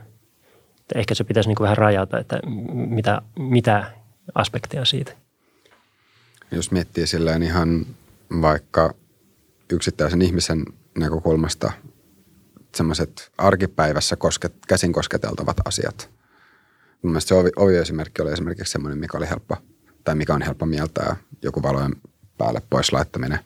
Että 0.80 1.00
ehkä 1.00 1.16
se 1.16 1.24
pitäisi 1.24 1.50
niin 1.50 1.58
vähän 1.62 1.78
rajata, 1.78 2.20
että 2.20 2.40
mitä, 2.72 3.22
mitä 3.38 3.92
aspekteja 4.36 4.86
siitä. 4.86 5.12
Jos 6.52 6.72
miettii 6.72 7.08
silleen 7.08 7.44
ihan 7.44 7.86
vaikka 8.42 8.94
yksittäisen 9.70 10.22
ihmisen 10.22 10.66
näkökulmasta 10.98 11.72
semmoiset 12.76 13.32
arkipäivässä 13.38 14.16
kosket, 14.16 14.54
käsin 14.68 14.94
kosketeltavat 14.94 15.58
asiat. 15.66 16.10
Mielestäni 17.02 17.28
se 17.28 17.42
ovi, 17.42 17.50
oviesimerkki 17.56 18.22
oli 18.22 18.32
esimerkiksi 18.32 18.72
semmoinen, 18.72 19.00
mikä 19.00 19.18
oli 19.18 19.30
helppo, 19.30 19.58
tai 20.04 20.16
mikä 20.16 20.34
on 20.34 20.42
helppo 20.42 20.66
mieltää, 20.66 21.16
joku 21.42 21.64
valojen 21.64 21.96
päälle 22.38 22.62
pois 22.70 22.94
laittaminen. 22.94 23.40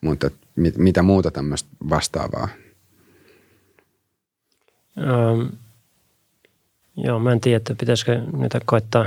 Mutta 0.00 0.30
mit, 0.56 0.76
mitä 0.76 1.02
muuta 1.02 1.30
tämmöistä 1.30 1.68
vastaavaa? 1.90 2.48
Um, 4.96 5.48
joo, 6.96 7.18
mä 7.18 7.32
en 7.32 7.40
tiedä, 7.40 7.56
että 7.56 7.74
pitäisikö 7.74 8.20
niitä 8.32 8.60
koittaa 8.64 9.06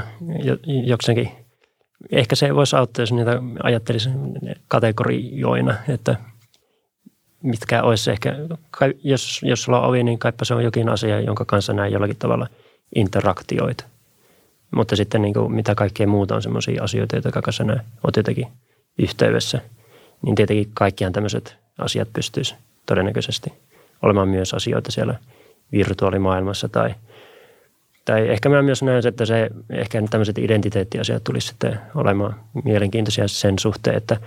jokseenkin. 0.86 1.32
Ehkä 2.12 2.36
se 2.36 2.56
voisi 2.56 2.76
auttaa, 2.76 3.04
jos 3.04 3.12
niitä 3.12 3.42
ajattelisi 3.64 4.10
kategorioina, 4.68 5.76
että 5.90 6.16
mitkä 7.44 7.84
olisi 7.84 8.12
ehkä, 8.12 8.36
jos, 9.04 9.42
jos 9.44 9.64
sulla 9.64 9.82
on 9.82 9.90
ovi, 9.90 10.04
niin 10.04 10.20
kaipa 10.20 10.46
se 10.46 10.54
on 10.54 10.64
jokin 10.64 10.90
asia, 10.90 11.22
jonka 11.22 11.46
kanssa 11.46 11.74
näin 11.74 11.94
jollakin 11.94 12.18
tavalla 12.18 12.48
interaktioita. 12.96 13.86
Mutta 14.72 14.96
sitten 14.96 15.22
niin 15.22 15.34
kuin, 15.34 15.52
mitä 15.52 15.76
kaikkea 15.76 16.08
muuta 16.08 16.36
on 16.36 16.42
sellaisia 16.42 16.84
asioita, 16.84 17.16
joita 17.16 17.42
kanssa 17.42 17.64
näin 17.64 17.82
olet 18.04 18.16
jotenkin 18.16 18.48
yhteydessä, 19.00 19.62
niin 20.22 20.36
tietenkin 20.36 20.72
kaikkiaan 20.74 21.14
tämmöiset 21.14 21.58
asiat 21.78 22.08
pystyisi 22.14 22.56
todennäköisesti 22.86 23.54
olemaan 24.02 24.30
myös 24.30 24.54
asioita 24.54 24.92
siellä 24.92 25.16
virtuaalimaailmassa 25.72 26.70
tai, 26.70 26.96
tai 28.06 28.30
ehkä 28.30 28.50
mä 28.50 28.62
myös 28.62 28.84
näen, 28.84 29.08
että 29.08 29.26
se, 29.26 29.50
ehkä 29.70 30.04
tämmöiset 30.10 30.38
identiteettiasiat 30.38 31.24
tulisi 31.24 31.48
sitten 31.48 31.80
olemaan 31.96 32.36
mielenkiintoisia 32.64 33.28
sen 33.28 33.60
suhteen, 33.60 33.98
että 33.98 34.18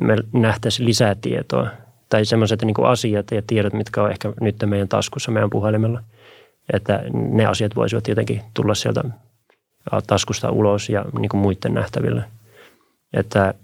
me 0.00 0.16
nähtäisiin 0.32 0.88
lisää 0.88 1.14
tietoa 1.14 1.66
tai 2.08 2.24
semmoiset 2.24 2.62
niin 2.62 2.74
kuin 2.74 2.88
asiat 2.88 3.30
ja 3.30 3.42
tiedot, 3.46 3.72
mitkä 3.72 4.02
on 4.02 4.10
ehkä 4.10 4.32
nyt 4.40 4.56
meidän 4.66 4.88
taskussa 4.88 5.30
meidän 5.30 5.50
puhelimella, 5.50 6.02
että 6.72 7.02
ne 7.12 7.46
asiat 7.46 7.76
voisivat 7.76 8.08
jotenkin 8.08 8.42
tulla 8.54 8.74
sieltä 8.74 9.04
taskusta 10.06 10.50
ulos 10.50 10.88
ja 10.88 11.04
niin 11.18 11.28
kuin 11.28 11.40
muiden 11.40 11.74
nähtäville. 11.74 12.24
Että, 13.12 13.54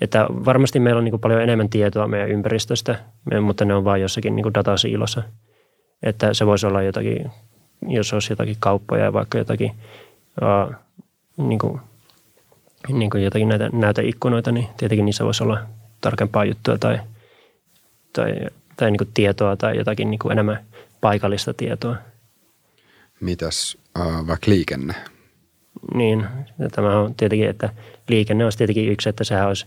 että 0.00 0.26
varmasti 0.30 0.80
meillä 0.80 0.98
on 0.98 1.04
niin 1.04 1.12
kuin 1.12 1.20
paljon 1.20 1.42
enemmän 1.42 1.68
tietoa 1.68 2.08
meidän 2.08 2.30
ympäristöstä, 2.30 3.00
mutta 3.40 3.64
ne 3.64 3.74
on 3.74 3.84
vain 3.84 4.02
jossakin 4.02 4.36
niin 4.36 4.42
kuin 4.42 4.54
datasiilossa. 4.54 5.22
Että 6.02 6.34
se 6.34 6.46
voisi 6.46 6.66
olla 6.66 6.82
jotakin, 6.82 7.30
jos 7.88 8.12
olisi 8.12 8.32
jotakin 8.32 8.56
kauppoja 8.60 9.04
ja 9.04 9.12
vaikka 9.12 9.38
jotakin, 9.38 9.70
uh, 10.42 10.74
niin 11.36 11.58
kuin, 11.58 11.80
niin 12.88 13.10
kuin 13.10 13.24
jotakin 13.24 13.48
näitä 13.48 13.70
näyteikkunoita, 13.72 14.52
niin 14.52 14.66
tietenkin 14.76 15.04
niissä 15.04 15.24
voisi 15.24 15.44
olla 15.44 15.58
tarkempaa 16.00 16.44
juttua 16.44 16.78
tai– 16.78 16.98
tai, 18.14 18.34
tai 18.76 18.90
niin 18.90 18.98
kuin 18.98 19.10
tietoa 19.14 19.56
tai 19.56 19.76
jotakin 19.76 20.10
niin 20.10 20.18
kuin 20.18 20.32
enemmän 20.32 20.64
paikallista 21.00 21.54
tietoa. 21.54 21.96
Mitäs 23.20 23.76
äh, 23.98 24.26
vaikka 24.26 24.50
liikenne? 24.50 24.94
Niin, 25.94 26.26
tämä 26.72 27.00
on 27.00 27.14
tietenkin, 27.14 27.48
että 27.48 27.68
liikenne 28.08 28.44
olisi 28.44 28.58
tietenkin 28.58 28.88
yksi, 28.88 29.08
että 29.08 29.24
sehän 29.24 29.48
olisi, 29.48 29.66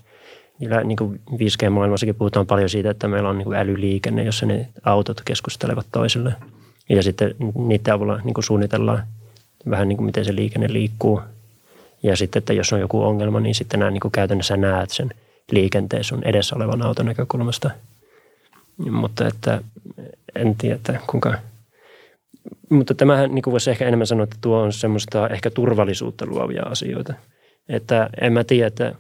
niin 0.60 0.98
kuin 0.98 1.22
5G-maailmassakin 1.32 2.16
puhutaan 2.16 2.48
paljon 2.48 2.70
siitä, 2.70 2.90
että 2.90 3.08
meillä 3.08 3.30
on 3.30 3.38
niin 3.38 3.46
kuin 3.46 3.58
älyliikenne, 3.58 4.24
jossa 4.24 4.46
ne 4.46 4.68
autot 4.84 5.22
keskustelevat 5.26 5.86
toisille. 5.92 6.34
Ja 6.90 7.04
sitten 7.04 7.36
niiden 7.56 7.94
avulla 7.94 8.20
niin 8.24 8.34
kuin 8.34 8.44
suunnitellaan 8.44 9.04
vähän 9.70 9.88
niin 9.88 9.98
kuin 9.98 10.06
miten 10.06 10.26
se 10.26 10.36
liikenne 10.36 10.74
liikkuu. 10.74 11.22
Ja 12.04 12.16
sitten, 12.16 12.40
että 12.40 12.54
jos 12.54 12.74
on 12.74 12.80
joku 12.80 13.04
ongelma, 13.04 13.40
niin 13.40 13.56
sitten 13.56 13.80
nämä 13.80 13.92
niin 13.92 14.02
kuin 14.02 14.12
käytännössä 14.12 14.58
näet 14.58 14.90
sen 14.90 15.10
liikenteen 15.52 16.04
sun 16.04 16.24
edessä 16.24 16.56
olevan 16.56 16.82
auton 16.82 17.06
näkökulmasta– 17.06 17.72
mutta 18.78 19.28
että 19.28 19.62
en 20.36 20.56
tiedä, 20.56 20.76
että 20.76 21.00
kuinka... 21.08 21.34
Mutta 22.70 22.94
tämähän 22.94 23.36
niin 23.36 23.44
kuin 23.44 23.52
voisi 23.52 23.70
ehkä 23.70 23.88
enemmän 23.88 24.08
sanoa, 24.08 24.24
että 24.24 24.36
tuo 24.42 24.62
on 24.62 24.74
semmoista 24.74 25.28
ehkä 25.28 25.50
turvallisuutta 25.50 26.26
luovia 26.26 26.64
asioita. 26.64 27.14
Että 27.70 28.10
en 28.22 28.34
mä 28.34 28.44
tiedä, 28.44 28.68
että 28.68 28.96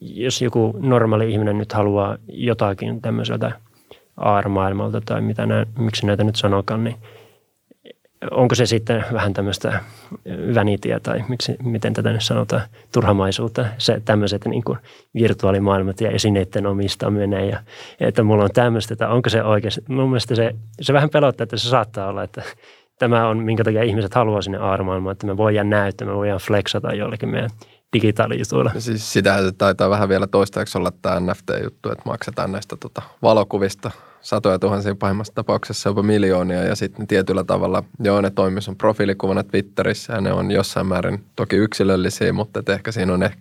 jos 0.00 0.42
joku 0.42 0.74
normaali 0.78 1.32
ihminen 1.32 1.58
nyt 1.58 1.72
haluaa 1.72 2.16
jotakin 2.28 3.00
tämmöiseltä 3.00 3.52
AR-maailmalta 4.16 5.00
tai 5.00 5.20
mitä 5.20 5.46
nää, 5.46 5.66
miksi 5.78 6.06
näitä 6.06 6.24
nyt 6.24 6.36
sanokaan, 6.36 6.84
niin– 6.84 6.96
onko 8.30 8.54
se 8.54 8.66
sitten 8.66 9.04
vähän 9.12 9.32
tämmöistä 9.32 9.80
vänitia 10.54 11.00
tai 11.00 11.24
miksi, 11.28 11.56
miten 11.62 11.92
tätä 11.92 12.12
nyt 12.12 12.22
sanotaan, 12.22 12.62
turhamaisuutta, 12.92 13.66
se 13.78 14.02
tämmöiset 14.04 14.44
niin 14.44 14.64
kuin 14.64 14.78
virtuaalimaailmat 15.14 16.00
ja 16.00 16.10
esineiden 16.10 16.66
omistaminen 16.66 17.48
ja 17.48 17.60
että 18.00 18.22
mulla 18.22 18.44
on 18.44 18.50
tämmöistä, 18.54 18.94
että 18.94 19.08
onko 19.08 19.28
se 19.28 19.42
oikeasti, 19.42 19.82
mun 19.88 20.08
mielestä 20.08 20.34
se, 20.34 20.54
se 20.80 20.92
vähän 20.92 21.10
pelottaa, 21.10 21.42
että 21.42 21.56
se 21.56 21.68
saattaa 21.68 22.08
olla, 22.08 22.22
että 22.22 22.42
tämä 22.98 23.28
on, 23.28 23.38
minkä 23.38 23.64
takia 23.64 23.82
ihmiset 23.82 24.14
haluaa 24.14 24.42
sinne 24.42 24.58
aarmaailmaan, 24.58 25.12
että 25.12 25.26
me 25.26 25.36
voidaan 25.36 25.70
näyttää, 25.70 26.08
me 26.08 26.14
voidaan 26.14 26.40
flexata 26.40 26.94
jollekin 26.94 27.28
meidän 27.28 27.50
digitaalijutuilla. 27.92 28.72
Siis 28.78 29.12
sitä 29.12 29.42
se 29.42 29.52
taitaa 29.52 29.90
vähän 29.90 30.08
vielä 30.08 30.26
toistaiseksi 30.26 30.78
olla 30.78 30.92
tämä 31.02 31.20
NFT-juttu, 31.20 31.90
että 31.90 32.02
maksetaan 32.06 32.52
näistä 32.52 32.76
tota, 32.76 33.02
valokuvista 33.22 33.90
satoja 34.20 34.58
tuhansia 34.58 34.94
pahimmassa 34.94 35.34
tapauksessa 35.34 35.88
jopa 35.88 36.02
miljoonia 36.02 36.62
ja 36.62 36.76
sitten 36.76 37.06
tietyllä 37.06 37.44
tavalla, 37.44 37.84
joo 38.00 38.20
ne 38.20 38.30
toimii 38.30 38.62
sun 38.62 38.76
profiilikuvana 38.76 39.44
Twitterissä 39.44 40.12
ja 40.12 40.20
ne 40.20 40.32
on 40.32 40.50
jossain 40.50 40.86
määrin 40.86 41.24
toki 41.36 41.56
yksilöllisiä, 41.56 42.32
mutta 42.32 42.72
ehkä 42.72 42.92
siinä 42.92 43.14
on 43.14 43.22
ehkä 43.22 43.40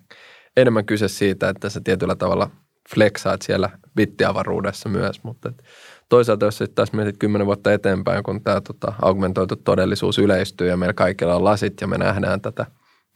enemmän 0.57 0.85
kyse 0.85 1.07
siitä, 1.07 1.49
että 1.49 1.69
sä 1.69 1.81
tietyllä 1.83 2.15
tavalla 2.15 2.49
flexaat 2.95 3.41
siellä 3.41 3.69
bittiavaruudessa 3.95 4.89
myös, 4.89 5.23
mutta 5.23 5.49
et 5.49 5.63
toisaalta 6.09 6.45
jos 6.45 6.57
sitten 6.57 6.75
taas 6.75 6.93
mietit 6.93 7.17
kymmenen 7.17 7.47
vuotta 7.47 7.73
eteenpäin, 7.73 8.23
kun 8.23 8.43
tämä 8.43 8.61
tota, 8.61 8.93
augmentoitu 9.01 9.55
todellisuus 9.55 10.19
yleistyy 10.19 10.67
ja 10.67 10.77
meillä 10.77 10.93
kaikilla 10.93 11.35
on 11.35 11.43
lasit 11.43 11.81
ja 11.81 11.87
me 11.87 11.97
nähdään 11.97 12.41
tätä 12.41 12.65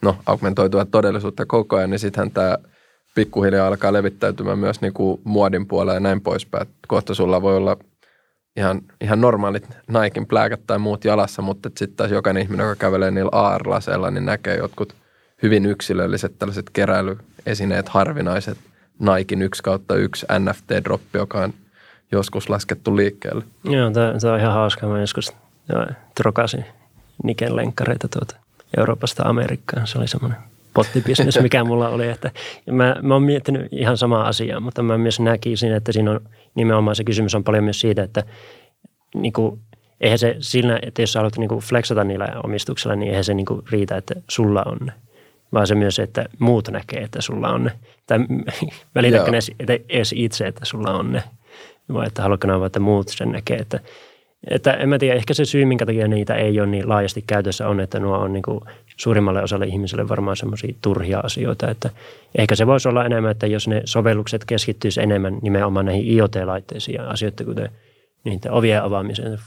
no, 0.01 0.17
augmentoitua 0.25 0.85
todellisuutta 0.85 1.45
koko 1.45 1.75
ajan, 1.75 1.89
niin 1.89 1.99
sittenhän 1.99 2.31
tämä– 2.31 2.57
pikkuhiljaa 3.15 3.67
alkaa 3.67 3.93
levittäytymään 3.93 4.59
myös 4.59 4.81
niin 4.81 4.93
kuin 4.93 5.21
muodin 5.23 5.67
puolella 5.67 5.93
ja 5.93 5.99
näin 5.99 6.21
poispäin. 6.21 6.67
Kohta 6.87 7.13
sulla 7.13 7.41
voi 7.41 7.57
olla 7.57 7.77
ihan, 8.55 8.81
ihan 9.01 9.21
normaalit 9.21 9.69
Naikin 9.87 10.25
pläkät 10.25 10.61
tai 10.67 10.79
muut 10.79 11.05
jalassa, 11.05 11.41
mutta 11.41 11.69
sitten 11.69 11.97
taas 11.97 12.11
jokainen 12.11 12.43
ihminen, 12.43 12.63
joka 12.63 12.79
kävelee 12.79 13.11
niillä 13.11 13.29
AR-laseilla, 13.31 14.11
niin 14.11 14.25
näkee 14.25 14.57
jotkut 14.57 14.95
hyvin 15.43 15.65
yksilölliset 15.65 16.39
tällaiset 16.39 16.69
keräilyesineet, 16.73 17.89
harvinaiset 17.89 18.57
Naikin 18.99 19.41
1 19.41 19.63
kautta 19.63 19.95
1 19.95 20.25
NFT-droppi, 20.39 21.17
joka 21.17 21.39
on 21.39 21.53
joskus 22.11 22.49
laskettu 22.49 22.95
liikkeelle. 22.95 23.43
Joo, 23.63 23.91
tämä 23.91 24.33
on 24.33 24.39
ihan 24.39 24.53
hauska. 24.53 24.87
Mä 24.87 24.99
joskus 24.99 25.33
trokasin 26.15 26.65
Niken 27.23 27.55
lenkkareita 27.55 28.07
tuota 28.07 28.44
Euroopasta 28.77 29.23
Amerikkaan. 29.23 29.87
Se 29.87 29.97
oli 29.97 30.07
semmoinen 30.07 30.37
pottibisnes, 30.75 31.39
mikä 31.41 31.63
mulla 31.63 31.89
oli. 31.89 32.07
Että 32.07 32.31
mä, 32.71 32.95
mä 33.01 33.13
oon 33.13 33.23
miettinyt 33.23 33.67
ihan 33.71 33.97
samaa 33.97 34.27
asiaa, 34.27 34.59
mutta 34.59 34.83
mä 34.83 34.97
myös 34.97 35.19
näkisin, 35.19 35.73
että 35.73 35.91
siinä 35.91 36.11
on 36.11 36.19
nimenomaan 36.55 36.95
se 36.95 37.03
kysymys 37.03 37.35
on 37.35 37.43
paljon 37.43 37.63
myös 37.63 37.79
siitä, 37.79 38.03
että 38.03 38.23
niin 39.15 39.33
kuin, 39.33 39.61
eihän 40.01 40.19
se 40.19 40.35
sillä, 40.39 40.79
että 40.81 41.01
jos 41.01 41.13
sä 41.13 41.19
haluat 41.19 41.37
niin 41.37 41.49
kuin 41.49 41.61
flexata 41.61 42.03
niillä 42.03 42.27
omistuksilla, 42.43 42.95
niin 42.95 43.09
eihän 43.09 43.23
se 43.23 43.33
niin 43.33 43.45
kuin 43.45 43.61
riitä, 43.71 43.97
että 43.97 44.15
sulla 44.29 44.63
on 44.65 44.77
ne. 44.81 44.93
Vaan 45.53 45.67
se 45.67 45.75
myös, 45.75 45.99
että 45.99 46.25
muut 46.39 46.67
näkee, 46.67 47.01
että 47.01 47.21
sulla 47.21 47.49
on 47.49 47.63
ne. 47.63 47.71
Tai 48.07 48.19
välitäkö 48.95 49.31
ne 49.31 49.39
edes 49.89 50.13
itse, 50.17 50.47
että 50.47 50.65
sulla 50.65 50.93
on 50.93 51.11
ne. 51.11 51.23
Vai 51.93 52.07
että 52.07 52.21
haluatko 52.21 52.47
vaan, 52.47 52.65
että 52.65 52.79
muut 52.79 53.07
sen 53.09 53.31
näkee, 53.31 53.57
että 53.57 53.79
että 54.47 54.73
en 54.73 54.89
mä 54.89 54.99
tiedä, 54.99 55.15
ehkä 55.15 55.33
se 55.33 55.45
syy, 55.45 55.65
minkä 55.65 55.85
takia 55.85 56.07
niitä 56.07 56.35
ei 56.35 56.59
ole 56.59 56.67
niin 56.67 56.89
laajasti 56.89 57.23
käytössä 57.27 57.67
on, 57.67 57.79
että 57.79 57.99
nuo 57.99 58.17
on 58.17 58.33
niin 58.33 58.43
kuin 58.43 58.59
suurimmalle 58.97 59.43
osalle 59.43 59.65
ihmisille 59.65 60.09
varmaan 60.09 60.37
semmoisia 60.37 60.75
turhia 60.81 61.19
asioita. 61.19 61.71
Että 61.71 61.89
ehkä 62.37 62.55
se 62.55 62.67
voisi 62.67 62.89
olla 62.89 63.05
enemmän, 63.05 63.31
että 63.31 63.47
jos 63.47 63.67
ne 63.67 63.81
sovellukset 63.85 64.45
keskittyisi 64.45 65.01
enemmän 65.01 65.37
nimenomaan 65.41 65.85
näihin 65.85 66.07
IoT-laitteisiin 66.07 66.95
ja 66.95 67.09
asioita, 67.09 67.43
kuten 67.43 67.69
niiden 68.23 68.51
ovien 68.51 68.83
avaamiseen, 68.83 69.39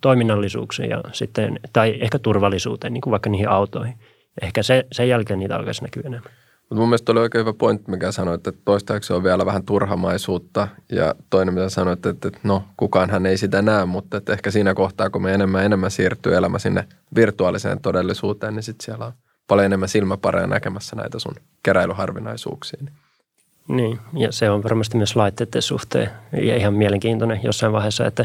toiminnallisuuksiin 0.00 0.90
ja 0.90 1.00
sitten, 1.12 1.60
tai 1.72 1.98
ehkä 2.00 2.18
turvallisuuteen, 2.18 2.92
niin 2.92 3.00
kuin 3.00 3.10
vaikka 3.10 3.30
niihin 3.30 3.48
autoihin. 3.48 3.94
Ehkä 4.42 4.62
se, 4.62 4.86
sen 4.92 5.08
jälkeen 5.08 5.38
niitä 5.38 5.56
alkaisi 5.56 5.82
näkyä 5.82 6.02
enemmän. 6.06 6.32
Mutta 6.74 6.82
mun 6.82 6.88
mielestä 6.88 7.12
oli 7.12 7.20
oikein 7.20 7.40
hyvä 7.40 7.52
pointti, 7.52 7.90
mikä 7.90 8.12
sanoit, 8.12 8.46
että 8.46 8.62
toistaiseksi 8.64 9.12
on 9.12 9.24
vielä 9.24 9.46
vähän 9.46 9.64
turhamaisuutta. 9.64 10.68
Ja 10.92 11.14
toinen, 11.30 11.54
mitä 11.54 11.68
sanoit, 11.68 12.06
että, 12.06 12.28
että 12.28 12.40
no 12.42 12.64
kukaan 12.76 13.10
hän 13.10 13.26
ei 13.26 13.36
sitä 13.36 13.62
näe, 13.62 13.84
mutta 13.84 14.16
että 14.16 14.32
ehkä 14.32 14.50
siinä 14.50 14.74
kohtaa, 14.74 15.10
kun 15.10 15.22
me 15.22 15.34
enemmän 15.34 15.64
enemmän 15.64 15.90
siirtyy 15.90 16.36
elämä 16.36 16.58
sinne 16.58 16.84
virtuaaliseen 17.14 17.80
todellisuuteen, 17.80 18.54
niin 18.54 18.62
sitten 18.62 18.84
siellä 18.84 19.06
on 19.06 19.12
paljon 19.46 19.66
enemmän 19.66 19.88
silmäpareja 19.88 20.46
näkemässä 20.46 20.96
näitä 20.96 21.18
sun 21.18 21.34
keräilyharvinaisuuksia. 21.62 22.80
Niin, 23.68 23.98
ja 24.12 24.32
se 24.32 24.50
on 24.50 24.62
varmasti 24.64 24.96
myös 24.96 25.16
laitteiden 25.16 25.62
suhteen 25.62 26.10
ja 26.32 26.56
ihan 26.56 26.74
mielenkiintoinen 26.74 27.40
jossain 27.42 27.72
vaiheessa, 27.72 28.06
että, 28.06 28.24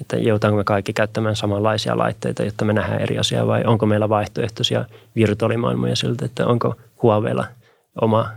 että 0.00 0.16
joutaanko 0.16 0.56
me 0.56 0.64
kaikki 0.64 0.92
käyttämään 0.92 1.36
samanlaisia 1.36 1.98
laitteita, 1.98 2.42
jotta 2.42 2.64
me 2.64 2.72
nähdään 2.72 3.00
eri 3.00 3.18
asiaa 3.18 3.46
vai 3.46 3.64
onko 3.64 3.86
meillä 3.86 4.08
vaihtoehtoisia 4.08 4.84
virtuaalimaailmoja 5.16 5.96
siltä, 5.96 6.24
että 6.24 6.46
onko 6.46 6.74
Huaweilla– 7.02 7.44
oma, 8.00 8.30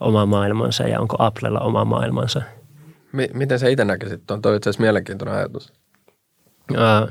oma 0.00 0.26
maailmansa 0.26 0.88
ja 0.88 1.00
onko 1.00 1.16
Applella 1.18 1.60
oma 1.60 1.84
maailmansa. 1.84 2.42
M- 3.12 3.38
miten 3.38 3.58
sä 3.58 3.68
itse 3.68 3.84
näkisit 3.84 4.30
On 4.30 4.42
Toi 4.42 4.56
itse 4.56 4.70
asiassa 4.70 4.82
mielenkiintoinen 4.82 5.34
ajatus. 5.34 5.72
Uh, 6.70 7.10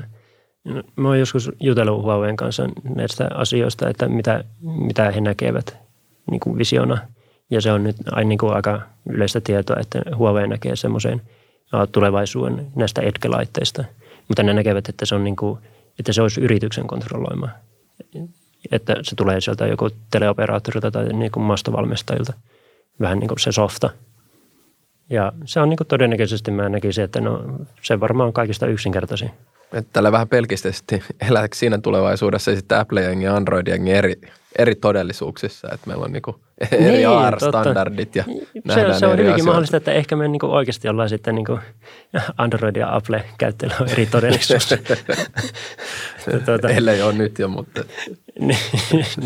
mä 0.96 1.08
oon 1.08 1.18
joskus 1.18 1.50
jutellut 1.60 2.02
Huaweiin 2.02 2.36
kanssa 2.36 2.68
näistä 2.96 3.28
asioista, 3.34 3.88
että 3.88 4.08
mitä, 4.08 4.44
mitä 4.60 5.10
he 5.10 5.20
näkevät 5.20 5.76
niin 6.30 6.40
kuin 6.40 6.58
visiona. 6.58 6.98
Ja 7.50 7.60
se 7.60 7.72
on 7.72 7.84
nyt 7.84 7.96
niin 8.24 8.38
kuin 8.38 8.52
aika 8.52 8.80
yleistä 9.08 9.40
tietoa, 9.40 9.76
että 9.80 10.02
Huawei 10.16 10.48
näkee 10.48 10.76
semmoisen 10.76 11.22
tulevaisuuden 11.92 12.66
näistä 12.76 13.02
etkelaitteista. 13.02 13.84
Mutta 14.28 14.42
ne 14.42 14.54
näkevät, 14.54 14.88
että 14.88 15.06
se, 15.06 15.14
on 15.14 15.24
niin 15.24 15.36
kuin, 15.36 15.58
että 15.98 16.12
se 16.12 16.22
olisi 16.22 16.40
yrityksen 16.40 16.86
kontrolloima 16.86 17.48
että 18.72 18.96
se 19.02 19.16
tulee 19.16 19.40
sieltä 19.40 19.66
joku 19.66 19.90
teleoperaattorilta 20.10 20.90
tai 20.90 21.08
niin 21.12 21.32
kuin 21.32 21.44
mastovalmistajilta, 21.44 22.32
vähän 23.00 23.18
niin 23.18 23.28
kuin 23.28 23.38
se 23.38 23.52
softa. 23.52 23.90
Ja 25.10 25.32
se 25.44 25.60
on 25.60 25.68
niin 25.68 25.76
kuin 25.76 25.88
todennäköisesti, 25.88 26.50
mä 26.50 26.68
näkisin, 26.68 27.04
että 27.04 27.20
no, 27.20 27.42
se 27.82 28.00
varmaan 28.00 28.26
on 28.26 28.32
kaikista 28.32 28.66
yksinkertaisin. 28.66 29.30
Että 29.72 29.90
tällä 29.92 30.12
vähän 30.12 30.28
pelkisesti 30.28 31.02
elääkö 31.28 31.56
siinä 31.56 31.78
tulevaisuudessa 31.78 32.54
sitten 32.54 32.78
Apple 32.78 33.02
ja 33.02 33.36
Android 33.36 33.66
eri, 33.66 34.14
eri 34.58 34.74
todellisuuksissa, 34.74 35.68
että 35.72 35.86
meillä 35.86 36.04
on 36.04 36.12
niinku 36.12 36.40
eri 36.72 36.92
niin, 36.92 37.08
AR-standardit 37.08 38.16
ja 38.16 38.24
Se, 38.74 38.98
se 38.98 39.06
on 39.06 39.18
hyvinkin 39.18 39.44
mahdollista, 39.44 39.76
että 39.76 39.92
ehkä 39.92 40.16
me 40.16 40.28
niinku 40.28 40.46
oikeasti 40.46 40.88
ollaan 40.88 41.08
sitten 41.08 41.34
niinku 41.34 41.58
Android 42.38 42.76
ja 42.76 42.96
Apple 42.96 43.24
käyttäjillä 43.38 43.76
on 43.80 43.88
eri 43.88 44.06
todellisuus. 44.06 44.68
tuota, 46.44 46.68
Ellei 46.68 47.02
ole 47.02 47.12
nyt 47.12 47.38
jo, 47.38 47.48
mutta... 47.48 47.84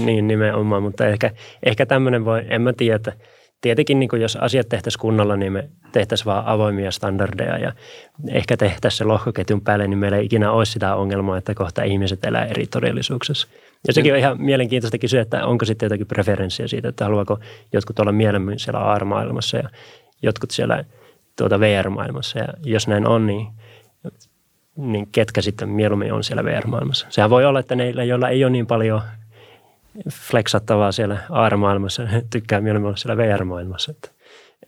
niin 0.04 0.28
nimenomaan, 0.28 0.82
mutta 0.82 1.06
ehkä, 1.06 1.30
ehkä 1.62 1.86
tämmöinen 1.86 2.24
voi, 2.24 2.42
en 2.48 2.62
mä 2.62 2.72
tiedä, 2.72 2.96
että 2.96 3.12
tietenkin 3.60 4.00
niin 4.00 4.20
jos 4.20 4.36
asiat 4.36 4.68
tehtäisiin 4.68 5.00
kunnolla, 5.00 5.36
niin 5.36 5.52
me 5.52 5.68
tehtäisiin 5.92 6.26
vaan 6.26 6.46
avoimia 6.46 6.90
standardeja 6.90 7.58
ja 7.58 7.72
ehkä 8.28 8.56
tehtäisiin 8.56 8.98
se 8.98 9.04
lohkoketjun 9.04 9.60
päälle, 9.60 9.88
niin 9.88 9.98
meillä 9.98 10.18
ei 10.18 10.24
ikinä 10.24 10.52
olisi 10.52 10.72
sitä 10.72 10.94
ongelmaa, 10.94 11.38
että 11.38 11.54
kohta 11.54 11.82
ihmiset 11.82 12.24
elää 12.24 12.44
eri 12.44 12.66
todellisuuksissa. 12.66 13.48
Ja 13.86 13.92
sekin 13.92 14.12
on 14.12 14.18
ihan 14.18 14.42
mielenkiintoista 14.42 14.98
kysyä, 14.98 15.22
että 15.22 15.46
onko 15.46 15.64
sitten 15.64 15.86
jotakin 15.86 16.06
preferenssiä 16.06 16.68
siitä, 16.68 16.88
että 16.88 17.04
haluaako 17.04 17.38
jotkut 17.72 17.98
olla 17.98 18.12
mieluummin 18.12 18.58
siellä 18.58 18.80
AR-maailmassa 18.80 19.56
ja 19.56 19.70
jotkut 20.22 20.50
siellä 20.50 20.84
tuota 21.36 21.60
VR-maailmassa. 21.60 22.38
Ja 22.38 22.48
jos 22.64 22.88
näin 22.88 23.06
on, 23.06 23.26
niin, 23.26 23.46
niin 24.76 25.08
ketkä 25.12 25.42
sitten 25.42 25.68
mieluummin 25.68 26.12
on 26.12 26.24
siellä 26.24 26.44
VR-maailmassa. 26.44 27.06
Sehän 27.10 27.30
voi 27.30 27.44
olla, 27.44 27.60
että 27.60 27.74
neillä, 27.74 28.04
joilla 28.04 28.28
ei 28.28 28.44
ole 28.44 28.52
niin 28.52 28.66
paljon 28.66 29.02
flexattavaa 30.10 30.92
siellä 30.92 31.18
AR-maailmassa, 31.30 32.02
tykkää 32.32 32.60
mieluummin 32.60 32.86
olla 32.86 32.96
siellä 32.96 33.16
VR-maailmassa. 33.16 33.90
Että 33.90 34.08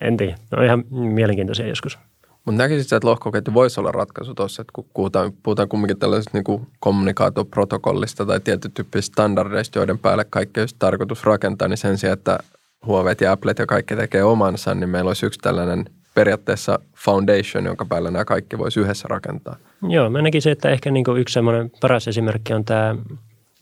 en 0.01 0.17
tiedä, 0.17 0.37
ne 0.51 0.59
on 0.59 0.65
ihan 0.65 0.85
mielenkiintoisia 0.91 1.67
joskus. 1.67 1.99
Mutta 2.45 2.63
näkisit 2.63 2.93
että 2.93 3.09
lohkoketju 3.09 3.55
voisi 3.55 3.81
olla 3.81 3.93
ratkaisu 3.93 4.35
tuossa, 4.35 4.63
että 4.63 4.73
kun 4.73 4.87
puhutaan, 4.95 5.33
puhutaan 5.43 5.69
kumminkin 5.69 5.99
tällaisesta 5.99 6.39
niin 6.39 6.67
kommunikaatioprotokollista 6.81 8.27
tai 8.27 8.41
tietyn 8.41 8.73
tyyppisistä 8.73 9.13
standardeista, 9.13 9.79
joiden 9.79 9.99
päälle 9.99 10.25
kaikki 10.31 10.61
olisi 10.61 10.77
tarkoitus 10.79 11.25
rakentaa, 11.25 11.69
niin 11.69 11.79
sen 11.79 11.99
sijaan, 11.99 12.19
että 12.19 12.39
Huawei 12.87 13.15
ja 13.21 13.33
Apple 13.33 13.55
ja 13.59 13.67
kaikki 13.67 13.97
tekee 13.97 14.25
omansa, 14.25 14.75
niin 14.75 14.89
meillä 14.89 15.09
olisi 15.09 15.27
yksi 15.27 15.41
tällainen 15.41 15.85
periaatteessa 16.15 16.79
foundation, 16.97 17.65
jonka 17.65 17.85
päällä 17.85 18.11
nämä 18.11 18.25
kaikki 18.25 18.59
voisi 18.59 18.81
yhdessä 18.81 19.09
rakentaa. 19.09 19.57
Joo, 19.89 20.11
mä 20.11 20.23
näkisin, 20.23 20.53
että 20.53 20.71
ehkä 20.71 20.91
niin 20.91 21.05
kuin 21.05 21.21
yksi 21.21 21.33
semmoinen 21.33 21.71
paras 21.81 22.09
esimerkki 22.09 22.55
on 22.55 22.65
tämä, 22.65 22.97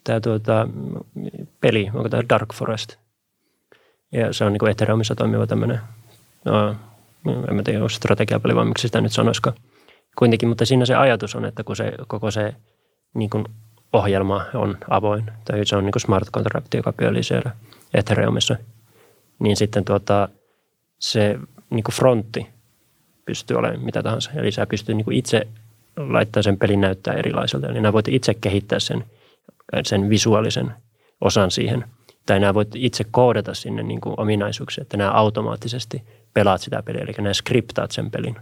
tämä 0.04 0.20
tuota, 0.20 0.68
peli, 1.60 1.90
onko 1.94 2.08
tämä 2.08 2.22
Dark 2.28 2.54
Forest. 2.54 2.96
Ja 4.12 4.32
se 4.32 4.44
on 4.44 4.52
niin 4.52 4.58
kuin 4.58 4.70
Ethereumissa 4.70 5.14
toimiva 5.14 5.46
tämmöinen 5.46 5.80
no, 6.44 6.76
en 7.26 7.54
mä 7.54 7.62
tiedä, 7.62 7.78
onko 7.78 7.88
strategiapeli 7.88 8.54
vai 8.54 8.64
miksi 8.64 8.88
sitä 8.88 9.00
nyt 9.00 9.12
sanoisiko. 9.12 9.52
Kuitenkin, 10.18 10.48
mutta 10.48 10.66
siinä 10.66 10.86
se 10.86 10.94
ajatus 10.94 11.34
on, 11.34 11.44
että 11.44 11.64
kun 11.64 11.76
se 11.76 11.92
koko 12.06 12.30
se 12.30 12.54
niin 13.14 13.30
kuin 13.30 13.44
ohjelma 13.92 14.44
on 14.54 14.78
avoin, 14.90 15.30
tai 15.44 15.66
se 15.66 15.76
on 15.76 15.84
niin 15.84 15.92
kuin 15.92 16.00
smart 16.00 16.30
contract, 16.30 16.74
joka 16.74 16.92
pyörii 16.92 17.22
siellä 17.22 17.50
Ethereumissa, 17.94 18.56
niin 19.38 19.56
sitten 19.56 19.84
tuota, 19.84 20.28
se 20.98 21.38
niin 21.70 21.84
kuin 21.84 21.94
frontti 21.94 22.46
pystyy 23.24 23.56
olemaan 23.56 23.84
mitä 23.84 24.02
tahansa. 24.02 24.30
Eli 24.34 24.52
sä 24.52 24.66
pystyy 24.66 24.94
niin 24.94 25.04
kuin 25.04 25.16
itse 25.16 25.46
laittaa 25.96 26.42
sen 26.42 26.58
pelin 26.58 26.80
näyttää 26.80 27.14
erilaiselta. 27.14 27.68
Eli 27.68 27.80
nämä 27.80 27.92
voit 27.92 28.08
itse 28.08 28.34
kehittää 28.34 28.78
sen, 28.78 29.04
sen 29.84 30.10
visuaalisen 30.10 30.72
osan 31.20 31.50
siihen. 31.50 31.84
Tai 32.26 32.40
nämä 32.40 32.54
voit 32.54 32.68
itse 32.74 33.04
koodata 33.10 33.54
sinne 33.54 33.82
niin 33.82 34.00
kuin 34.00 34.14
ominaisuuksia, 34.16 34.82
että 34.82 34.96
nämä 34.96 35.10
automaattisesti 35.10 36.02
pelaat 36.34 36.60
sitä 36.60 36.82
peliä, 36.82 37.02
eli 37.02 37.12
ne 37.18 37.34
skriptaat 37.34 37.90
sen 37.90 38.10
pelin. 38.10 38.36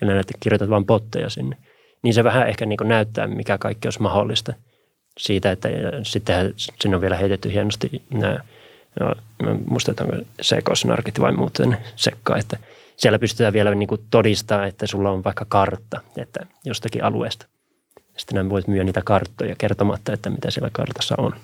Ja 0.00 0.06
näitä 0.06 0.32
kirjoitat 0.40 0.70
vain 0.70 0.86
botteja 0.86 1.30
sinne. 1.30 1.56
Niin 2.02 2.14
se 2.14 2.24
vähän 2.24 2.48
ehkä 2.48 2.66
niin 2.66 2.78
näyttää, 2.84 3.26
mikä 3.26 3.58
kaikki 3.58 3.86
olisi 3.86 4.02
mahdollista 4.02 4.52
siitä, 5.18 5.50
että 5.50 5.68
sitten 6.02 6.54
sinne 6.80 6.96
on 6.96 7.00
vielä 7.00 7.16
heitetty 7.16 7.52
hienosti 7.52 8.02
nämä, 8.10 8.38
no, 9.00 9.14
muista, 9.70 9.90
että 9.90 10.04
onko 10.04 10.16
sekosnarkit 10.40 11.20
vai 11.20 11.32
muuten 11.32 11.76
sekka, 11.96 12.36
että 12.36 12.56
siellä 12.96 13.18
pystytään 13.18 13.52
vielä 13.52 13.74
niin 13.74 13.88
kuin 13.88 14.00
todistaa, 14.10 14.66
että 14.66 14.86
sulla 14.86 15.10
on 15.10 15.24
vaikka 15.24 15.44
kartta 15.48 16.00
että 16.16 16.46
jostakin 16.64 17.04
alueesta. 17.04 17.46
Sitten 18.16 18.50
voit 18.50 18.68
myydä 18.68 18.84
niitä 18.84 19.02
karttoja 19.04 19.54
kertomatta, 19.58 20.12
että 20.12 20.30
mitä 20.30 20.50
siellä 20.50 20.70
kartassa 20.72 21.14
on. 21.18 21.34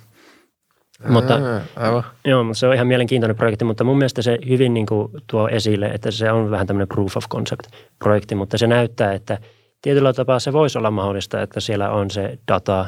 Mutta, 1.09 1.39
aivan. 1.77 2.05
Joo, 2.25 2.45
mutta 2.45 2.59
se 2.59 2.67
on 2.67 2.75
ihan 2.75 2.87
mielenkiintoinen 2.87 3.37
projekti, 3.37 3.65
mutta 3.65 3.85
mun 3.85 3.99
mielestä 3.99 4.23
se 4.23 4.39
hyvin 4.49 4.75
niin 4.75 4.87
kuin 4.87 5.09
tuo 5.27 5.49
esille, 5.49 5.87
että 5.87 6.11
se 6.11 6.33
on 6.33 6.51
vähän 6.51 6.67
tämmöinen 6.67 6.89
proof 6.89 7.17
of 7.17 7.25
concept-projekti, 7.29 8.35
mutta 8.35 8.59
se 8.59 8.67
näyttää, 8.67 9.13
että 9.13 9.39
tietyllä 9.83 10.13
tapaa 10.13 10.39
se 10.39 10.53
voisi 10.53 10.79
olla 10.79 10.91
mahdollista, 10.91 11.43
että 11.43 11.61
siellä 11.61 11.91
on 11.91 12.11
se 12.11 12.39
data 12.49 12.87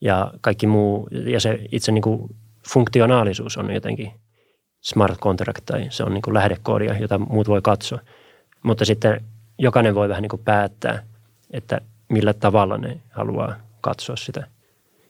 ja 0.00 0.30
kaikki 0.40 0.66
muu, 0.66 1.08
ja 1.10 1.40
se 1.40 1.58
itse 1.72 1.92
niin 1.92 2.02
kuin 2.02 2.36
funktionaalisuus 2.72 3.56
on 3.56 3.74
jotenkin 3.74 4.12
smart 4.80 5.18
contract 5.18 5.64
tai 5.66 5.86
se 5.90 6.04
on 6.04 6.14
niin 6.14 6.22
kuin 6.22 6.34
lähdekoodia, 6.34 6.98
jota 6.98 7.18
muut 7.18 7.48
voi 7.48 7.62
katsoa. 7.62 7.98
Mutta 8.62 8.84
sitten 8.84 9.20
jokainen 9.58 9.94
voi 9.94 10.08
vähän 10.08 10.22
niin 10.22 10.30
kuin 10.30 10.42
päättää, 10.44 11.02
että 11.50 11.80
millä 12.08 12.32
tavalla 12.32 12.78
ne 12.78 13.00
haluaa 13.10 13.54
katsoa 13.80 14.16
sitä 14.16 14.46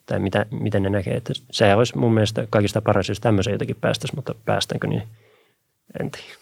tai 0.06 0.18
mitä, 0.18 0.46
miten 0.50 0.82
ne 0.82 0.90
näkee. 0.90 1.16
Että 1.16 1.32
se 1.50 1.74
olisi 1.74 1.98
mun 1.98 2.14
mielestä 2.14 2.46
kaikista 2.50 2.80
paras, 2.80 3.08
jos 3.08 3.20
tämmöisen 3.20 3.52
jotenkin 3.52 3.76
päästäisiin, 3.80 4.18
mutta 4.18 4.34
päästäänkö 4.44 4.86
niin, 4.86 5.02
en 6.00 6.10
tiedä. 6.10 6.38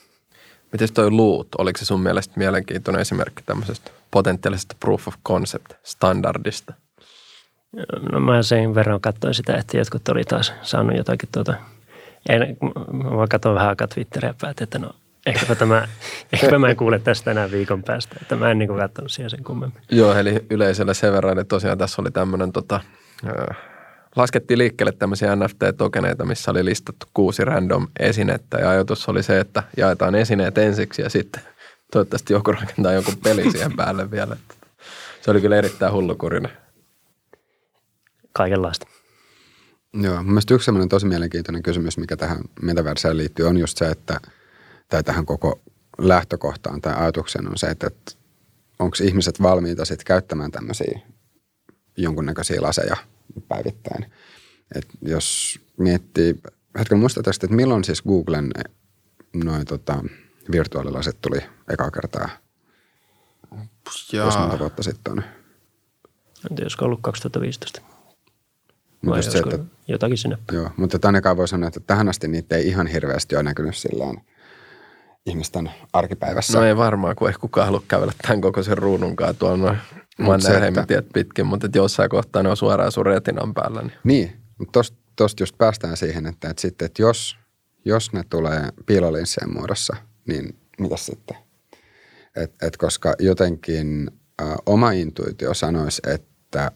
Miten 0.73 0.89
toi 0.95 1.11
Loot, 1.11 1.49
oliko 1.59 1.79
se 1.79 1.85
sun 1.85 2.03
mielestä 2.03 2.35
mielenkiintoinen 2.37 3.01
esimerkki 3.01 3.43
tämmöisestä 3.47 3.91
potentiaalisesta 4.11 4.77
proof 4.81 5.09
of 5.09 5.15
concept 5.29 5.73
standardista? 5.83 6.75
No 8.13 8.21
mä 8.21 8.43
sen 8.43 8.75
verran 8.75 9.01
katsoin 9.01 9.35
sitä, 9.35 9.57
että 9.57 9.77
jotkut 9.77 10.09
oli 10.09 10.25
taas 10.25 10.53
saanut 10.63 10.97
jotakin 10.97 11.29
tuota 11.33 11.55
En, 12.29 12.57
mä 13.19 13.27
katson 13.31 13.55
vähän 13.55 13.69
aikaa 13.69 13.89
Twitteriä 13.89 14.31
ja 14.31 14.35
päätin, 14.41 14.65
että 14.65 14.79
no 14.79 14.91
ehkäpä, 15.27 15.55
tämä, 15.55 15.89
ehkäpä 16.33 16.59
mä 16.59 16.69
en 16.69 16.77
kuule 16.77 16.99
tästä 16.99 17.31
enää 17.31 17.51
viikon 17.51 17.83
päästä. 17.83 18.17
Että 18.23 18.37
mä 18.37 18.51
en 18.51 18.59
niin 18.59 18.77
katsonut 18.77 19.13
siihen 19.13 19.31
sen 19.31 19.45
kummemmin. 19.45 19.83
Joo, 19.91 20.15
eli 20.15 20.47
yleisölle 20.51 20.95
sen 20.95 21.13
verran, 21.13 21.39
että 21.39 21.49
tosiaan 21.49 21.79
tässä 21.79 22.03
oli 22.03 22.11
tämmöinen 22.11 22.53
tota, 22.53 22.81
laskettiin 24.17 24.59
liikkeelle 24.59 24.93
tämmöisiä 24.93 25.37
NFT-tokeneita, 25.37 26.25
missä 26.25 26.51
oli 26.51 26.65
listattu 26.65 27.07
kuusi 27.15 27.45
random 27.45 27.89
esinettä 28.01 28.59
ja 28.59 28.71
ajatus 28.71 29.09
oli 29.09 29.23
se, 29.23 29.41
että 29.41 29.63
jaetaan 29.77 30.15
esineet 30.15 30.59
ensiksi 30.59 31.03
ja 31.03 31.11
sitten 31.11 31.43
toivottavasti 31.93 32.33
joku 32.33 32.53
rakentaa 32.53 32.93
jonkun 32.93 33.17
peli 33.25 33.43
siihen 33.53 33.77
päälle 33.77 34.11
vielä. 34.11 34.37
Se 35.21 35.31
oli 35.31 35.41
kyllä 35.41 35.57
erittäin 35.57 35.93
hullukurinen. 35.93 36.53
Kaikenlaista. 38.33 38.87
Joo, 40.03 40.23
mielestäni 40.23 40.55
yksi 40.55 40.65
sellainen 40.65 40.89
tosi 40.89 41.07
mielenkiintoinen 41.07 41.63
kysymys, 41.63 41.99
mikä 41.99 42.17
tähän 42.17 42.39
metaverseen 42.63 43.17
liittyy, 43.17 43.47
on 43.47 43.59
just 43.59 43.79
se, 43.79 43.89
että, 43.89 44.21
tai 44.89 45.03
tähän 45.03 45.27
koko 45.27 45.61
lähtökohtaan 45.99 46.81
tai 46.81 46.95
ajatukseen 46.95 47.49
on 47.49 47.59
se, 47.59 47.67
että, 47.67 47.87
että 47.87 48.13
onko 48.79 48.97
ihmiset 49.03 49.43
valmiita 49.43 49.85
sitten 49.85 50.05
käyttämään 50.05 50.51
tämmöisiä 50.51 51.01
jonkunnäköisiä 51.97 52.63
laseja 52.63 52.97
päivittäin. 53.49 54.13
Et 54.75 54.87
jos 55.03 55.59
miettii, 55.77 56.35
hetken 56.79 56.99
muistatteko, 56.99 57.35
että 57.43 57.57
milloin 57.57 57.85
siis 57.85 58.03
Googlen 58.03 58.51
noin 59.45 59.65
tota, 59.65 60.05
virtuaalilaset 60.53 61.21
tuli 61.21 61.39
ekaa 61.73 61.91
kertaa? 61.91 62.29
Jos 64.13 64.39
monta 64.39 64.59
vuotta 64.59 64.83
sitten 64.83 65.13
on? 65.13 65.19
En 65.19 66.57
tiedä, 66.57 66.63
olisiko 66.63 66.85
ollut 66.85 67.01
2015. 67.03 67.81
Mutta 69.03 69.19
just 69.19 69.31
se, 69.31 69.39
että, 69.39 69.59
jotakin 69.89 70.19
sinne. 70.19 70.39
Joo, 70.53 70.71
mutta 70.77 70.99
ainakaan 71.03 71.37
voi 71.37 71.49
sanoa, 71.49 71.69
että 71.69 71.81
tähän 71.81 72.09
asti 72.09 72.29
niitä 72.29 72.57
ei 72.57 72.69
ihan 72.69 72.87
hirveästi 72.87 73.37
ole 73.37 73.43
näkynyt 73.43 73.77
silleen 73.77 74.21
ihmisten 75.27 75.71
arkipäivässä. 75.93 76.59
No 76.59 76.65
ei 76.65 76.77
varmaan, 76.77 77.17
kun 77.17 77.29
ei 77.29 77.35
kukaan 77.41 77.67
halua 77.67 77.83
kävellä 77.89 78.13
tämän 78.23 78.41
kokoisen 78.41 78.79
ruudunkaan 78.79 79.37
tuolla 79.37 79.57
noin 79.57 79.79
Mannerheimin 80.19 80.85
pitkin, 81.15 81.47
mutta 81.47 81.67
että 81.67 81.79
jossain 81.79 82.11
kohtaa 82.11 82.43
ne 82.43 82.49
on 82.49 82.57
suoraan 82.57 82.93
sun 82.93 83.07
retinan 83.07 83.55
päällä. 83.55 83.83
Niin, 83.83 83.93
niin 84.05 84.33
mutta 84.59 84.73
tosta, 84.73 84.97
tosta 85.17 85.43
just 85.43 85.59
päästään 85.59 85.97
siihen, 85.97 86.27
että, 86.27 86.51
että, 86.51 86.61
sitten, 86.61 86.87
että 86.87 87.03
jos, 87.03 87.37
jos 87.85 88.13
ne 88.13 88.23
tulee 88.31 88.69
piilolinssien 88.87 89.53
muodossa, 89.53 89.97
niin 90.29 90.57
mitä 90.79 90.97
sitten? 90.97 91.37
Et, 92.37 92.55
et 92.63 92.77
koska 92.77 93.15
jotenkin 93.19 94.11
ä, 94.43 94.57
oma 94.67 94.93
intuitio 94.93 95.55
sanoisi, 95.55 96.03
että 96.07 96.73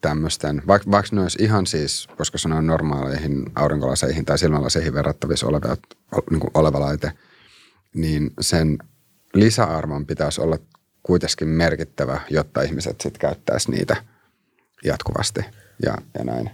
tämmöisten, 0.00 0.62
vaikka, 0.66 0.90
vaikka 0.90 1.16
ne 1.16 1.22
olisi 1.22 1.42
ihan 1.42 1.66
siis, 1.66 2.08
koska 2.16 2.38
se 2.38 2.48
on 2.48 2.66
normaaleihin 2.66 3.44
aurinkolaseihin 3.54 4.24
tai 4.24 4.38
silmälaseihin 4.38 4.94
verrattavissa 4.94 5.46
oleva, 5.46 5.76
niin 6.30 6.50
oleva 6.54 6.80
laite, 6.80 7.12
niin 7.94 8.30
sen 8.40 8.78
lisäarvon 9.34 10.06
pitäisi 10.06 10.40
olla 10.40 10.58
kuitenkin 11.04 11.48
merkittävä, 11.48 12.20
jotta 12.30 12.62
ihmiset 12.62 13.00
sitten 13.00 13.20
käyttäisi 13.20 13.70
niitä 13.70 13.96
jatkuvasti 14.84 15.44
ja, 15.82 15.94
ja 16.18 16.24
näin. 16.24 16.50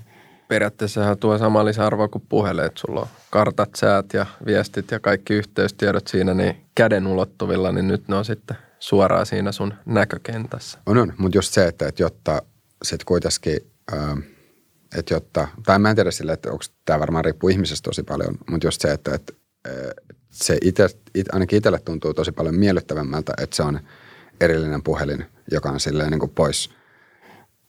Periaatteessa 0.48 1.16
tuo 1.16 1.38
sama 1.38 1.64
lisäarvo 1.64 2.08
kuin 2.08 2.24
puhelin, 2.28 2.64
että 2.64 2.80
sulla 2.80 3.00
on 3.00 3.08
kartat, 3.30 3.70
säät 3.76 4.06
ja 4.12 4.26
viestit 4.46 4.90
ja 4.90 5.00
kaikki 5.00 5.34
yhteystiedot 5.34 6.06
siinä 6.06 6.34
niin 6.34 6.56
käden 6.74 7.06
ulottuvilla, 7.06 7.72
niin 7.72 7.88
nyt 7.88 8.08
ne 8.08 8.16
on 8.16 8.24
sitten 8.24 8.56
suoraan 8.78 9.26
siinä 9.26 9.52
sun 9.52 9.74
näkökentässä. 9.86 10.78
On, 10.86 10.98
on. 10.98 11.12
mutta 11.18 11.38
just 11.38 11.52
se, 11.52 11.66
että, 11.66 11.88
että 11.88 12.02
jotta 12.02 12.42
sitten 12.82 13.06
kuitenkin, 13.06 13.56
että 14.98 15.14
jotta, 15.14 15.48
tai 15.66 15.78
mä 15.78 15.90
en 15.90 15.96
tiedä 15.96 16.10
sille, 16.10 16.32
että 16.32 16.50
onko 16.50 16.64
tämä 16.84 17.00
varmaan 17.00 17.24
riippuu 17.24 17.48
ihmisestä 17.48 17.84
tosi 17.84 18.02
paljon, 18.02 18.38
mutta 18.50 18.66
just 18.66 18.80
se, 18.80 18.92
että, 18.92 19.14
että 19.14 19.32
se 20.30 20.58
ite, 20.62 20.88
it, 21.14 21.34
ainakin 21.34 21.56
itselle 21.56 21.78
tuntuu 21.78 22.14
tosi 22.14 22.32
paljon 22.32 22.54
miellyttävämmältä, 22.54 23.32
että 23.38 23.56
se 23.56 23.62
on 23.62 23.80
erillinen 24.40 24.82
puhelin, 24.82 25.26
joka 25.50 25.70
on 25.70 25.80
silleen 25.80 26.10
niin 26.10 26.20
kuin 26.20 26.32
pois, 26.34 26.70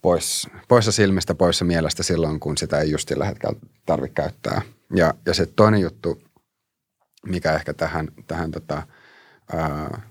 pois, 0.02 0.48
poissa 0.68 0.92
silmistä, 0.92 1.36
poissa 1.36 1.66
mielestä 1.66 2.04
silloin, 2.04 2.40
kun 2.40 2.58
sitä 2.58 2.80
ei 2.80 2.92
just 2.92 3.10
sillä 3.10 3.26
hetkellä 3.26 3.60
tarvitse 3.86 4.14
käyttää. 4.14 4.62
Ja, 4.96 5.14
ja 5.26 5.34
se 5.34 5.46
toinen 5.46 5.82
juttu, 5.82 6.22
mikä 7.26 7.54
ehkä 7.54 7.74
tähän, 7.74 8.08
tähän 8.28 8.52
tota, 8.52 8.84
ää, 9.54 10.02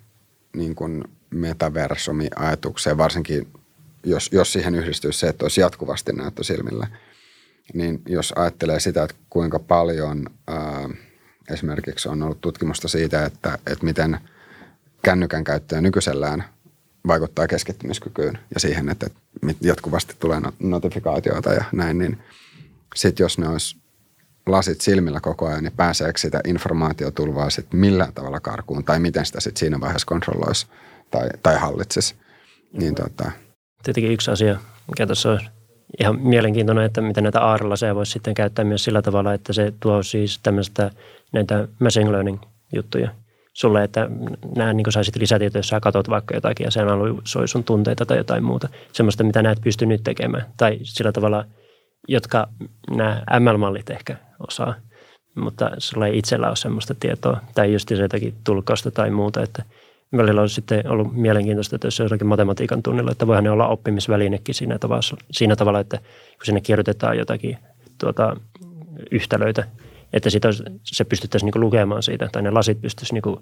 niin 0.56 0.74
kuin 0.74 1.04
metaversumi-ajatukseen, 1.30 2.98
varsinkin 2.98 3.48
jos, 4.04 4.28
jos 4.32 4.52
siihen 4.52 4.74
yhdistyy 4.74 5.12
se, 5.12 5.28
että 5.28 5.44
olisi 5.44 5.60
jatkuvasti 5.60 6.12
näyttö 6.12 6.44
silmillä, 6.44 6.86
niin 7.74 8.02
jos 8.08 8.32
ajattelee 8.36 8.80
sitä, 8.80 9.02
että 9.02 9.16
kuinka 9.30 9.58
paljon 9.58 10.26
ää, 10.48 10.88
esimerkiksi 11.50 12.08
on 12.08 12.22
ollut 12.22 12.40
tutkimusta 12.40 12.88
siitä, 12.88 13.24
että, 13.24 13.58
että 13.66 13.84
miten 13.84 14.18
kännykän 15.02 15.44
käyttäjä 15.44 15.80
nykyisellään 15.80 16.44
vaikuttaa 17.06 17.46
keskittymiskykyyn 17.46 18.38
ja 18.54 18.60
siihen, 18.60 18.88
että 18.88 19.06
jatkuvasti 19.60 20.14
tulee 20.18 20.40
notifikaatioita 20.58 21.52
ja 21.52 21.64
näin, 21.72 21.98
niin 21.98 22.18
sitten 22.94 23.24
jos 23.24 23.38
ne 23.38 23.48
olisi 23.48 23.76
lasit 24.46 24.80
silmillä 24.80 25.20
koko 25.20 25.46
ajan, 25.46 25.64
niin 25.64 25.72
pääseekö 25.76 26.18
sitä 26.18 26.40
informaatiotulvaa 26.46 27.50
sitten 27.50 27.80
millään 27.80 28.12
tavalla 28.12 28.40
karkuun 28.40 28.84
tai 28.84 29.00
miten 29.00 29.26
sitä 29.26 29.40
sitten 29.40 29.60
siinä 29.60 29.80
vaiheessa 29.80 30.06
kontrolloisi 30.06 30.66
tai, 31.10 31.28
tai 31.42 31.58
hallitsisi. 31.58 32.14
Niin 32.72 32.94
tota, 32.94 33.30
Tietenkin 33.82 34.12
yksi 34.12 34.30
asia, 34.30 34.58
mikä 34.88 35.06
tuossa 35.06 35.30
on 35.30 35.40
ihan 36.00 36.20
mielenkiintoinen, 36.20 36.84
että 36.84 37.00
miten 37.00 37.24
näitä 37.24 37.40
AR-laseja 37.40 37.94
voisi 37.94 38.12
sitten 38.12 38.34
käyttää 38.34 38.64
myös 38.64 38.84
sillä 38.84 39.02
tavalla, 39.02 39.34
että 39.34 39.52
se 39.52 39.72
tuo 39.80 40.02
siis 40.02 40.38
tämmöistä 40.42 40.90
näitä 41.32 41.68
machine 41.80 42.12
learning 42.12 42.38
juttuja 42.72 43.10
sulle, 43.52 43.84
että 43.84 44.08
nämä 44.56 44.72
niin 44.72 44.92
saisit 44.92 45.16
lisätietoja, 45.16 45.58
jos 45.58 45.68
sä 45.68 45.80
katsot 45.80 46.08
vaikka 46.08 46.34
jotakin 46.34 46.64
ja 46.64 46.70
se 46.70 46.80
analysoi 46.80 47.48
sun 47.48 47.64
tunteita 47.64 48.06
tai 48.06 48.16
jotain 48.16 48.44
muuta. 48.44 48.68
Semmoista, 48.92 49.24
mitä 49.24 49.42
näet 49.42 49.60
pysty 49.60 49.86
nyt 49.86 50.04
tekemään. 50.04 50.46
Tai 50.56 50.78
sillä 50.82 51.12
tavalla, 51.12 51.44
jotka 52.08 52.48
nämä 52.90 53.22
ML-mallit 53.40 53.90
ehkä 53.90 54.16
osaa, 54.48 54.74
mutta 55.34 55.70
sulla 55.78 56.06
ei 56.06 56.18
itsellä 56.18 56.48
ole 56.48 56.56
semmoista 56.56 56.94
tietoa. 57.00 57.40
Tai 57.54 57.72
just 57.72 57.90
jotakin 57.90 58.34
tulkausta 58.44 58.90
tai 58.90 59.10
muuta, 59.10 59.42
että– 59.42 59.62
välillä 60.16 60.42
on 60.42 60.48
sitten 60.48 60.90
ollut 60.90 61.12
mielenkiintoista, 61.16 61.76
että 61.76 61.86
jos 61.86 62.00
on 62.00 62.04
jotakin 62.04 62.26
matematiikan 62.26 62.82
tunnilla, 62.82 63.10
että 63.10 63.26
voihan 63.26 63.44
ne 63.44 63.50
olla 63.50 63.68
oppimisvälinekin 63.68 64.54
siinä 64.54 64.78
tavalla, 64.78 65.18
siinä 65.30 65.56
tavalla 65.56 65.80
että 65.80 65.96
kun 65.96 66.44
sinne 66.46 66.60
kirjoitetaan 66.60 67.18
jotakin 67.18 67.58
tuota, 67.98 68.36
yhtälöitä, 69.10 69.64
että 70.12 70.30
sitä, 70.30 70.48
se 70.82 71.04
pystyttäisiin 71.04 71.50
niin 71.54 71.60
lukemaan 71.60 72.02
siitä, 72.02 72.28
tai 72.32 72.42
ne 72.42 72.50
lasit 72.50 72.80
pystyisivät 72.80 73.24
niin 73.24 73.36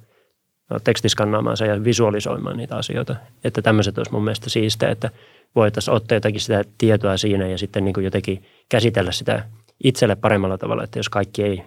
no, 0.71 0.79
tekstiskannaamaan 0.79 1.57
ja 1.69 1.85
visualisoimaan 1.85 2.57
niitä 2.57 2.77
asioita. 2.77 3.17
Että 3.45 3.63
tämmöiset 3.63 3.99
olisi 3.99 4.13
mun 4.13 4.25
mielestä 4.25 4.51
siistä, 4.51 4.89
että 4.89 5.11
voitaisiin 5.55 5.95
ottaa 5.95 6.17
jotakin 6.17 6.41
sitä 6.41 6.65
tietoa 6.79 7.17
siinä 7.17 7.47
ja 7.47 7.59
sitten 7.59 7.85
niin 7.85 8.05
jotenkin 8.05 8.45
käsitellä 8.69 9.13
sitä 9.13 9.45
itselle 9.85 10.17
paremmalla 10.17 10.59
tavalla, 10.59 10.85
että 10.85 10.99
jos 10.99 11.09
kaikki 11.09 11.43
ei, 11.43 11.65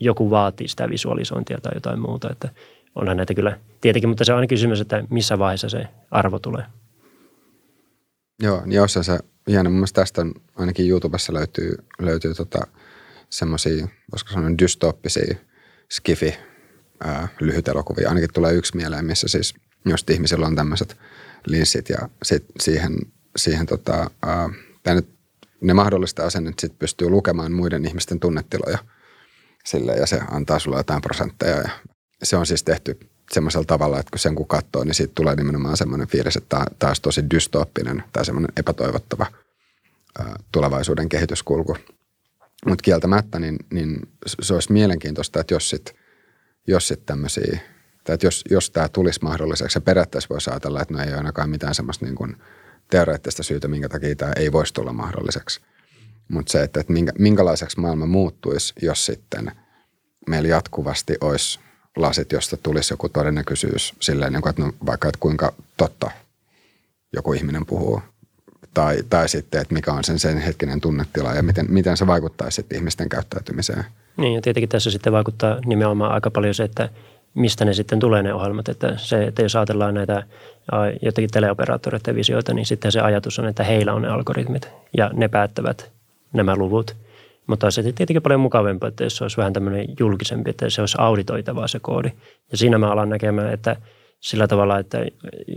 joku 0.00 0.30
vaatii 0.30 0.68
sitä 0.68 0.88
visualisointia 0.88 1.58
tai 1.62 1.72
jotain 1.74 2.00
muuta, 2.00 2.30
että– 2.30 2.48
onhan 3.00 3.16
näitä 3.16 3.34
kyllä 3.34 3.58
tietenkin, 3.80 4.08
mutta 4.08 4.24
se 4.24 4.32
on 4.32 4.36
aina 4.36 4.46
kysymys, 4.46 4.80
että 4.80 5.04
missä 5.10 5.38
vaiheessa 5.38 5.68
se 5.68 5.88
arvo 6.10 6.38
tulee. 6.38 6.64
Joo, 8.42 8.62
niin 8.64 8.76
jos 8.76 8.92
se 8.92 9.18
hieno. 9.48 9.70
Mun 9.70 9.78
mielestä 9.78 10.00
tästä 10.00 10.20
on, 10.20 10.34
ainakin 10.56 10.90
YouTubessa 10.90 11.34
löytyy, 11.34 11.74
löytyy 11.98 12.34
tota, 12.34 12.66
semmoisia, 13.30 13.88
voisiko 14.12 14.32
sanoa 14.32 14.58
dystooppisia 14.58 15.34
skifi 15.90 16.34
ää, 17.04 17.28
lyhyt 17.40 17.68
elokuvia. 17.68 18.08
Ainakin 18.08 18.32
tulee 18.34 18.52
yksi 18.54 18.76
mieleen, 18.76 19.04
missä 19.04 19.28
siis 19.28 19.54
just 19.84 20.10
ihmisillä 20.10 20.46
on 20.46 20.56
tämmöiset 20.56 20.96
linssit 21.46 21.88
ja 21.88 22.08
sit 22.22 22.44
siihen, 22.60 22.96
siihen 23.36 23.66
tota, 23.66 24.10
ää, 24.22 24.48
nyt, 24.94 25.08
ne 25.60 25.74
mahdollistaa 25.74 26.30
sen, 26.30 26.46
että 26.46 26.60
sit 26.60 26.78
pystyy 26.78 27.08
lukemaan 27.08 27.52
muiden 27.52 27.86
ihmisten 27.86 28.20
tunnetiloja 28.20 28.78
sille 29.64 29.92
ja 29.92 30.06
se 30.06 30.20
antaa 30.30 30.58
sulle 30.58 30.76
jotain 30.76 31.02
prosentteja 31.02 31.56
ja 31.56 31.70
se 32.22 32.36
on 32.36 32.46
siis 32.46 32.62
tehty 32.62 32.98
semmoisella 33.32 33.64
tavalla, 33.64 33.98
että 33.98 34.10
kun 34.10 34.18
sen 34.18 34.34
kun 34.34 34.48
katsoo, 34.48 34.84
niin 34.84 34.94
siitä 34.94 35.12
tulee 35.14 35.36
nimenomaan 35.36 35.76
semmoinen 35.76 36.08
fiilis, 36.08 36.36
että 36.36 36.64
olisi 36.86 37.02
tosi 37.02 37.30
dystooppinen 37.30 38.04
tai 38.12 38.24
semmoinen 38.24 38.52
epätoivottava 38.56 39.26
tulevaisuuden 40.52 41.08
kehityskulku. 41.08 41.76
Mutta 42.66 42.82
kieltämättä, 42.82 43.38
niin, 43.38 43.56
niin 43.72 44.00
se 44.26 44.54
olisi 44.54 44.72
mielenkiintoista, 44.72 45.40
että 45.40 45.54
jos 45.54 45.70
sitten 45.70 45.94
jos 46.68 46.88
sit 46.88 47.06
tämmöisiä, 47.06 47.58
tai 48.04 48.14
että 48.14 48.26
jos, 48.26 48.44
jos 48.50 48.70
tämä 48.70 48.88
tulisi 48.88 49.20
mahdolliseksi, 49.22 49.76
ja 49.76 49.80
periaatteessa 49.80 50.28
voisi 50.30 50.50
ajatella, 50.50 50.82
että 50.82 50.94
no 50.94 51.00
ei 51.00 51.08
ole 51.08 51.16
ainakaan 51.16 51.50
mitään 51.50 51.74
semmoista 51.74 52.04
niin 52.04 52.14
kuin 52.14 52.36
teoreettista 52.90 53.42
syytä, 53.42 53.68
minkä 53.68 53.88
takia 53.88 54.16
tämä 54.16 54.32
ei 54.36 54.52
voisi 54.52 54.74
tulla 54.74 54.92
mahdolliseksi. 54.92 55.60
Mutta 56.28 56.52
se, 56.52 56.62
että, 56.62 56.80
että 56.80 56.92
minkä, 56.92 57.12
minkälaiseksi 57.18 57.80
maailma 57.80 58.06
muuttuisi, 58.06 58.74
jos 58.82 59.06
sitten 59.06 59.52
meillä 60.26 60.48
jatkuvasti 60.48 61.16
olisi 61.20 61.60
lasit, 61.96 62.32
josta 62.32 62.56
tulisi 62.56 62.92
joku 62.92 63.08
todennäköisyys 63.08 63.94
silleen, 64.00 64.32
niin 64.32 64.48
että 64.48 64.62
no, 64.62 64.72
vaikka 64.86 65.08
että 65.08 65.20
kuinka 65.20 65.52
totta 65.76 66.10
joku 67.12 67.32
ihminen 67.32 67.66
puhuu 67.66 68.02
tai, 68.78 68.98
tai 69.10 69.28
sitten, 69.28 69.60
että 69.60 69.74
mikä 69.74 69.92
on 69.92 70.04
sen, 70.04 70.18
sen 70.18 70.38
hetkinen 70.38 70.80
tunnetila 70.80 71.34
ja 71.34 71.42
miten, 71.42 71.66
miten 71.68 71.96
se 71.96 72.06
vaikuttaa 72.06 72.50
sitten 72.50 72.78
ihmisten 72.78 73.08
käyttäytymiseen. 73.08 73.84
Niin 74.16 74.34
ja 74.34 74.40
tietenkin 74.40 74.68
tässä 74.68 74.90
sitten 74.90 75.12
vaikuttaa 75.12 75.58
nimenomaan 75.66 76.12
aika 76.12 76.30
paljon 76.30 76.54
se, 76.54 76.62
että 76.62 76.88
mistä 77.34 77.64
ne 77.64 77.74
sitten 77.74 77.98
tulee 78.00 78.22
ne 78.22 78.34
ohjelmat. 78.34 78.68
Että 78.68 78.94
se, 78.96 79.24
että 79.24 79.42
jos 79.42 79.56
ajatellaan 79.56 79.94
näitä 79.94 80.22
jotakin 81.02 81.30
teleoperaattoreiden 81.30 82.14
visioita, 82.14 82.54
niin 82.54 82.66
sitten 82.66 82.92
se 82.92 83.00
ajatus 83.00 83.38
on, 83.38 83.46
että 83.46 83.64
heillä 83.64 83.92
on 83.94 84.02
ne 84.02 84.08
algoritmit 84.08 84.68
ja 84.96 85.10
ne 85.14 85.28
päättävät 85.28 85.90
nämä 86.32 86.56
luvut. 86.56 86.96
Mutta 87.46 87.70
se 87.70 87.82
tietenkin 87.82 88.22
paljon 88.22 88.40
mukavampaa, 88.40 88.88
että 88.88 89.04
jos 89.04 89.16
se 89.16 89.24
olisi 89.24 89.36
vähän 89.36 89.52
tämmöinen 89.52 89.86
julkisempi, 90.00 90.50
että 90.50 90.70
se 90.70 90.82
olisi 90.82 90.96
auditoitavaa 91.00 91.68
se 91.68 91.78
koodi. 91.78 92.12
Ja 92.50 92.56
siinä 92.56 92.78
mä 92.78 92.92
alan 92.92 93.08
näkemään, 93.08 93.52
että 93.52 93.76
sillä 94.20 94.48
tavalla, 94.48 94.78
että 94.78 94.98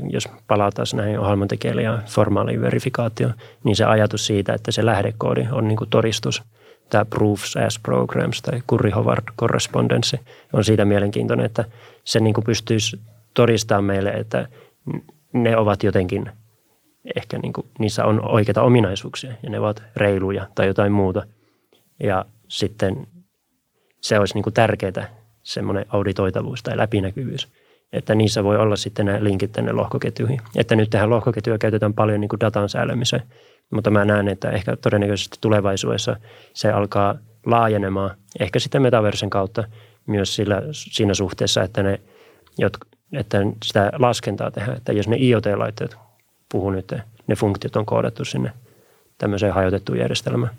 jos 0.09 0.27
palataan 0.47 0.87
näihin 0.93 1.19
ohjelmantekijöille 1.19 1.81
ja 1.81 1.99
formaaliin 2.05 2.61
verifikaatioon, 2.61 3.33
niin 3.63 3.75
se 3.75 3.85
ajatus 3.85 4.25
siitä, 4.25 4.53
että 4.53 4.71
se 4.71 4.85
lähdekoodi 4.85 5.47
on 5.51 5.67
niin 5.67 5.77
kuin 5.77 5.89
todistus, 5.89 6.43
tämä 6.89 7.05
Proofs 7.05 7.57
as 7.57 7.79
Programs 7.79 8.41
tai 8.41 8.61
Curry-Howard 8.71 9.33
Correspondence 9.39 10.19
on 10.53 10.63
siitä 10.63 10.85
mielenkiintoinen, 10.85 11.45
että 11.45 11.65
se 12.03 12.19
niin 12.19 12.33
kuin 12.33 12.45
pystyisi 12.45 12.99
todistamaan 13.33 13.83
meille, 13.83 14.09
että 14.09 14.47
ne 15.33 15.57
ovat 15.57 15.83
jotenkin, 15.83 16.31
ehkä 17.15 17.37
niin 17.37 17.53
kuin, 17.53 17.67
niissä 17.79 18.05
on 18.05 18.29
oikeita 18.29 18.61
ominaisuuksia 18.61 19.33
ja 19.43 19.49
ne 19.49 19.59
ovat 19.59 19.83
reiluja 19.95 20.47
tai 20.55 20.67
jotain 20.67 20.91
muuta. 20.91 21.23
Ja 22.03 22.25
sitten 22.47 23.07
se 24.01 24.19
olisi 24.19 24.33
niin 24.33 24.43
kuin 24.43 24.53
tärkeää, 24.53 25.09
semmoinen 25.43 25.85
auditoitavuus 25.89 26.63
tai 26.63 26.77
läpinäkyvyys– 26.77 27.47
että 27.93 28.15
niissä 28.15 28.43
voi 28.43 28.57
olla 28.57 28.75
sitten 28.75 29.05
nämä 29.05 29.23
linkit 29.23 29.51
tänne 29.51 29.71
lohkoketjuihin. 29.71 30.41
Että 30.55 30.75
nyt 30.75 30.89
tähän 30.89 31.09
lohkoketjuja 31.09 31.57
käytetään 31.57 31.93
paljon 31.93 32.21
niin 32.21 32.29
kuin 32.29 32.39
datan 32.39 32.69
säilymiseen, 32.69 33.23
mutta 33.73 33.89
mä 33.89 34.05
näen, 34.05 34.27
että 34.27 34.49
ehkä 34.49 34.75
todennäköisesti 34.75 35.37
tulevaisuudessa 35.41 36.15
se 36.53 36.71
alkaa 36.71 37.15
laajenemaan, 37.45 38.17
ehkä 38.39 38.59
sitten 38.59 38.81
metaversen 38.81 39.29
kautta 39.29 39.63
myös 40.07 40.35
sillä, 40.35 40.61
siinä 40.71 41.13
suhteessa, 41.13 41.63
että, 41.63 41.83
ne, 41.83 41.99
että 43.13 43.37
sitä 43.65 43.91
laskentaa 43.99 44.51
tehdään, 44.51 44.77
että 44.77 44.93
jos 44.93 45.07
ne 45.07 45.17
IoT-laitteet, 45.19 45.97
puhun 46.51 46.73
nyt, 46.73 46.93
ne 47.27 47.35
funktiot 47.35 47.75
on 47.75 47.85
koodattu 47.85 48.25
sinne 48.25 48.51
tämmöiseen 49.17 49.53
hajotettuun 49.53 49.99
järjestelmään. 49.99 50.53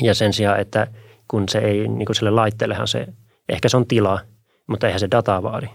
Ja 0.00 0.14
sen 0.14 0.32
sijaan, 0.32 0.60
että 0.60 0.86
kun 1.28 1.48
se 1.48 1.58
ei, 1.58 1.88
niin 1.88 2.06
kuin 2.06 2.16
sille 2.16 2.30
laitteellehan 2.30 2.88
se, 2.88 3.08
ehkä 3.48 3.68
se 3.68 3.76
on 3.76 3.86
tila, 3.86 4.20
mutta 4.66 4.86
eihän 4.86 5.00
se 5.00 5.08
dataa 5.10 5.42
vaadi 5.42 5.68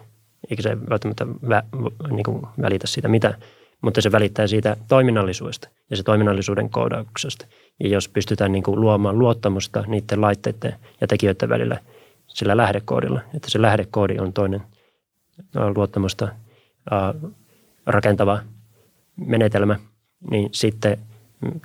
eikä 0.49 0.63
se 0.63 0.77
välttämättä 0.89 1.27
vä, 1.27 1.63
niin 2.09 2.23
kuin 2.23 2.41
välitä 2.61 2.87
siitä 2.87 3.07
mitä, 3.07 3.33
mutta 3.81 4.01
se 4.01 4.11
välittää 4.11 4.47
siitä 4.47 4.77
toiminnallisuudesta 4.87 5.69
ja 5.89 5.97
se 5.97 6.03
toiminnallisuuden 6.03 6.69
koodauksesta. 6.69 7.45
Ja 7.83 7.89
jos 7.89 8.09
pystytään 8.09 8.51
niin 8.51 8.63
kuin 8.63 8.81
luomaan 8.81 9.19
luottamusta 9.19 9.83
niiden 9.87 10.21
laitteiden 10.21 10.75
ja 11.01 11.07
tekijöiden 11.07 11.49
välillä 11.49 11.79
sillä 12.27 12.57
lähdekoodilla, 12.57 13.21
että 13.35 13.51
se 13.51 13.61
lähdekoodi 13.61 14.17
on 14.19 14.33
toinen 14.33 14.61
luottamusta 15.75 16.27
rakentava 17.85 18.39
menetelmä, 19.15 19.79
niin 20.31 20.49
sitten 20.51 20.97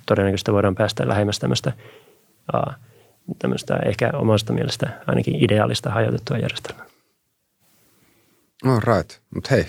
todennäköisesti 0.05 0.53
voidaan 0.53 0.75
päästä 0.75 1.07
lähemmäs 1.07 1.39
tämmöistä, 1.39 1.71
tämmöistä 3.39 3.75
ehkä 3.85 4.09
omasta 4.13 4.53
mielestä 4.53 4.89
ainakin 5.07 5.43
ideaalista 5.43 5.89
hajautettua 5.89 6.37
järjestelmää. 6.37 6.90
All 8.65 8.79
right. 8.79 9.21
Mutta 9.35 9.49
hei, 9.51 9.65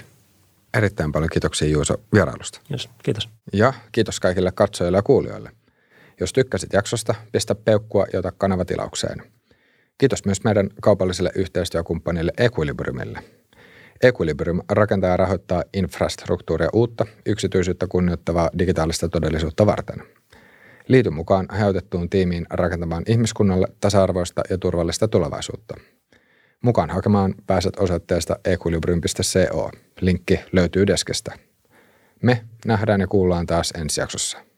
erittäin 0.74 1.12
paljon 1.12 1.30
kiitoksia 1.32 1.68
Juuso 1.68 1.94
vierailusta. 2.12 2.60
Yes, 2.70 2.90
kiitos. 3.02 3.28
Ja 3.52 3.72
kiitos 3.92 4.20
kaikille 4.20 4.52
katsojille 4.52 4.98
ja 4.98 5.02
kuulijoille. 5.02 5.50
Jos 6.20 6.32
tykkäsit 6.32 6.72
jaksosta, 6.72 7.14
pistä 7.32 7.54
peukkua 7.54 8.06
ja 8.12 8.18
ota 8.18 8.32
kanavatilaukseen. 8.32 9.22
Kiitos 9.98 10.24
myös 10.24 10.44
meidän 10.44 10.70
kaupalliselle 10.80 11.30
yhteistyökumppanille 11.34 12.32
Equilibriumille. 12.38 13.22
Equilibrium 14.02 14.60
rakentaa 14.68 15.10
ja 15.10 15.16
rahoittaa 15.16 15.62
infrastruktuuria 15.74 16.68
uutta, 16.72 17.06
yksityisyyttä 17.26 17.86
kunnioittavaa 17.86 18.50
digitaalista 18.58 19.08
todellisuutta 19.08 19.66
varten. 19.66 20.02
Liity 20.88 21.10
mukaan 21.10 21.46
hajautettuun 21.50 22.10
tiimiin 22.10 22.46
rakentamaan 22.50 23.02
ihmiskunnalle 23.06 23.66
tasa-arvoista 23.80 24.42
ja 24.50 24.58
turvallista 24.58 25.08
tulevaisuutta– 25.08 25.74
mukaan 26.62 26.90
hakemaan 26.90 27.34
pääset 27.46 27.78
osoitteesta 27.78 28.36
equilibrium.co. 28.44 29.70
Linkki 30.00 30.40
löytyy 30.52 30.86
deskestä. 30.86 31.38
Me 32.22 32.44
nähdään 32.66 33.00
ja 33.00 33.06
kuullaan 33.06 33.46
taas 33.46 33.70
ensi 33.70 34.00
jaksossa. 34.00 34.51